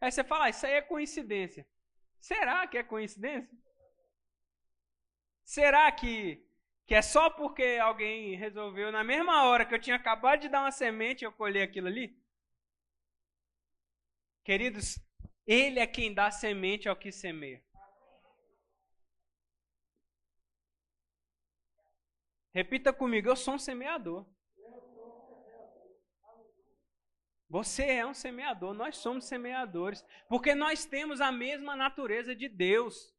Aí 0.00 0.10
você 0.10 0.24
fala, 0.24 0.46
ah, 0.46 0.50
isso 0.50 0.66
aí 0.66 0.72
é 0.72 0.82
coincidência. 0.82 1.64
Será 2.20 2.66
que 2.66 2.78
é 2.78 2.82
coincidência? 2.82 3.58
Será 5.44 5.90
que 5.90 6.46
que 6.86 6.94
é 6.96 7.02
só 7.02 7.30
porque 7.30 7.78
alguém 7.80 8.34
resolveu, 8.34 8.90
na 8.90 9.04
mesma 9.04 9.44
hora 9.44 9.64
que 9.64 9.72
eu 9.72 9.80
tinha 9.80 9.94
acabado 9.94 10.40
de 10.40 10.48
dar 10.48 10.62
uma 10.62 10.72
semente, 10.72 11.24
eu 11.24 11.30
colher 11.30 11.62
aquilo 11.62 11.86
ali? 11.86 12.20
Queridos, 14.42 14.98
Ele 15.46 15.78
é 15.78 15.86
quem 15.86 16.12
dá 16.12 16.32
semente 16.32 16.88
ao 16.88 16.96
que 16.96 17.12
semeia. 17.12 17.62
Repita 22.52 22.92
comigo, 22.92 23.28
eu 23.28 23.36
sou 23.36 23.54
um 23.54 23.58
semeador. 23.58 24.26
Você 27.50 27.82
é 27.82 28.06
um 28.06 28.14
semeador, 28.14 28.72
nós 28.72 28.96
somos 28.96 29.24
semeadores, 29.24 30.04
porque 30.28 30.54
nós 30.54 30.84
temos 30.84 31.20
a 31.20 31.32
mesma 31.32 31.74
natureza 31.74 32.32
de 32.32 32.48
Deus. 32.48 33.12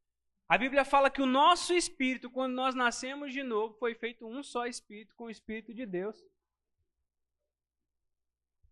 A 0.48 0.56
Bíblia 0.56 0.86
fala 0.86 1.10
que 1.10 1.20
o 1.20 1.26
nosso 1.26 1.74
espírito, 1.74 2.30
quando 2.30 2.54
nós 2.54 2.74
nascemos 2.74 3.30
de 3.34 3.42
novo, 3.42 3.74
foi 3.74 3.94
feito 3.94 4.26
um 4.26 4.42
só 4.42 4.66
espírito 4.66 5.14
com 5.16 5.24
o 5.24 5.30
Espírito 5.30 5.74
de 5.74 5.84
Deus. 5.84 6.16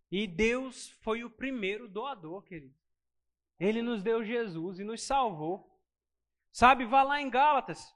E 0.09 0.25
Deus 0.25 0.89
foi 1.01 1.23
o 1.23 1.29
primeiro 1.29 1.87
doador, 1.87 2.41
querido. 2.43 2.75
Ele 3.59 3.83
nos 3.83 4.01
deu 4.01 4.23
Jesus 4.23 4.79
e 4.79 4.83
nos 4.83 5.03
salvou. 5.03 5.79
Sabe, 6.51 6.85
vá 6.85 7.03
lá 7.03 7.21
em 7.21 7.29
Gálatas. 7.29 7.95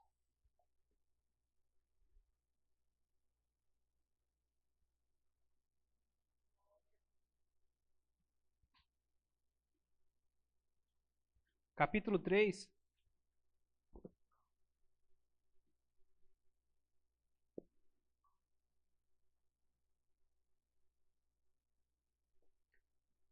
Capítulo 11.76 12.18
3. 12.18 12.70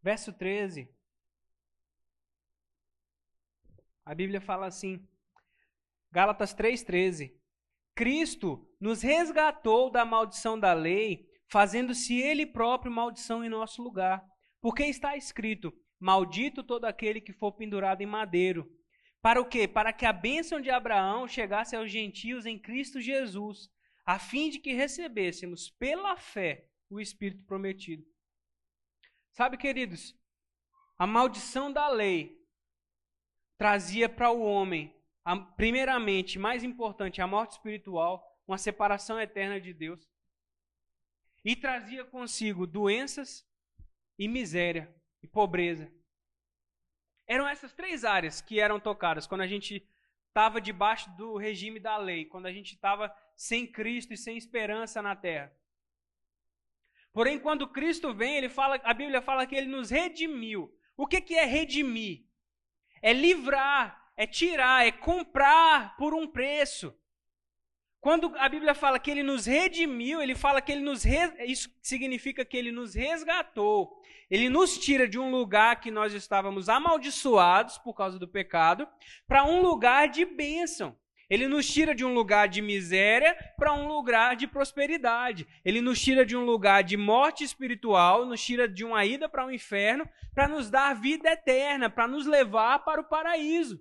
Verso 0.02 0.34
13. 0.34 0.94
A 4.06 4.14
Bíblia 4.14 4.42
fala 4.42 4.68
assim, 4.68 5.08
Gálatas 6.12 6.54
3,13: 6.54 7.34
Cristo 7.96 8.70
nos 8.80 9.02
resgatou 9.02 9.90
da 9.90 10.04
maldição 10.04 10.60
da 10.60 10.74
lei, 10.74 11.26
fazendo-se 11.48 12.22
Ele 12.22 12.46
próprio 12.46 12.92
maldição 12.92 13.44
em 13.46 13.50
nosso 13.50 13.82
lugar. 13.82 14.22
Porque 14.60 14.84
está 14.84 15.16
escrito: 15.16 15.74
Maldito 16.04 16.62
todo 16.62 16.84
aquele 16.84 17.22
que 17.22 17.32
for 17.32 17.54
pendurado 17.54 18.02
em 18.02 18.06
madeiro. 18.06 18.70
Para 19.22 19.40
o 19.40 19.46
quê? 19.46 19.70
Para 19.70 19.94
que 19.94 20.06
a 20.06 20.12
bênção 20.12 20.60
de 20.60 20.70
Abraão 20.70 21.30
chegasse 21.30 21.78
aos 21.78 21.90
gentios 21.90 22.46
em 22.46 22.60
Cristo 22.60 23.00
Jesus, 23.00 23.72
a 24.06 24.20
fim 24.20 24.50
de 24.50 24.60
que 24.60 24.74
recebêssemos 24.74 25.70
pela 25.70 26.18
fé 26.18 26.68
o 26.90 27.00
Espírito 27.00 27.46
prometido. 27.46 28.06
Sabe, 29.32 29.56
queridos, 29.56 30.14
a 30.98 31.08
maldição 31.08 31.72
da 31.72 31.88
lei 31.88 32.38
trazia 33.58 34.10
para 34.10 34.30
o 34.30 34.42
homem, 34.42 34.94
primeiramente, 35.56 36.38
mais 36.38 36.66
importante, 36.66 37.22
a 37.22 37.28
morte 37.28 37.52
espiritual, 37.52 38.22
uma 38.46 38.58
separação 38.58 39.18
eterna 39.22 39.58
de 39.58 39.74
Deus. 39.74 40.12
E 41.46 41.56
trazia 41.56 42.04
consigo 42.04 42.68
doenças 42.68 43.48
e 44.20 44.28
miséria 44.28 44.94
e 45.24 45.28
pobreza. 45.28 45.90
Eram 47.26 47.48
essas 47.48 47.74
três 47.74 48.04
áreas 48.04 48.42
que 48.42 48.60
eram 48.60 48.80
tocadas 48.80 49.26
quando 49.26 49.42
a 49.42 49.48
gente 49.48 49.88
estava 50.28 50.60
debaixo 50.60 51.10
do 51.16 51.38
regime 51.38 51.80
da 51.80 51.98
lei, 51.98 52.26
quando 52.26 52.48
a 52.48 52.52
gente 52.52 52.74
estava 52.74 53.16
sem 53.36 53.66
Cristo 53.66 54.14
e 54.14 54.18
sem 54.18 54.38
esperança 54.38 55.02
na 55.02 55.16
terra. 55.16 55.56
Porém, 57.14 57.40
quando 57.40 57.70
Cristo 57.70 58.14
vem, 58.14 58.36
ele 58.36 58.50
fala, 58.50 58.82
a 58.84 58.94
Bíblia 58.94 59.22
fala 59.22 59.46
que 59.46 59.56
ele 59.56 59.68
nos 59.68 59.90
redimiu. 59.90 60.76
O 60.98 61.08
que, 61.08 61.22
que 61.22 61.36
é 61.36 61.46
redimir? 61.46 62.26
É 63.02 63.14
livrar, 63.14 64.12
é 64.18 64.26
tirar, 64.26 64.86
é 64.86 64.92
comprar 64.92 65.96
por 65.96 66.14
um 66.14 66.28
preço. 66.28 66.94
Quando 68.04 68.34
a 68.38 68.50
Bíblia 68.50 68.76
fala 68.76 69.00
que 69.00 69.10
ele 69.10 69.24
nos 69.24 69.46
redimiu, 69.46 70.22
ele 70.22 70.36
fala 70.36 70.62
que 70.62 70.74
ele 70.74 70.82
nos 70.82 71.06
isso 71.48 71.74
significa 71.82 72.44
que 72.44 72.58
ele 72.58 72.70
nos 72.70 72.94
resgatou. 72.94 73.98
Ele 74.30 74.50
nos 74.50 74.78
tira 74.78 75.08
de 75.08 75.18
um 75.18 75.32
lugar 75.32 75.80
que 75.80 75.90
nós 75.90 76.14
estávamos 76.14 76.68
amaldiçoados 76.68 77.78
por 77.78 77.94
causa 77.94 78.20
do 78.20 78.28
pecado 78.28 78.86
para 79.26 79.46
um 79.46 79.62
lugar 79.62 80.10
de 80.10 80.26
bênção. 80.26 80.98
Ele 81.30 81.48
nos 81.48 81.66
tira 81.66 81.96
de 81.96 82.04
um 82.04 82.14
lugar 82.14 82.50
de 82.50 82.62
miséria 82.62 83.38
para 83.56 83.72
um 83.72 83.88
lugar 83.88 84.36
de 84.36 84.48
prosperidade. 84.48 85.48
Ele 85.64 85.80
nos 85.80 86.02
tira 86.02 86.26
de 86.26 86.36
um 86.36 86.44
lugar 86.44 86.84
de 86.84 86.98
morte 86.98 87.46
espiritual, 87.46 88.26
nos 88.26 88.44
tira 88.44 88.68
de 88.68 88.84
uma 88.84 89.06
ida 89.06 89.30
para 89.30 89.46
o 89.46 89.48
um 89.48 89.52
inferno, 89.52 90.06
para 90.36 90.50
nos 90.50 90.70
dar 90.70 90.94
vida 90.94 91.32
eterna, 91.32 91.90
para 91.90 92.06
nos 92.06 92.26
levar 92.26 92.80
para 92.80 93.00
o 93.00 93.06
paraíso. 93.06 93.80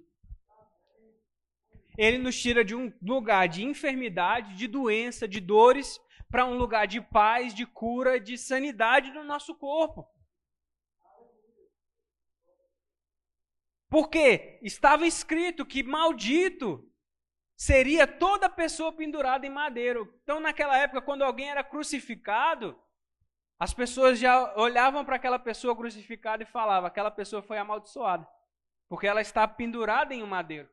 Ele 1.97 2.19
nos 2.19 2.41
tira 2.41 2.65
de 2.65 2.75
um 2.75 2.93
lugar 3.03 3.49
de 3.49 3.65
enfermidade, 3.65 4.55
de 4.57 4.67
doença, 4.67 5.29
de 5.29 5.41
dores, 5.41 6.01
para 6.31 6.47
um 6.47 6.57
lugar 6.57 6.87
de 6.87 7.01
paz, 7.01 7.55
de 7.55 7.67
cura, 7.67 8.19
de 8.19 8.39
sanidade 8.39 9.13
no 9.13 9.23
nosso 9.23 9.55
corpo. 9.55 10.09
Porque 13.91 14.59
estava 14.63 15.07
escrito 15.07 15.67
que 15.67 15.83
maldito 15.83 16.91
seria 17.55 18.07
toda 18.07 18.49
pessoa 18.49 18.91
pendurada 18.91 19.47
em 19.47 19.51
madeiro. 19.51 20.19
Então, 20.23 20.41
naquela 20.41 20.79
época, 20.79 21.03
quando 21.03 21.23
alguém 21.23 21.51
era 21.51 21.63
crucificado, 21.63 22.81
as 23.59 23.75
pessoas 23.75 24.19
já 24.19 24.55
olhavam 24.57 25.05
para 25.05 25.17
aquela 25.17 25.39
pessoa 25.39 25.77
crucificada 25.77 26.43
e 26.43 26.47
falavam: 26.47 26.89
aquela 26.89 27.11
pessoa 27.11 27.43
foi 27.43 27.59
amaldiçoada, 27.59 28.27
porque 28.89 29.07
ela 29.07 29.21
está 29.21 29.47
pendurada 29.47 30.15
em 30.15 30.23
um 30.23 30.27
madeiro. 30.27 30.69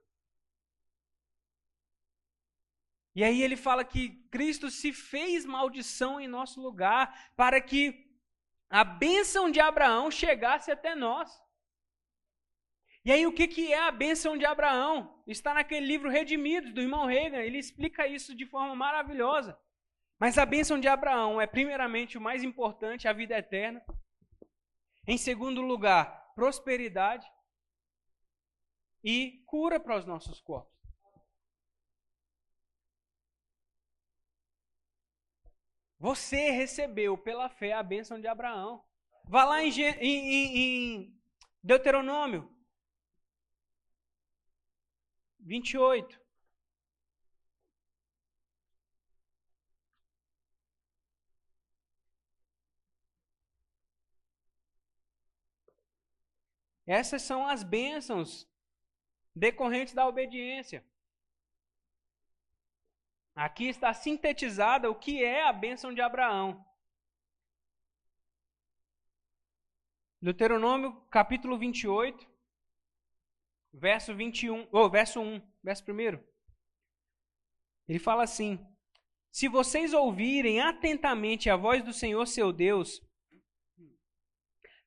E 3.20 3.24
aí 3.26 3.44
ele 3.44 3.58
fala 3.58 3.84
que 3.84 4.12
Cristo 4.32 4.72
se 4.72 4.94
fez 4.94 5.46
maldição 5.46 6.22
em 6.22 6.28
nosso 6.28 6.62
lugar 6.62 7.34
para 7.36 7.60
que 7.60 8.10
a 8.70 8.82
bênção 8.82 9.52
de 9.52 9.60
Abraão 9.60 10.10
chegasse 10.10 10.72
até 10.72 10.96
nós. 10.96 11.30
E 13.04 13.12
aí, 13.12 13.28
o 13.28 13.34
que, 13.34 13.46
que 13.46 13.74
é 13.74 13.80
a 13.82 13.92
bênção 13.92 14.38
de 14.38 14.46
Abraão? 14.46 15.22
Está 15.28 15.54
naquele 15.54 15.86
livro 15.86 16.10
Redimidos, 16.10 16.74
do 16.74 16.80
irmão 16.80 17.06
Reagan. 17.06 17.42
Ele 17.42 17.58
explica 17.58 18.08
isso 18.08 18.34
de 18.34 18.46
forma 18.46 18.74
maravilhosa. 18.74 19.60
Mas 20.18 20.38
a 20.38 20.46
bênção 20.46 20.80
de 20.80 20.88
Abraão 20.88 21.42
é, 21.42 21.46
primeiramente, 21.46 22.18
o 22.18 22.22
mais 22.22 22.42
importante, 22.42 23.06
a 23.06 23.12
vida 23.12 23.38
eterna. 23.38 23.84
Em 25.06 25.18
segundo 25.18 25.62
lugar, 25.62 26.32
prosperidade 26.36 27.30
e 29.04 29.44
cura 29.46 29.78
para 29.78 29.98
os 29.98 30.06
nossos 30.06 30.40
corpos. 30.40 30.79
Você 36.00 36.52
recebeu 36.52 37.18
pela 37.18 37.50
fé 37.50 37.74
a 37.74 37.84
bênção 37.84 38.20
de 38.20 38.28
Abraão. 38.28 38.84
Vá 39.26 39.44
lá 39.44 39.62
em, 39.62 39.70
em, 40.00 40.58
em 40.58 41.20
Deuteronômio, 41.62 42.50
28. 45.40 46.20
Essas 56.88 57.22
são 57.22 57.46
as 57.46 57.62
bênçãos 57.62 58.48
decorrentes 59.36 59.94
da 59.94 60.08
obediência. 60.08 60.84
Aqui 63.40 63.70
está 63.70 63.94
sintetizada 63.94 64.92
o 64.92 64.96
que 64.96 65.24
é 65.24 65.48
a 65.48 65.54
bênção 65.54 65.94
de 65.94 66.02
Abraão. 66.02 66.62
Deuteronômio 70.22 71.00
capítulo 71.10 71.58
28, 71.58 72.30
verso 73.72 74.14
21, 74.14 74.68
ou 74.74 74.90
verso 74.90 75.22
1, 75.22 75.42
verso 75.64 75.90
1. 75.90 76.22
Ele 77.88 77.98
fala 77.98 78.24
assim: 78.24 78.60
Se 79.32 79.48
vocês 79.48 79.94
ouvirem 79.94 80.60
atentamente 80.60 81.50
a 81.50 81.56
voz 81.56 81.82
do 81.82 81.94
Senhor 81.94 82.28
seu 82.28 82.52
Deus, 82.52 83.02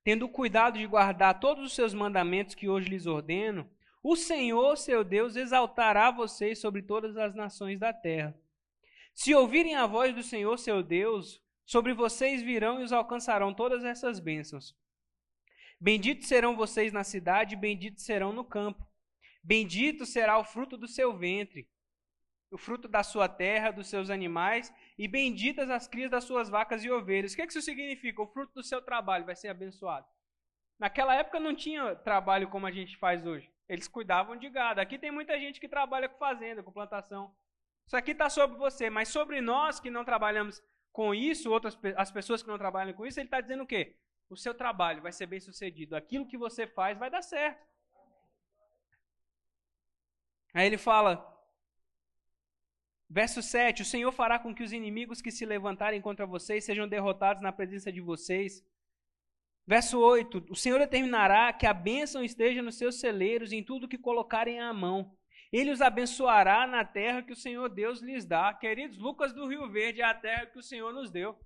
tendo 0.05 0.29
cuidado 0.29 0.79
de 0.79 0.87
guardar 0.87 1.41
todos 1.41 1.65
os 1.65 1.75
seus 1.75 1.95
mandamentos 1.95 2.55
que 2.55 2.69
hoje 2.69 2.91
lhes 2.91 3.07
ordeno, 3.07 3.67
o 4.03 4.15
Senhor 4.15 4.77
seu 4.77 5.03
Deus 5.03 5.37
exaltará 5.37 6.11
vocês 6.11 6.61
sobre 6.61 6.83
todas 6.83 7.17
as 7.17 7.35
nações 7.35 7.81
da 7.81 7.95
terra. 7.95 8.42
Se 9.15 9.35
ouvirem 9.35 9.75
a 9.75 9.87
voz 9.87 10.15
do 10.15 10.23
Senhor 10.23 10.59
seu 10.59 10.83
Deus, 10.83 11.43
sobre 11.65 11.95
vocês 11.95 12.43
virão 12.43 12.81
e 12.81 12.85
os 12.85 12.93
alcançarão 12.93 13.55
todas 13.55 13.85
essas 13.85 14.19
bênçãos. 14.19 14.77
Benditos 15.81 16.29
serão 16.29 16.57
vocês 16.57 16.93
na 16.93 17.03
cidade, 17.03 17.57
benditos 17.57 18.05
serão 18.05 18.33
no 18.33 18.45
campo. 18.45 18.87
Bendito 19.43 20.07
será 20.07 20.39
o 20.39 20.45
fruto 20.45 20.77
do 20.77 20.87
seu 20.87 21.17
ventre, 21.17 21.69
o 22.51 22.59
fruto 22.59 22.87
da 22.87 23.03
sua 23.03 23.29
terra, 23.29 23.71
dos 23.71 23.89
seus 23.89 24.09
animais, 24.11 24.73
e 24.97 25.09
benditas 25.09 25.69
as 25.71 25.89
crias 25.89 26.11
das 26.11 26.25
suas 26.25 26.49
vacas 26.49 26.85
e 26.85 26.91
ovelhas. 26.91 27.33
O 27.33 27.37
que, 27.37 27.43
é 27.43 27.47
que 27.47 27.53
isso 27.53 27.63
significa? 27.63 28.23
O 28.23 28.29
fruto 28.29 28.53
do 28.55 28.63
seu 28.63 28.81
trabalho 28.81 29.25
vai 29.25 29.35
ser 29.35 29.49
abençoado. 29.49 30.07
Naquela 30.79 31.15
época 31.15 31.41
não 31.41 31.55
tinha 31.55 31.97
trabalho 31.97 32.49
como 32.49 32.67
a 32.67 32.71
gente 32.71 32.97
faz 32.97 33.27
hoje. 33.27 33.51
Eles 33.69 33.89
cuidavam 33.89 34.37
de 34.37 34.49
gado. 34.51 34.81
Aqui 34.81 34.99
tem 34.99 35.11
muita 35.11 35.39
gente 35.41 35.59
que 35.59 35.69
trabalha 35.69 36.09
com 36.09 36.19
fazenda, 36.19 36.63
com 36.63 36.71
plantação. 36.71 37.35
Isso 37.87 37.97
aqui 37.97 38.13
está 38.13 38.31
sobre 38.31 38.57
você, 38.57 38.89
mas 38.89 39.09
sobre 39.09 39.41
nós 39.41 39.79
que 39.81 39.91
não 39.91 40.05
trabalhamos 40.05 40.63
com 40.93 41.15
isso, 41.15 41.51
outras 41.51 41.79
as 41.97 42.11
pessoas 42.11 42.43
que 42.43 42.49
não 42.49 42.59
trabalham 42.59 42.95
com 42.95 43.07
isso, 43.07 43.19
ele 43.19 43.27
está 43.27 43.41
dizendo 43.41 43.65
o 43.65 43.67
quê? 43.67 43.97
o 44.33 44.37
seu 44.37 44.55
trabalho 44.55 45.03
vai 45.03 45.13
ser 45.13 45.27
bem 45.27 45.41
sucedido, 45.41 45.95
aquilo 45.95 46.27
que 46.27 46.39
você 46.39 46.67
faz 46.67 46.99
vai 46.99 47.11
dar 47.11 47.23
certo. 47.23 47.63
Aí 50.55 50.67
ele 50.67 50.79
fala, 50.79 51.13
verso 53.09 53.43
7: 53.43 53.83
O 53.83 53.85
Senhor 53.85 54.11
fará 54.13 54.39
com 54.39 54.55
que 54.55 54.63
os 54.63 54.73
inimigos 54.73 55.21
que 55.21 55.31
se 55.31 55.45
levantarem 55.45 56.01
contra 56.01 56.27
vocês 56.27 56.65
sejam 56.65 56.89
derrotados 56.89 57.43
na 57.43 57.53
presença 57.53 57.93
de 57.93 58.01
vocês. 58.01 58.65
Verso 59.67 60.01
8: 60.01 60.47
O 60.51 60.57
Senhor 60.57 60.79
determinará 60.79 61.53
que 61.53 61.67
a 61.67 61.75
bênção 61.75 62.25
esteja 62.25 62.63
nos 62.63 62.77
seus 62.77 63.01
celeiros 63.01 63.53
em 63.53 63.63
tudo 63.63 63.89
que 63.89 63.99
colocarem 63.99 64.61
à 64.61 64.73
mão. 64.73 65.17
Ele 65.53 65.71
os 65.71 65.83
abençoará 65.83 66.67
na 66.67 66.83
terra 66.85 67.23
que 67.23 67.33
o 67.33 67.37
Senhor 67.37 67.69
Deus 67.69 68.01
lhes 68.01 68.25
dá. 68.25 68.55
Queridos, 68.55 68.97
Lucas 68.97 69.35
do 69.35 69.47
Rio 69.47 69.71
Verde 69.71 70.01
é 70.01 70.05
a 70.05 70.15
terra 70.15 70.47
que 70.47 70.59
o 70.59 70.63
Senhor 70.63 70.93
nos 70.95 71.11
deu. 71.11 71.39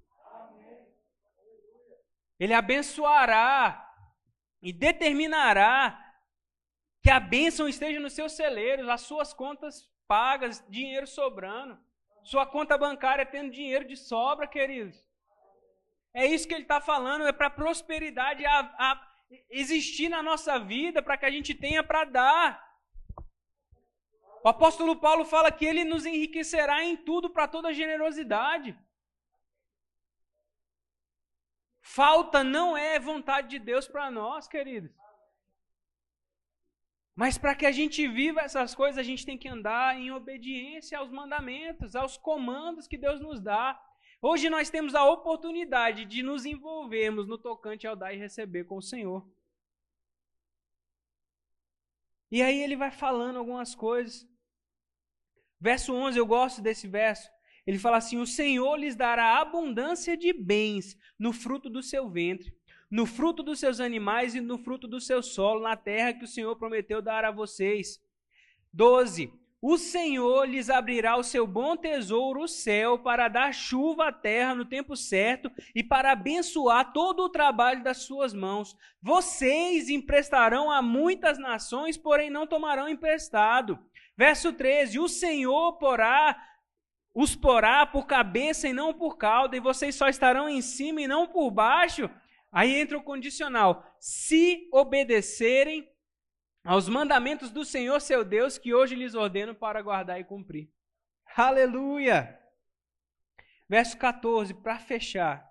Ele 2.38 2.54
abençoará 2.54 3.82
e 4.62 4.72
determinará 4.72 6.02
que 7.02 7.10
a 7.10 7.18
bênção 7.18 7.68
esteja 7.68 7.98
nos 7.98 8.12
seus 8.12 8.32
celeiros, 8.32 8.88
as 8.88 9.00
suas 9.00 9.32
contas 9.32 9.90
pagas, 10.06 10.64
dinheiro 10.68 11.06
sobrando, 11.06 11.78
sua 12.22 12.46
conta 12.46 12.78
bancária 12.78 13.26
tendo 13.26 13.50
dinheiro 13.50 13.86
de 13.86 13.96
sobra, 13.96 14.46
queridos. 14.46 14.96
É 16.12 16.26
isso 16.26 16.46
que 16.46 16.54
ele 16.54 16.62
está 16.62 16.80
falando, 16.80 17.26
é 17.26 17.32
para 17.32 17.48
a 17.48 17.50
prosperidade 17.50 18.44
a, 18.46 18.60
a 18.78 19.08
existir 19.50 20.08
na 20.08 20.22
nossa 20.22 20.58
vida, 20.58 21.02
para 21.02 21.16
que 21.16 21.26
a 21.26 21.30
gente 21.30 21.54
tenha 21.54 21.82
para 21.82 22.04
dar. 22.04 22.65
O 24.46 24.48
apóstolo 24.48 24.94
Paulo 24.94 25.24
fala 25.24 25.50
que 25.50 25.64
ele 25.64 25.82
nos 25.82 26.06
enriquecerá 26.06 26.84
em 26.84 26.96
tudo 26.96 27.28
para 27.28 27.48
toda 27.48 27.74
generosidade. 27.74 28.78
Falta 31.80 32.44
não 32.44 32.76
é 32.76 32.96
vontade 33.00 33.48
de 33.48 33.58
Deus 33.58 33.88
para 33.88 34.08
nós, 34.08 34.46
queridos. 34.46 34.92
Mas 37.12 37.36
para 37.36 37.56
que 37.56 37.66
a 37.66 37.72
gente 37.72 38.06
viva 38.06 38.40
essas 38.40 38.72
coisas, 38.72 38.98
a 38.98 39.02
gente 39.02 39.26
tem 39.26 39.36
que 39.36 39.48
andar 39.48 39.98
em 39.98 40.12
obediência 40.12 40.96
aos 40.96 41.10
mandamentos, 41.10 41.96
aos 41.96 42.16
comandos 42.16 42.86
que 42.86 42.96
Deus 42.96 43.20
nos 43.20 43.40
dá. 43.40 43.76
Hoje 44.22 44.48
nós 44.48 44.70
temos 44.70 44.94
a 44.94 45.04
oportunidade 45.10 46.04
de 46.04 46.22
nos 46.22 46.46
envolvermos 46.46 47.26
no 47.26 47.36
tocante 47.36 47.84
ao 47.84 47.96
dar 47.96 48.14
e 48.14 48.16
receber 48.16 48.62
com 48.62 48.76
o 48.76 48.88
Senhor. 48.92 49.28
E 52.30 52.40
aí 52.42 52.60
ele 52.60 52.76
vai 52.76 52.92
falando 52.92 53.40
algumas 53.40 53.74
coisas. 53.74 54.35
Verso 55.60 55.92
11, 55.94 56.18
eu 56.18 56.26
gosto 56.26 56.60
desse 56.60 56.86
verso. 56.86 57.28
Ele 57.66 57.78
fala 57.78 57.96
assim: 57.96 58.18
O 58.18 58.26
Senhor 58.26 58.76
lhes 58.76 58.94
dará 58.94 59.38
abundância 59.40 60.16
de 60.16 60.32
bens 60.32 60.96
no 61.18 61.32
fruto 61.32 61.68
do 61.68 61.82
seu 61.82 62.08
ventre, 62.08 62.54
no 62.90 63.06
fruto 63.06 63.42
dos 63.42 63.58
seus 63.58 63.80
animais 63.80 64.34
e 64.34 64.40
no 64.40 64.58
fruto 64.58 64.86
do 64.86 65.00
seu 65.00 65.22
solo, 65.22 65.62
na 65.62 65.76
terra 65.76 66.12
que 66.12 66.24
o 66.24 66.28
Senhor 66.28 66.54
prometeu 66.56 67.02
dar 67.02 67.24
a 67.24 67.30
vocês. 67.30 68.00
12. 68.72 69.32
O 69.60 69.78
Senhor 69.78 70.44
lhes 70.44 70.68
abrirá 70.68 71.16
o 71.16 71.24
seu 71.24 71.46
bom 71.46 71.76
tesouro, 71.76 72.42
o 72.42 72.48
céu, 72.48 72.98
para 72.98 73.26
dar 73.26 73.52
chuva 73.52 74.08
à 74.08 74.12
terra 74.12 74.54
no 74.54 74.66
tempo 74.66 74.94
certo 74.94 75.50
e 75.74 75.82
para 75.82 76.12
abençoar 76.12 76.92
todo 76.92 77.24
o 77.24 77.28
trabalho 77.28 77.82
das 77.82 78.02
suas 78.02 78.34
mãos. 78.34 78.76
Vocês 79.02 79.88
emprestarão 79.88 80.70
a 80.70 80.82
muitas 80.82 81.38
nações, 81.38 81.96
porém 81.96 82.30
não 82.30 82.46
tomarão 82.46 82.88
emprestado. 82.88 83.78
Verso 84.16 84.52
13: 84.52 84.98
O 84.98 85.08
Senhor 85.08 85.74
porá 85.78 86.42
os 87.14 87.34
porá 87.34 87.86
por 87.86 88.06
cabeça 88.06 88.68
e 88.68 88.72
não 88.72 88.92
por 88.92 89.16
cauda, 89.16 89.56
e 89.56 89.60
vocês 89.60 89.94
só 89.94 90.08
estarão 90.08 90.48
em 90.48 90.60
cima 90.60 91.00
e 91.00 91.08
não 91.08 91.26
por 91.26 91.50
baixo. 91.50 92.10
Aí 92.52 92.74
entra 92.74 92.96
o 92.96 93.02
condicional: 93.02 93.84
se 93.98 94.68
obedecerem 94.72 95.88
aos 96.64 96.88
mandamentos 96.88 97.50
do 97.50 97.64
Senhor 97.64 98.00
seu 98.00 98.24
Deus, 98.24 98.58
que 98.58 98.74
hoje 98.74 98.94
lhes 98.94 99.14
ordeno 99.14 99.54
para 99.54 99.82
guardar 99.82 100.20
e 100.20 100.24
cumprir. 100.24 100.70
Aleluia! 101.36 102.38
Verso 103.68 103.96
14, 103.98 104.54
para 104.54 104.78
fechar. 104.78 105.46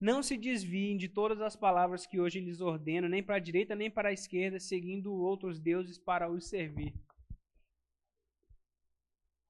Não 0.00 0.22
se 0.22 0.36
desviem 0.36 0.96
de 0.96 1.08
todas 1.08 1.40
as 1.40 1.56
palavras 1.56 2.06
que 2.06 2.20
hoje 2.20 2.38
lhes 2.38 2.60
ordeno, 2.60 3.08
nem 3.08 3.22
para 3.22 3.36
a 3.36 3.40
direita 3.40 3.74
nem 3.74 3.90
para 3.90 4.10
a 4.10 4.12
esquerda, 4.12 4.60
seguindo 4.60 5.12
outros 5.14 5.58
deuses 5.58 5.98
para 5.98 6.30
os 6.30 6.48
servir. 6.48 6.92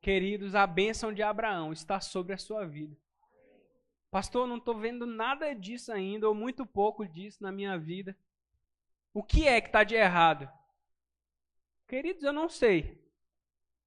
Queridos, 0.06 0.54
a 0.54 0.68
bênção 0.68 1.12
de 1.12 1.20
Abraão 1.20 1.72
está 1.72 2.00
sobre 2.00 2.32
a 2.32 2.38
sua 2.38 2.64
vida. 2.64 2.96
Pastor, 4.08 4.46
não 4.46 4.58
estou 4.58 4.78
vendo 4.78 5.04
nada 5.04 5.52
disso 5.52 5.92
ainda, 5.92 6.28
ou 6.28 6.32
muito 6.32 6.64
pouco 6.64 7.04
disso 7.04 7.42
na 7.42 7.50
minha 7.50 7.76
vida. 7.76 8.16
O 9.12 9.20
que 9.20 9.48
é 9.48 9.60
que 9.60 9.66
está 9.66 9.82
de 9.82 9.96
errado? 9.96 10.48
Queridos, 11.88 12.22
eu 12.22 12.32
não 12.32 12.48
sei. 12.48 13.04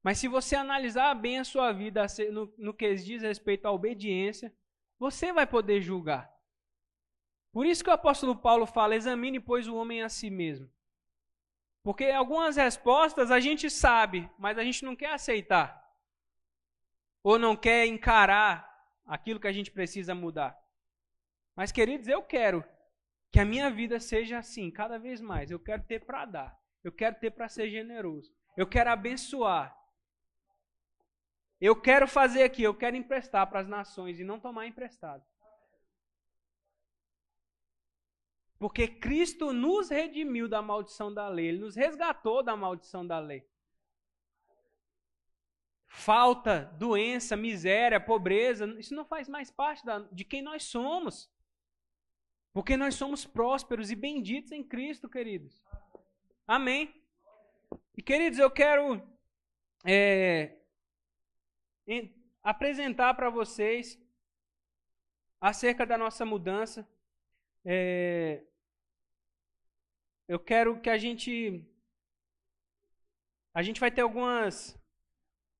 Mas 0.03 0.17
se 0.17 0.27
você 0.27 0.57
analisar 0.57 1.15
bem 1.15 1.39
a 1.39 1.45
sua 1.45 1.71
vida 1.71 2.05
no, 2.33 2.53
no 2.57 2.73
que 2.73 2.93
diz 2.95 3.21
respeito 3.21 3.65
à 3.65 3.71
obediência, 3.71 4.53
você 4.99 5.31
vai 5.31 5.47
poder 5.47 5.79
julgar. 5.79 6.29
Por 7.49 7.65
isso 7.65 7.81
que 7.81 7.89
o 7.89 7.93
apóstolo 7.93 8.35
Paulo 8.35 8.65
fala: 8.65 8.93
examine, 8.93 9.39
pois, 9.39 9.69
o 9.69 9.75
homem 9.77 10.03
a 10.03 10.09
si 10.09 10.29
mesmo. 10.29 10.69
Porque 11.81 12.03
algumas 12.07 12.57
respostas 12.57 13.31
a 13.31 13.39
gente 13.39 13.69
sabe, 13.69 14.29
mas 14.37 14.57
a 14.57 14.65
gente 14.65 14.83
não 14.83 14.97
quer 14.97 15.13
aceitar 15.13 15.78
ou 17.23 17.37
não 17.37 17.55
quer 17.55 17.85
encarar 17.85 18.67
aquilo 19.05 19.39
que 19.39 19.47
a 19.47 19.51
gente 19.51 19.71
precisa 19.71 20.15
mudar. 20.15 20.57
Mas, 21.55 21.71
queridos, 21.71 22.07
eu 22.07 22.21
quero 22.21 22.63
que 23.31 23.39
a 23.39 23.45
minha 23.45 23.69
vida 23.69 23.99
seja 23.99 24.37
assim, 24.37 24.71
cada 24.71 24.97
vez 24.97 25.19
mais. 25.19 25.51
Eu 25.51 25.59
quero 25.59 25.83
ter 25.83 26.05
para 26.05 26.25
dar. 26.25 26.59
Eu 26.83 26.91
quero 26.91 27.19
ter 27.19 27.31
para 27.31 27.49
ser 27.49 27.69
generoso. 27.69 28.33
Eu 28.55 28.67
quero 28.67 28.89
abençoar. 28.89 29.77
Eu 31.59 31.75
quero 31.75 32.07
fazer 32.07 32.43
aqui, 32.43 32.63
eu 32.63 32.73
quero 32.73 32.95
emprestar 32.95 33.45
para 33.47 33.59
as 33.59 33.67
nações 33.67 34.19
e 34.19 34.23
não 34.23 34.39
tomar 34.39 34.65
emprestado. 34.65 35.23
Porque 38.57 38.87
Cristo 38.87 39.51
nos 39.51 39.89
redimiu 39.89 40.47
da 40.47 40.61
maldição 40.61 41.13
da 41.13 41.27
lei, 41.27 41.47
Ele 41.47 41.59
nos 41.59 41.75
resgatou 41.75 42.41
da 42.41 42.55
maldição 42.55 43.05
da 43.05 43.19
lei 43.19 43.45
falta, 45.99 46.73
doença, 46.77 47.35
miséria, 47.35 47.99
pobreza, 47.99 48.65
isso 48.79 48.95
não 48.95 49.03
faz 49.03 49.27
mais 49.27 49.51
parte 49.51 49.85
da, 49.85 49.99
de 50.11 50.23
quem 50.23 50.41
nós 50.41 50.63
somos. 50.63 51.29
Porque 52.53 52.77
nós 52.77 52.95
somos 52.95 53.25
prósperos 53.25 53.91
e 53.91 53.95
benditos 53.95 54.53
em 54.53 54.63
Cristo, 54.63 55.09
queridos. 55.09 55.61
Amém. 56.47 56.95
E 57.97 58.01
queridos, 58.01 58.39
eu 58.39 58.49
quero 58.49 59.05
é, 59.85 60.57
em, 61.85 62.15
apresentar 62.41 63.13
para 63.13 63.29
vocês 63.29 64.01
acerca 65.39 65.85
da 65.85 65.97
nossa 65.97 66.25
mudança. 66.25 66.87
É, 67.65 68.41
eu 70.29 70.39
quero 70.39 70.79
que 70.79 70.89
a 70.89 70.97
gente 70.97 71.61
a 73.53 73.61
gente 73.61 73.79
vai 73.81 73.91
ter 73.91 74.01
algumas 74.01 74.78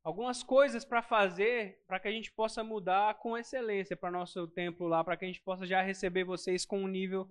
algumas 0.09 0.41
coisas 0.41 0.83
para 0.83 1.03
fazer 1.03 1.83
para 1.87 1.99
que 1.99 2.07
a 2.07 2.11
gente 2.11 2.31
possa 2.31 2.63
mudar 2.63 3.13
com 3.19 3.37
excelência 3.37 3.95
para 3.95 4.09
nosso 4.09 4.47
templo 4.47 4.87
lá, 4.87 5.03
para 5.03 5.15
que 5.15 5.23
a 5.23 5.27
gente 5.27 5.41
possa 5.41 5.67
já 5.67 5.81
receber 5.83 6.23
vocês 6.23 6.65
com 6.65 6.83
um 6.83 6.87
nível 6.87 7.29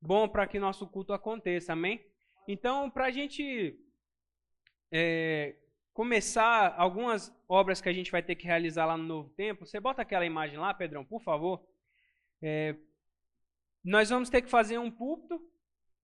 bom 0.00 0.26
para 0.26 0.46
que 0.46 0.58
nosso 0.58 0.86
culto 0.86 1.12
aconteça, 1.12 1.74
amém? 1.74 2.04
Então, 2.48 2.88
para 2.90 3.06
a 3.06 3.10
gente 3.10 3.78
é, 4.90 5.56
começar 5.92 6.74
algumas 6.78 7.34
obras 7.46 7.80
que 7.82 7.88
a 7.88 7.92
gente 7.92 8.10
vai 8.10 8.22
ter 8.22 8.34
que 8.34 8.46
realizar 8.46 8.86
lá 8.86 8.96
no 8.96 9.04
novo 9.04 9.28
templo, 9.30 9.66
você 9.66 9.78
bota 9.78 10.00
aquela 10.00 10.24
imagem 10.24 10.58
lá, 10.58 10.72
Pedrão, 10.72 11.04
por 11.04 11.20
favor. 11.20 11.66
É, 12.40 12.76
nós 13.84 14.08
vamos 14.08 14.30
ter 14.30 14.40
que 14.40 14.48
fazer 14.48 14.78
um 14.78 14.90
púlpito 14.90 15.40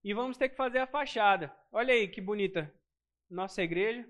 e 0.05 0.13
vamos 0.13 0.37
ter 0.37 0.51
que 0.51 0.57
fazer 0.57 0.79
a 0.79 0.87
fachada. 0.87 1.55
Olha 1.71 1.95
aí 1.95 2.07
que 2.07 2.21
bonita 2.21 2.71
nossa 3.31 3.63
igreja 3.63 4.07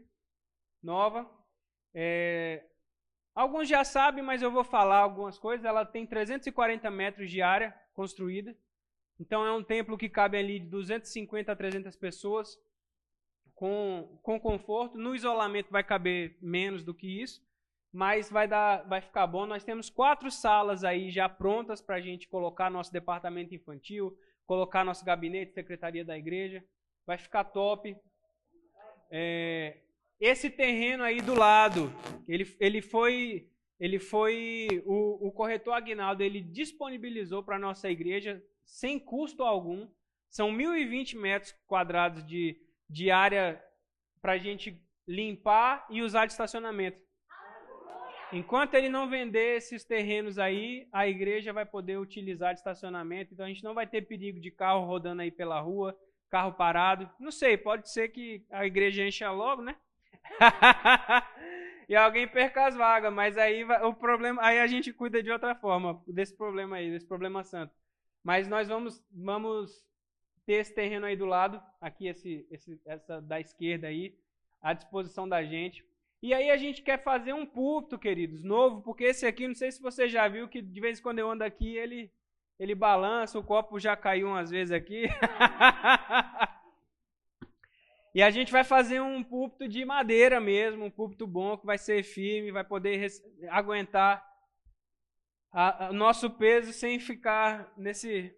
nova. 0.82 1.41
É, 1.94 2.64
alguns 3.34 3.68
já 3.68 3.84
sabem, 3.84 4.22
mas 4.22 4.42
eu 4.42 4.50
vou 4.50 4.64
falar 4.64 4.98
algumas 4.98 5.38
coisas. 5.38 5.64
Ela 5.64 5.84
tem 5.84 6.06
340 6.06 6.90
metros 6.90 7.30
de 7.30 7.42
área 7.42 7.74
construída. 7.94 8.56
Então 9.18 9.46
é 9.46 9.52
um 9.52 9.62
templo 9.62 9.96
que 9.96 10.08
cabe 10.08 10.36
ali 10.36 10.58
de 10.58 10.66
250 10.66 11.52
a 11.52 11.56
300 11.56 11.94
pessoas 11.96 12.58
com, 13.54 14.18
com 14.22 14.40
conforto. 14.40 14.98
No 14.98 15.14
isolamento 15.14 15.70
vai 15.70 15.84
caber 15.84 16.36
menos 16.40 16.82
do 16.82 16.92
que 16.92 17.22
isso, 17.22 17.40
mas 17.92 18.30
vai, 18.30 18.48
dar, 18.48 18.82
vai 18.88 19.00
ficar 19.00 19.26
bom. 19.26 19.46
Nós 19.46 19.62
temos 19.62 19.88
quatro 19.88 20.30
salas 20.30 20.82
aí 20.82 21.10
já 21.10 21.28
prontas 21.28 21.80
para 21.80 21.96
a 21.96 22.00
gente 22.00 22.26
colocar 22.26 22.70
nosso 22.70 22.92
departamento 22.92 23.54
infantil, 23.54 24.18
colocar 24.46 24.84
nosso 24.84 25.04
gabinete, 25.04 25.52
secretaria 25.52 26.04
da 26.04 26.18
igreja. 26.18 26.64
Vai 27.06 27.18
ficar 27.18 27.44
top. 27.44 27.96
É, 29.10 29.81
esse 30.22 30.48
terreno 30.48 31.02
aí 31.02 31.20
do 31.20 31.34
lado, 31.34 31.92
ele, 32.28 32.56
ele 32.60 32.80
foi, 32.80 33.48
ele 33.80 33.98
foi 33.98 34.68
o, 34.86 35.26
o 35.26 35.32
corretor 35.32 35.74
Agnaldo, 35.74 36.22
ele 36.22 36.40
disponibilizou 36.40 37.42
para 37.42 37.56
a 37.56 37.58
nossa 37.58 37.90
igreja 37.90 38.40
sem 38.64 39.00
custo 39.00 39.42
algum. 39.42 39.88
São 40.30 40.52
1.020 40.52 41.18
metros 41.18 41.52
quadrados 41.66 42.24
de, 42.24 42.56
de 42.88 43.10
área 43.10 43.60
para 44.20 44.34
a 44.34 44.38
gente 44.38 44.80
limpar 45.08 45.84
e 45.90 46.02
usar 46.02 46.26
de 46.26 46.32
estacionamento. 46.32 47.02
Enquanto 48.32 48.74
ele 48.74 48.88
não 48.88 49.10
vender 49.10 49.56
esses 49.56 49.84
terrenos 49.84 50.38
aí, 50.38 50.88
a 50.92 51.08
igreja 51.08 51.52
vai 51.52 51.66
poder 51.66 51.98
utilizar 51.98 52.54
de 52.54 52.60
estacionamento. 52.60 53.34
Então 53.34 53.44
a 53.44 53.48
gente 53.48 53.64
não 53.64 53.74
vai 53.74 53.88
ter 53.88 54.02
perigo 54.02 54.38
de 54.38 54.52
carro 54.52 54.86
rodando 54.86 55.20
aí 55.20 55.32
pela 55.32 55.60
rua, 55.60 55.98
carro 56.30 56.52
parado. 56.52 57.10
Não 57.18 57.32
sei, 57.32 57.58
pode 57.58 57.90
ser 57.90 58.10
que 58.10 58.46
a 58.52 58.64
igreja 58.64 59.04
encha 59.04 59.28
logo, 59.32 59.60
né? 59.62 59.76
e 61.88 61.94
alguém 61.94 62.26
perca 62.26 62.66
as 62.66 62.76
vagas, 62.76 63.12
mas 63.12 63.36
aí 63.36 63.64
o 63.64 63.94
problema, 63.94 64.42
aí 64.42 64.58
a 64.58 64.66
gente 64.66 64.92
cuida 64.92 65.22
de 65.22 65.30
outra 65.30 65.54
forma 65.54 66.02
desse 66.06 66.36
problema 66.36 66.76
aí, 66.76 66.90
desse 66.90 67.06
problema 67.06 67.42
santo. 67.44 67.74
Mas 68.22 68.48
nós 68.48 68.68
vamos 68.68 69.02
vamos 69.10 69.84
ter 70.46 70.54
esse 70.54 70.74
terreno 70.74 71.06
aí 71.06 71.16
do 71.16 71.26
lado, 71.26 71.62
aqui 71.80 72.06
esse, 72.06 72.46
esse 72.50 72.80
essa 72.84 73.20
da 73.20 73.40
esquerda 73.40 73.88
aí, 73.88 74.16
à 74.60 74.72
disposição 74.72 75.28
da 75.28 75.42
gente. 75.44 75.84
E 76.22 76.32
aí 76.32 76.50
a 76.50 76.56
gente 76.56 76.82
quer 76.82 77.02
fazer 77.02 77.32
um 77.32 77.44
púlpito, 77.44 77.98
queridos, 77.98 78.42
novo, 78.42 78.80
porque 78.82 79.04
esse 79.04 79.26
aqui, 79.26 79.48
não 79.48 79.54
sei 79.54 79.72
se 79.72 79.82
você 79.82 80.08
já 80.08 80.28
viu 80.28 80.48
que 80.48 80.62
de 80.62 80.80
vez 80.80 80.98
em 80.98 81.02
quando 81.02 81.18
eu 81.18 81.30
ando 81.30 81.42
aqui, 81.44 81.76
ele 81.76 82.10
ele 82.58 82.76
balança, 82.76 83.38
o 83.38 83.42
copo 83.42 83.80
já 83.80 83.96
caiu 83.96 84.28
umas 84.28 84.50
vezes 84.50 84.72
aqui. 84.72 85.06
E 88.14 88.22
a 88.22 88.30
gente 88.30 88.52
vai 88.52 88.62
fazer 88.62 89.00
um 89.00 89.22
púlpito 89.24 89.66
de 89.66 89.84
madeira 89.84 90.38
mesmo, 90.38 90.84
um 90.84 90.90
púlpito 90.90 91.26
bom 91.26 91.56
que 91.56 91.64
vai 91.64 91.78
ser 91.78 92.02
firme, 92.02 92.52
vai 92.52 92.62
poder 92.64 93.10
aguentar 93.48 94.22
o 95.90 95.92
nosso 95.94 96.30
peso 96.30 96.72
sem 96.72 96.98
ficar 96.98 97.72
nesse 97.76 98.34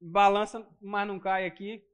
balança, 0.00 0.66
mas 0.80 1.06
não 1.06 1.18
cai 1.18 1.46
aqui. 1.46 1.84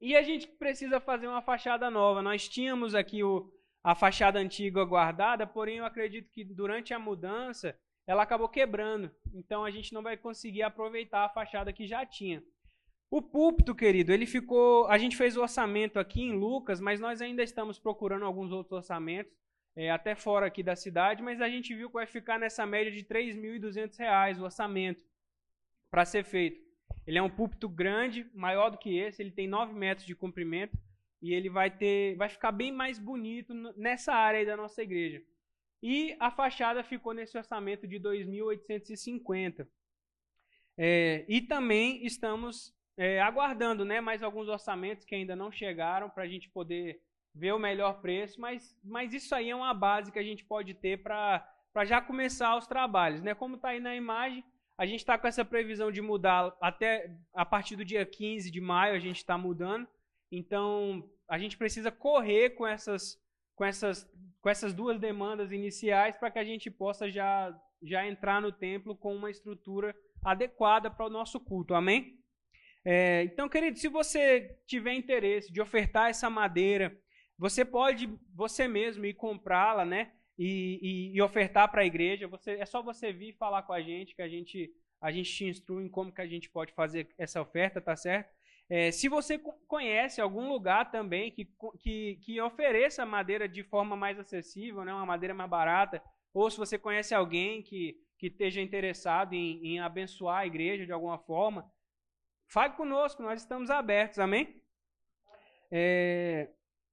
E 0.00 0.16
a 0.16 0.22
gente 0.22 0.46
precisa 0.46 1.00
fazer 1.00 1.28
uma 1.28 1.40
fachada 1.40 1.90
nova. 1.90 2.20
Nós 2.20 2.48
tínhamos 2.48 2.94
aqui 2.94 3.22
o, 3.22 3.50
a 3.82 3.94
fachada 3.94 4.38
antiga 4.38 4.84
guardada, 4.84 5.46
porém 5.46 5.78
eu 5.78 5.84
acredito 5.86 6.30
que 6.30 6.44
durante 6.44 6.92
a 6.92 6.98
mudança 6.98 7.78
ela 8.06 8.22
acabou 8.22 8.48
quebrando. 8.48 9.10
Então 9.32 9.64
a 9.64 9.70
gente 9.70 9.94
não 9.94 10.02
vai 10.02 10.16
conseguir 10.16 10.62
aproveitar 10.62 11.24
a 11.24 11.28
fachada 11.28 11.72
que 11.72 11.86
já 11.86 12.04
tinha. 12.04 12.42
O 13.12 13.20
púlpito, 13.20 13.74
querido, 13.74 14.10
ele 14.10 14.24
ficou. 14.24 14.86
A 14.86 14.96
gente 14.96 15.18
fez 15.18 15.36
o 15.36 15.42
orçamento 15.42 15.98
aqui 15.98 16.22
em 16.22 16.32
Lucas, 16.32 16.80
mas 16.80 16.98
nós 16.98 17.20
ainda 17.20 17.42
estamos 17.42 17.78
procurando 17.78 18.24
alguns 18.24 18.50
outros 18.50 18.72
orçamentos, 18.72 19.30
é, 19.76 19.90
até 19.90 20.14
fora 20.14 20.46
aqui 20.46 20.62
da 20.62 20.74
cidade, 20.74 21.22
mas 21.22 21.38
a 21.42 21.46
gente 21.46 21.74
viu 21.74 21.88
que 21.88 21.96
vai 21.96 22.06
ficar 22.06 22.38
nessa 22.38 22.64
média 22.64 22.90
de 22.90 23.00
R$ 23.00 23.32
3.200 23.34 24.38
o 24.38 24.44
orçamento 24.44 25.04
para 25.90 26.06
ser 26.06 26.24
feito. 26.24 26.64
Ele 27.06 27.18
é 27.18 27.22
um 27.22 27.28
púlpito 27.28 27.68
grande, 27.68 28.26
maior 28.32 28.70
do 28.70 28.78
que 28.78 28.96
esse, 28.96 29.20
ele 29.20 29.30
tem 29.30 29.46
9 29.46 29.74
metros 29.74 30.06
de 30.06 30.14
comprimento 30.14 30.78
e 31.20 31.34
ele 31.34 31.50
vai 31.50 31.70
ter, 31.70 32.16
vai 32.16 32.30
ficar 32.30 32.50
bem 32.50 32.72
mais 32.72 32.98
bonito 32.98 33.52
nessa 33.76 34.14
área 34.14 34.40
aí 34.40 34.46
da 34.46 34.56
nossa 34.56 34.82
igreja. 34.82 35.22
E 35.82 36.16
a 36.18 36.30
fachada 36.30 36.82
ficou 36.82 37.12
nesse 37.12 37.36
orçamento 37.36 37.86
de 37.86 38.00
2.850. 38.00 39.68
É, 40.78 41.26
e 41.28 41.42
também 41.42 42.06
estamos 42.06 42.74
é, 42.96 43.20
aguardando 43.20 43.84
né, 43.84 44.00
mais 44.00 44.22
alguns 44.22 44.48
orçamentos 44.48 45.04
que 45.04 45.14
ainda 45.14 45.34
não 45.34 45.50
chegaram 45.50 46.10
para 46.10 46.24
a 46.24 46.28
gente 46.28 46.48
poder 46.48 47.00
ver 47.34 47.52
o 47.52 47.58
melhor 47.58 48.00
preço, 48.00 48.40
mas, 48.40 48.76
mas 48.84 49.14
isso 49.14 49.34
aí 49.34 49.50
é 49.50 49.56
uma 49.56 49.72
base 49.72 50.12
que 50.12 50.18
a 50.18 50.22
gente 50.22 50.44
pode 50.44 50.74
ter 50.74 51.02
para 51.02 51.44
já 51.84 52.00
começar 52.00 52.56
os 52.56 52.66
trabalhos. 52.66 53.22
Né? 53.22 53.34
Como 53.34 53.56
está 53.56 53.68
aí 53.68 53.80
na 53.80 53.96
imagem, 53.96 54.44
a 54.76 54.84
gente 54.84 55.00
está 55.00 55.16
com 55.16 55.26
essa 55.26 55.44
previsão 55.44 55.90
de 55.90 56.02
mudar 56.02 56.54
até 56.60 57.10
a 57.34 57.44
partir 57.44 57.76
do 57.76 57.84
dia 57.84 58.04
15 58.04 58.50
de 58.50 58.60
maio, 58.60 58.94
a 58.94 58.98
gente 58.98 59.16
está 59.16 59.38
mudando. 59.38 59.88
Então, 60.30 61.08
a 61.28 61.38
gente 61.38 61.56
precisa 61.56 61.90
correr 61.90 62.50
com 62.50 62.66
essas, 62.66 63.18
com 63.54 63.64
essas, 63.64 64.10
com 64.40 64.48
essas 64.48 64.74
duas 64.74 64.98
demandas 64.98 65.52
iniciais 65.52 66.16
para 66.16 66.30
que 66.30 66.38
a 66.38 66.44
gente 66.44 66.70
possa 66.70 67.10
já, 67.10 67.58
já 67.82 68.06
entrar 68.06 68.40
no 68.40 68.52
templo 68.52 68.96
com 68.96 69.14
uma 69.14 69.30
estrutura 69.30 69.94
adequada 70.22 70.90
para 70.90 71.06
o 71.06 71.10
nosso 71.10 71.40
culto. 71.40 71.74
Amém? 71.74 72.21
É, 72.84 73.22
então, 73.24 73.48
querido, 73.48 73.78
se 73.78 73.88
você 73.88 74.56
tiver 74.66 74.94
interesse 74.94 75.52
de 75.52 75.60
ofertar 75.60 76.10
essa 76.10 76.28
madeira, 76.28 76.96
você 77.38 77.64
pode 77.64 78.08
você 78.34 78.66
mesmo 78.66 79.04
ir 79.04 79.14
comprá-la, 79.14 79.84
né? 79.84 80.12
E, 80.38 80.78
e, 80.82 81.16
e 81.16 81.22
ofertar 81.22 81.70
para 81.70 81.82
a 81.82 81.86
igreja. 81.86 82.26
Você, 82.28 82.52
é 82.52 82.66
só 82.66 82.82
você 82.82 83.12
vir 83.12 83.34
falar 83.34 83.62
com 83.62 83.72
a 83.72 83.80
gente 83.80 84.14
que 84.14 84.22
a 84.22 84.28
gente 84.28 84.70
a 85.00 85.10
gente 85.10 85.34
te 85.34 85.44
instrui 85.44 85.84
em 85.84 85.88
como 85.88 86.12
que 86.12 86.20
a 86.20 86.26
gente 86.26 86.48
pode 86.48 86.72
fazer 86.72 87.08
essa 87.18 87.42
oferta, 87.42 87.80
tá 87.80 87.96
certo? 87.96 88.32
É, 88.70 88.92
se 88.92 89.08
você 89.08 89.36
conhece 89.66 90.20
algum 90.20 90.48
lugar 90.48 90.92
também 90.92 91.30
que, 91.32 91.46
que, 91.80 92.20
que 92.22 92.40
ofereça 92.40 93.04
madeira 93.04 93.48
de 93.48 93.64
forma 93.64 93.96
mais 93.96 94.18
acessível, 94.18 94.84
né, 94.84 94.94
uma 94.94 95.04
madeira 95.04 95.34
mais 95.34 95.50
barata, 95.50 96.00
ou 96.32 96.48
se 96.48 96.56
você 96.56 96.78
conhece 96.78 97.12
alguém 97.14 97.62
que, 97.62 97.96
que 98.16 98.28
esteja 98.28 98.60
interessado 98.60 99.34
em, 99.34 99.66
em 99.66 99.80
abençoar 99.80 100.38
a 100.38 100.46
igreja 100.46 100.86
de 100.86 100.92
alguma 100.92 101.18
forma, 101.18 101.68
fale 102.52 102.74
conosco, 102.74 103.22
nós 103.22 103.40
estamos 103.40 103.70
abertos, 103.70 104.18
amém? 104.18 104.62
É, 105.70 106.50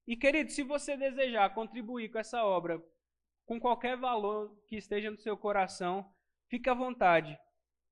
e 0.08 0.16
querido, 0.16 0.50
se 0.52 0.64
você 0.64 0.96
desejar 0.96 1.54
contribuir 1.54 2.10
com 2.10 2.18
essa 2.18 2.46
obra, 2.46 2.82
com 3.46 3.60
qualquer 3.60 3.98
valor 3.98 4.58
que 4.68 4.78
esteja 4.78 5.12
no 5.12 5.18
seu 5.18 5.36
coração, 5.36 6.10
fique 6.48 6.70
à 6.70 6.74
vontade. 6.74 7.38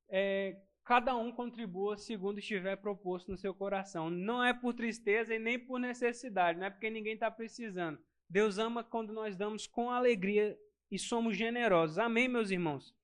É, 0.07 0.55
cada 0.85 1.13
um 1.17 1.29
contribua 1.29 1.97
segundo 1.97 2.39
estiver 2.39 2.77
proposto 2.77 3.29
no 3.29 3.37
seu 3.37 3.53
coração. 3.53 4.09
Não 4.09 4.41
é 4.41 4.53
por 4.53 4.73
tristeza 4.73 5.35
e 5.35 5.39
nem 5.39 5.59
por 5.59 5.77
necessidade, 5.77 6.57
não 6.57 6.67
é 6.67 6.69
porque 6.69 6.89
ninguém 6.89 7.15
está 7.15 7.29
precisando. 7.29 7.99
Deus 8.29 8.57
ama 8.57 8.81
quando 8.81 9.11
nós 9.11 9.35
damos 9.35 9.67
com 9.67 9.91
alegria 9.91 10.57
e 10.89 10.97
somos 10.97 11.35
generosos. 11.35 11.97
Amém, 11.97 12.29
meus 12.29 12.49
irmãos? 12.49 12.95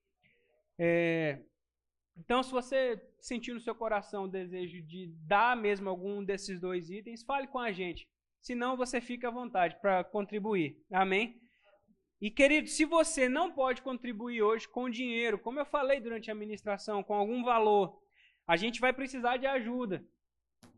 É, 0.79 1.41
então, 2.17 2.43
se 2.43 2.51
você 2.51 3.01
sentir 3.19 3.53
no 3.53 3.59
seu 3.59 3.73
coração 3.73 4.25
o 4.25 4.27
desejo 4.27 4.81
de 4.83 5.07
dar 5.25 5.57
mesmo 5.57 5.89
algum 5.89 6.23
desses 6.23 6.59
dois 6.59 6.89
itens, 6.89 7.23
fale 7.23 7.47
com 7.47 7.59
a 7.59 7.71
gente. 7.71 8.07
Senão, 8.39 8.77
você 8.77 9.01
fica 9.01 9.27
à 9.27 9.31
vontade 9.31 9.77
para 9.81 10.03
contribuir. 10.03 10.77
Amém? 10.91 11.41
E, 12.21 12.29
querido, 12.29 12.67
se 12.67 12.85
você 12.85 13.27
não 13.27 13.51
pode 13.51 13.81
contribuir 13.81 14.41
hoje 14.41 14.67
com 14.67 14.89
dinheiro, 14.89 15.39
como 15.39 15.59
eu 15.59 15.65
falei 15.65 15.99
durante 15.99 16.29
a 16.29 16.35
ministração, 16.35 17.03
com 17.03 17.13
algum 17.13 17.43
valor, 17.43 17.99
a 18.47 18.55
gente 18.55 18.79
vai 18.79 18.93
precisar 18.93 19.37
de 19.37 19.47
ajuda. 19.47 20.05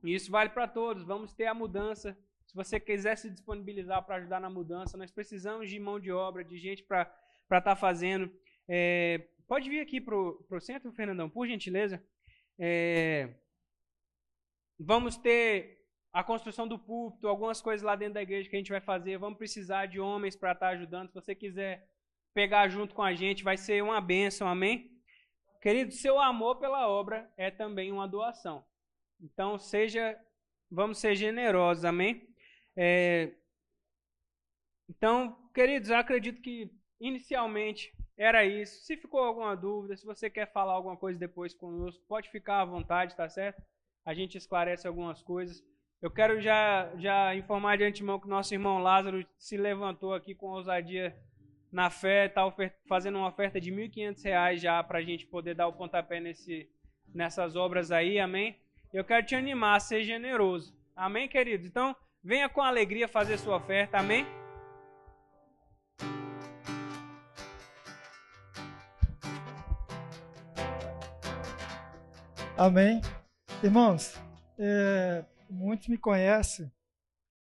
E 0.03 0.13
isso 0.13 0.31
vale 0.31 0.49
para 0.49 0.67
todos. 0.67 1.03
Vamos 1.03 1.33
ter 1.33 1.47
a 1.47 1.53
mudança. 1.53 2.17
Se 2.47 2.55
você 2.55 2.79
quiser 2.79 3.17
se 3.17 3.29
disponibilizar 3.29 4.03
para 4.05 4.15
ajudar 4.15 4.39
na 4.39 4.49
mudança, 4.49 4.97
nós 4.97 5.11
precisamos 5.11 5.69
de 5.69 5.79
mão 5.79 5.99
de 5.99 6.11
obra, 6.11 6.43
de 6.43 6.57
gente 6.57 6.83
para 6.83 7.03
estar 7.43 7.61
tá 7.61 7.75
fazendo. 7.75 8.31
É, 8.67 9.27
pode 9.47 9.69
vir 9.69 9.79
aqui 9.81 9.99
para 10.01 10.15
o 10.15 10.59
centro, 10.59 10.91
Fernandão, 10.91 11.29
por 11.29 11.47
gentileza. 11.47 12.03
É, 12.57 13.33
vamos 14.79 15.17
ter 15.17 15.85
a 16.13 16.23
construção 16.23 16.67
do 16.67 16.79
púlpito, 16.79 17.27
algumas 17.27 17.61
coisas 17.61 17.85
lá 17.85 17.95
dentro 17.95 18.13
da 18.15 18.21
igreja 18.21 18.49
que 18.49 18.55
a 18.55 18.59
gente 18.59 18.71
vai 18.71 18.81
fazer. 18.81 19.17
Vamos 19.17 19.37
precisar 19.37 19.85
de 19.85 19.99
homens 19.99 20.35
para 20.35 20.53
estar 20.53 20.69
ajudando. 20.69 21.09
Se 21.09 21.15
você 21.15 21.35
quiser 21.35 21.87
pegar 22.33 22.67
junto 22.69 22.95
com 22.95 23.03
a 23.03 23.13
gente, 23.13 23.43
vai 23.43 23.57
ser 23.57 23.83
uma 23.83 23.99
bênção, 23.99 24.47
amém? 24.47 24.91
Querido, 25.61 25.91
seu 25.91 26.19
amor 26.19 26.57
pela 26.57 26.87
obra 26.87 27.31
é 27.35 27.49
também 27.49 27.91
uma 27.91 28.07
doação. 28.07 28.63
Então, 29.19 29.57
seja, 29.57 30.17
vamos 30.69 30.99
ser 30.99 31.15
generosos, 31.15 31.83
amém? 31.85 32.27
É, 32.77 33.33
então, 34.89 35.49
queridos, 35.53 35.89
eu 35.89 35.97
acredito 35.97 36.41
que 36.41 36.71
inicialmente 36.99 37.93
era 38.17 38.45
isso. 38.45 38.83
Se 38.83 38.95
ficou 38.95 39.21
alguma 39.21 39.55
dúvida, 39.55 39.95
se 39.97 40.05
você 40.05 40.29
quer 40.29 40.51
falar 40.51 40.73
alguma 40.73 40.95
coisa 40.95 41.19
depois 41.19 41.53
conosco, 41.53 42.03
pode 42.07 42.29
ficar 42.29 42.61
à 42.61 42.65
vontade, 42.65 43.15
tá 43.15 43.27
certo? 43.27 43.61
A 44.05 44.13
gente 44.13 44.37
esclarece 44.37 44.87
algumas 44.87 45.21
coisas. 45.21 45.63
Eu 46.01 46.11
quero 46.11 46.39
já, 46.39 46.91
já 46.97 47.35
informar 47.35 47.77
de 47.77 47.83
antemão 47.83 48.19
que 48.19 48.27
nosso 48.27 48.53
irmão 48.53 48.79
Lázaro 48.79 49.25
se 49.37 49.57
levantou 49.57 50.13
aqui 50.13 50.35
com 50.35 50.47
ousadia 50.47 51.15
na 51.71 51.89
fé, 51.89 52.27
está 52.27 52.41
fazendo 52.87 53.17
uma 53.17 53.27
oferta 53.27 53.59
de 53.59 53.69
R$ 53.69 53.89
1.500 53.89 54.57
já 54.57 54.83
para 54.83 54.99
a 54.99 55.01
gente 55.01 55.25
poder 55.25 55.55
dar 55.55 55.67
o 55.67 55.73
pontapé 55.73 56.19
nesse, 56.19 56.69
nessas 57.13 57.55
obras 57.55 57.91
aí, 57.91 58.19
amém? 58.19 58.55
Eu 58.93 59.03
quero 59.03 59.25
te 59.25 59.35
animar 59.35 59.75
a 59.75 59.79
ser 59.79 60.03
generoso, 60.03 60.73
amém, 60.95 61.27
queridos? 61.27 61.67
Então, 61.67 61.93
venha 62.23 62.47
com 62.47 62.61
alegria 62.61 63.07
fazer 63.07 63.37
sua 63.37 63.57
oferta, 63.57 63.97
amém? 63.97 64.25
Amém. 72.57 73.01
Irmãos, 73.61 74.15
é, 74.57 75.25
muitos 75.49 75.89
me 75.89 75.97
conhecem 75.97 76.71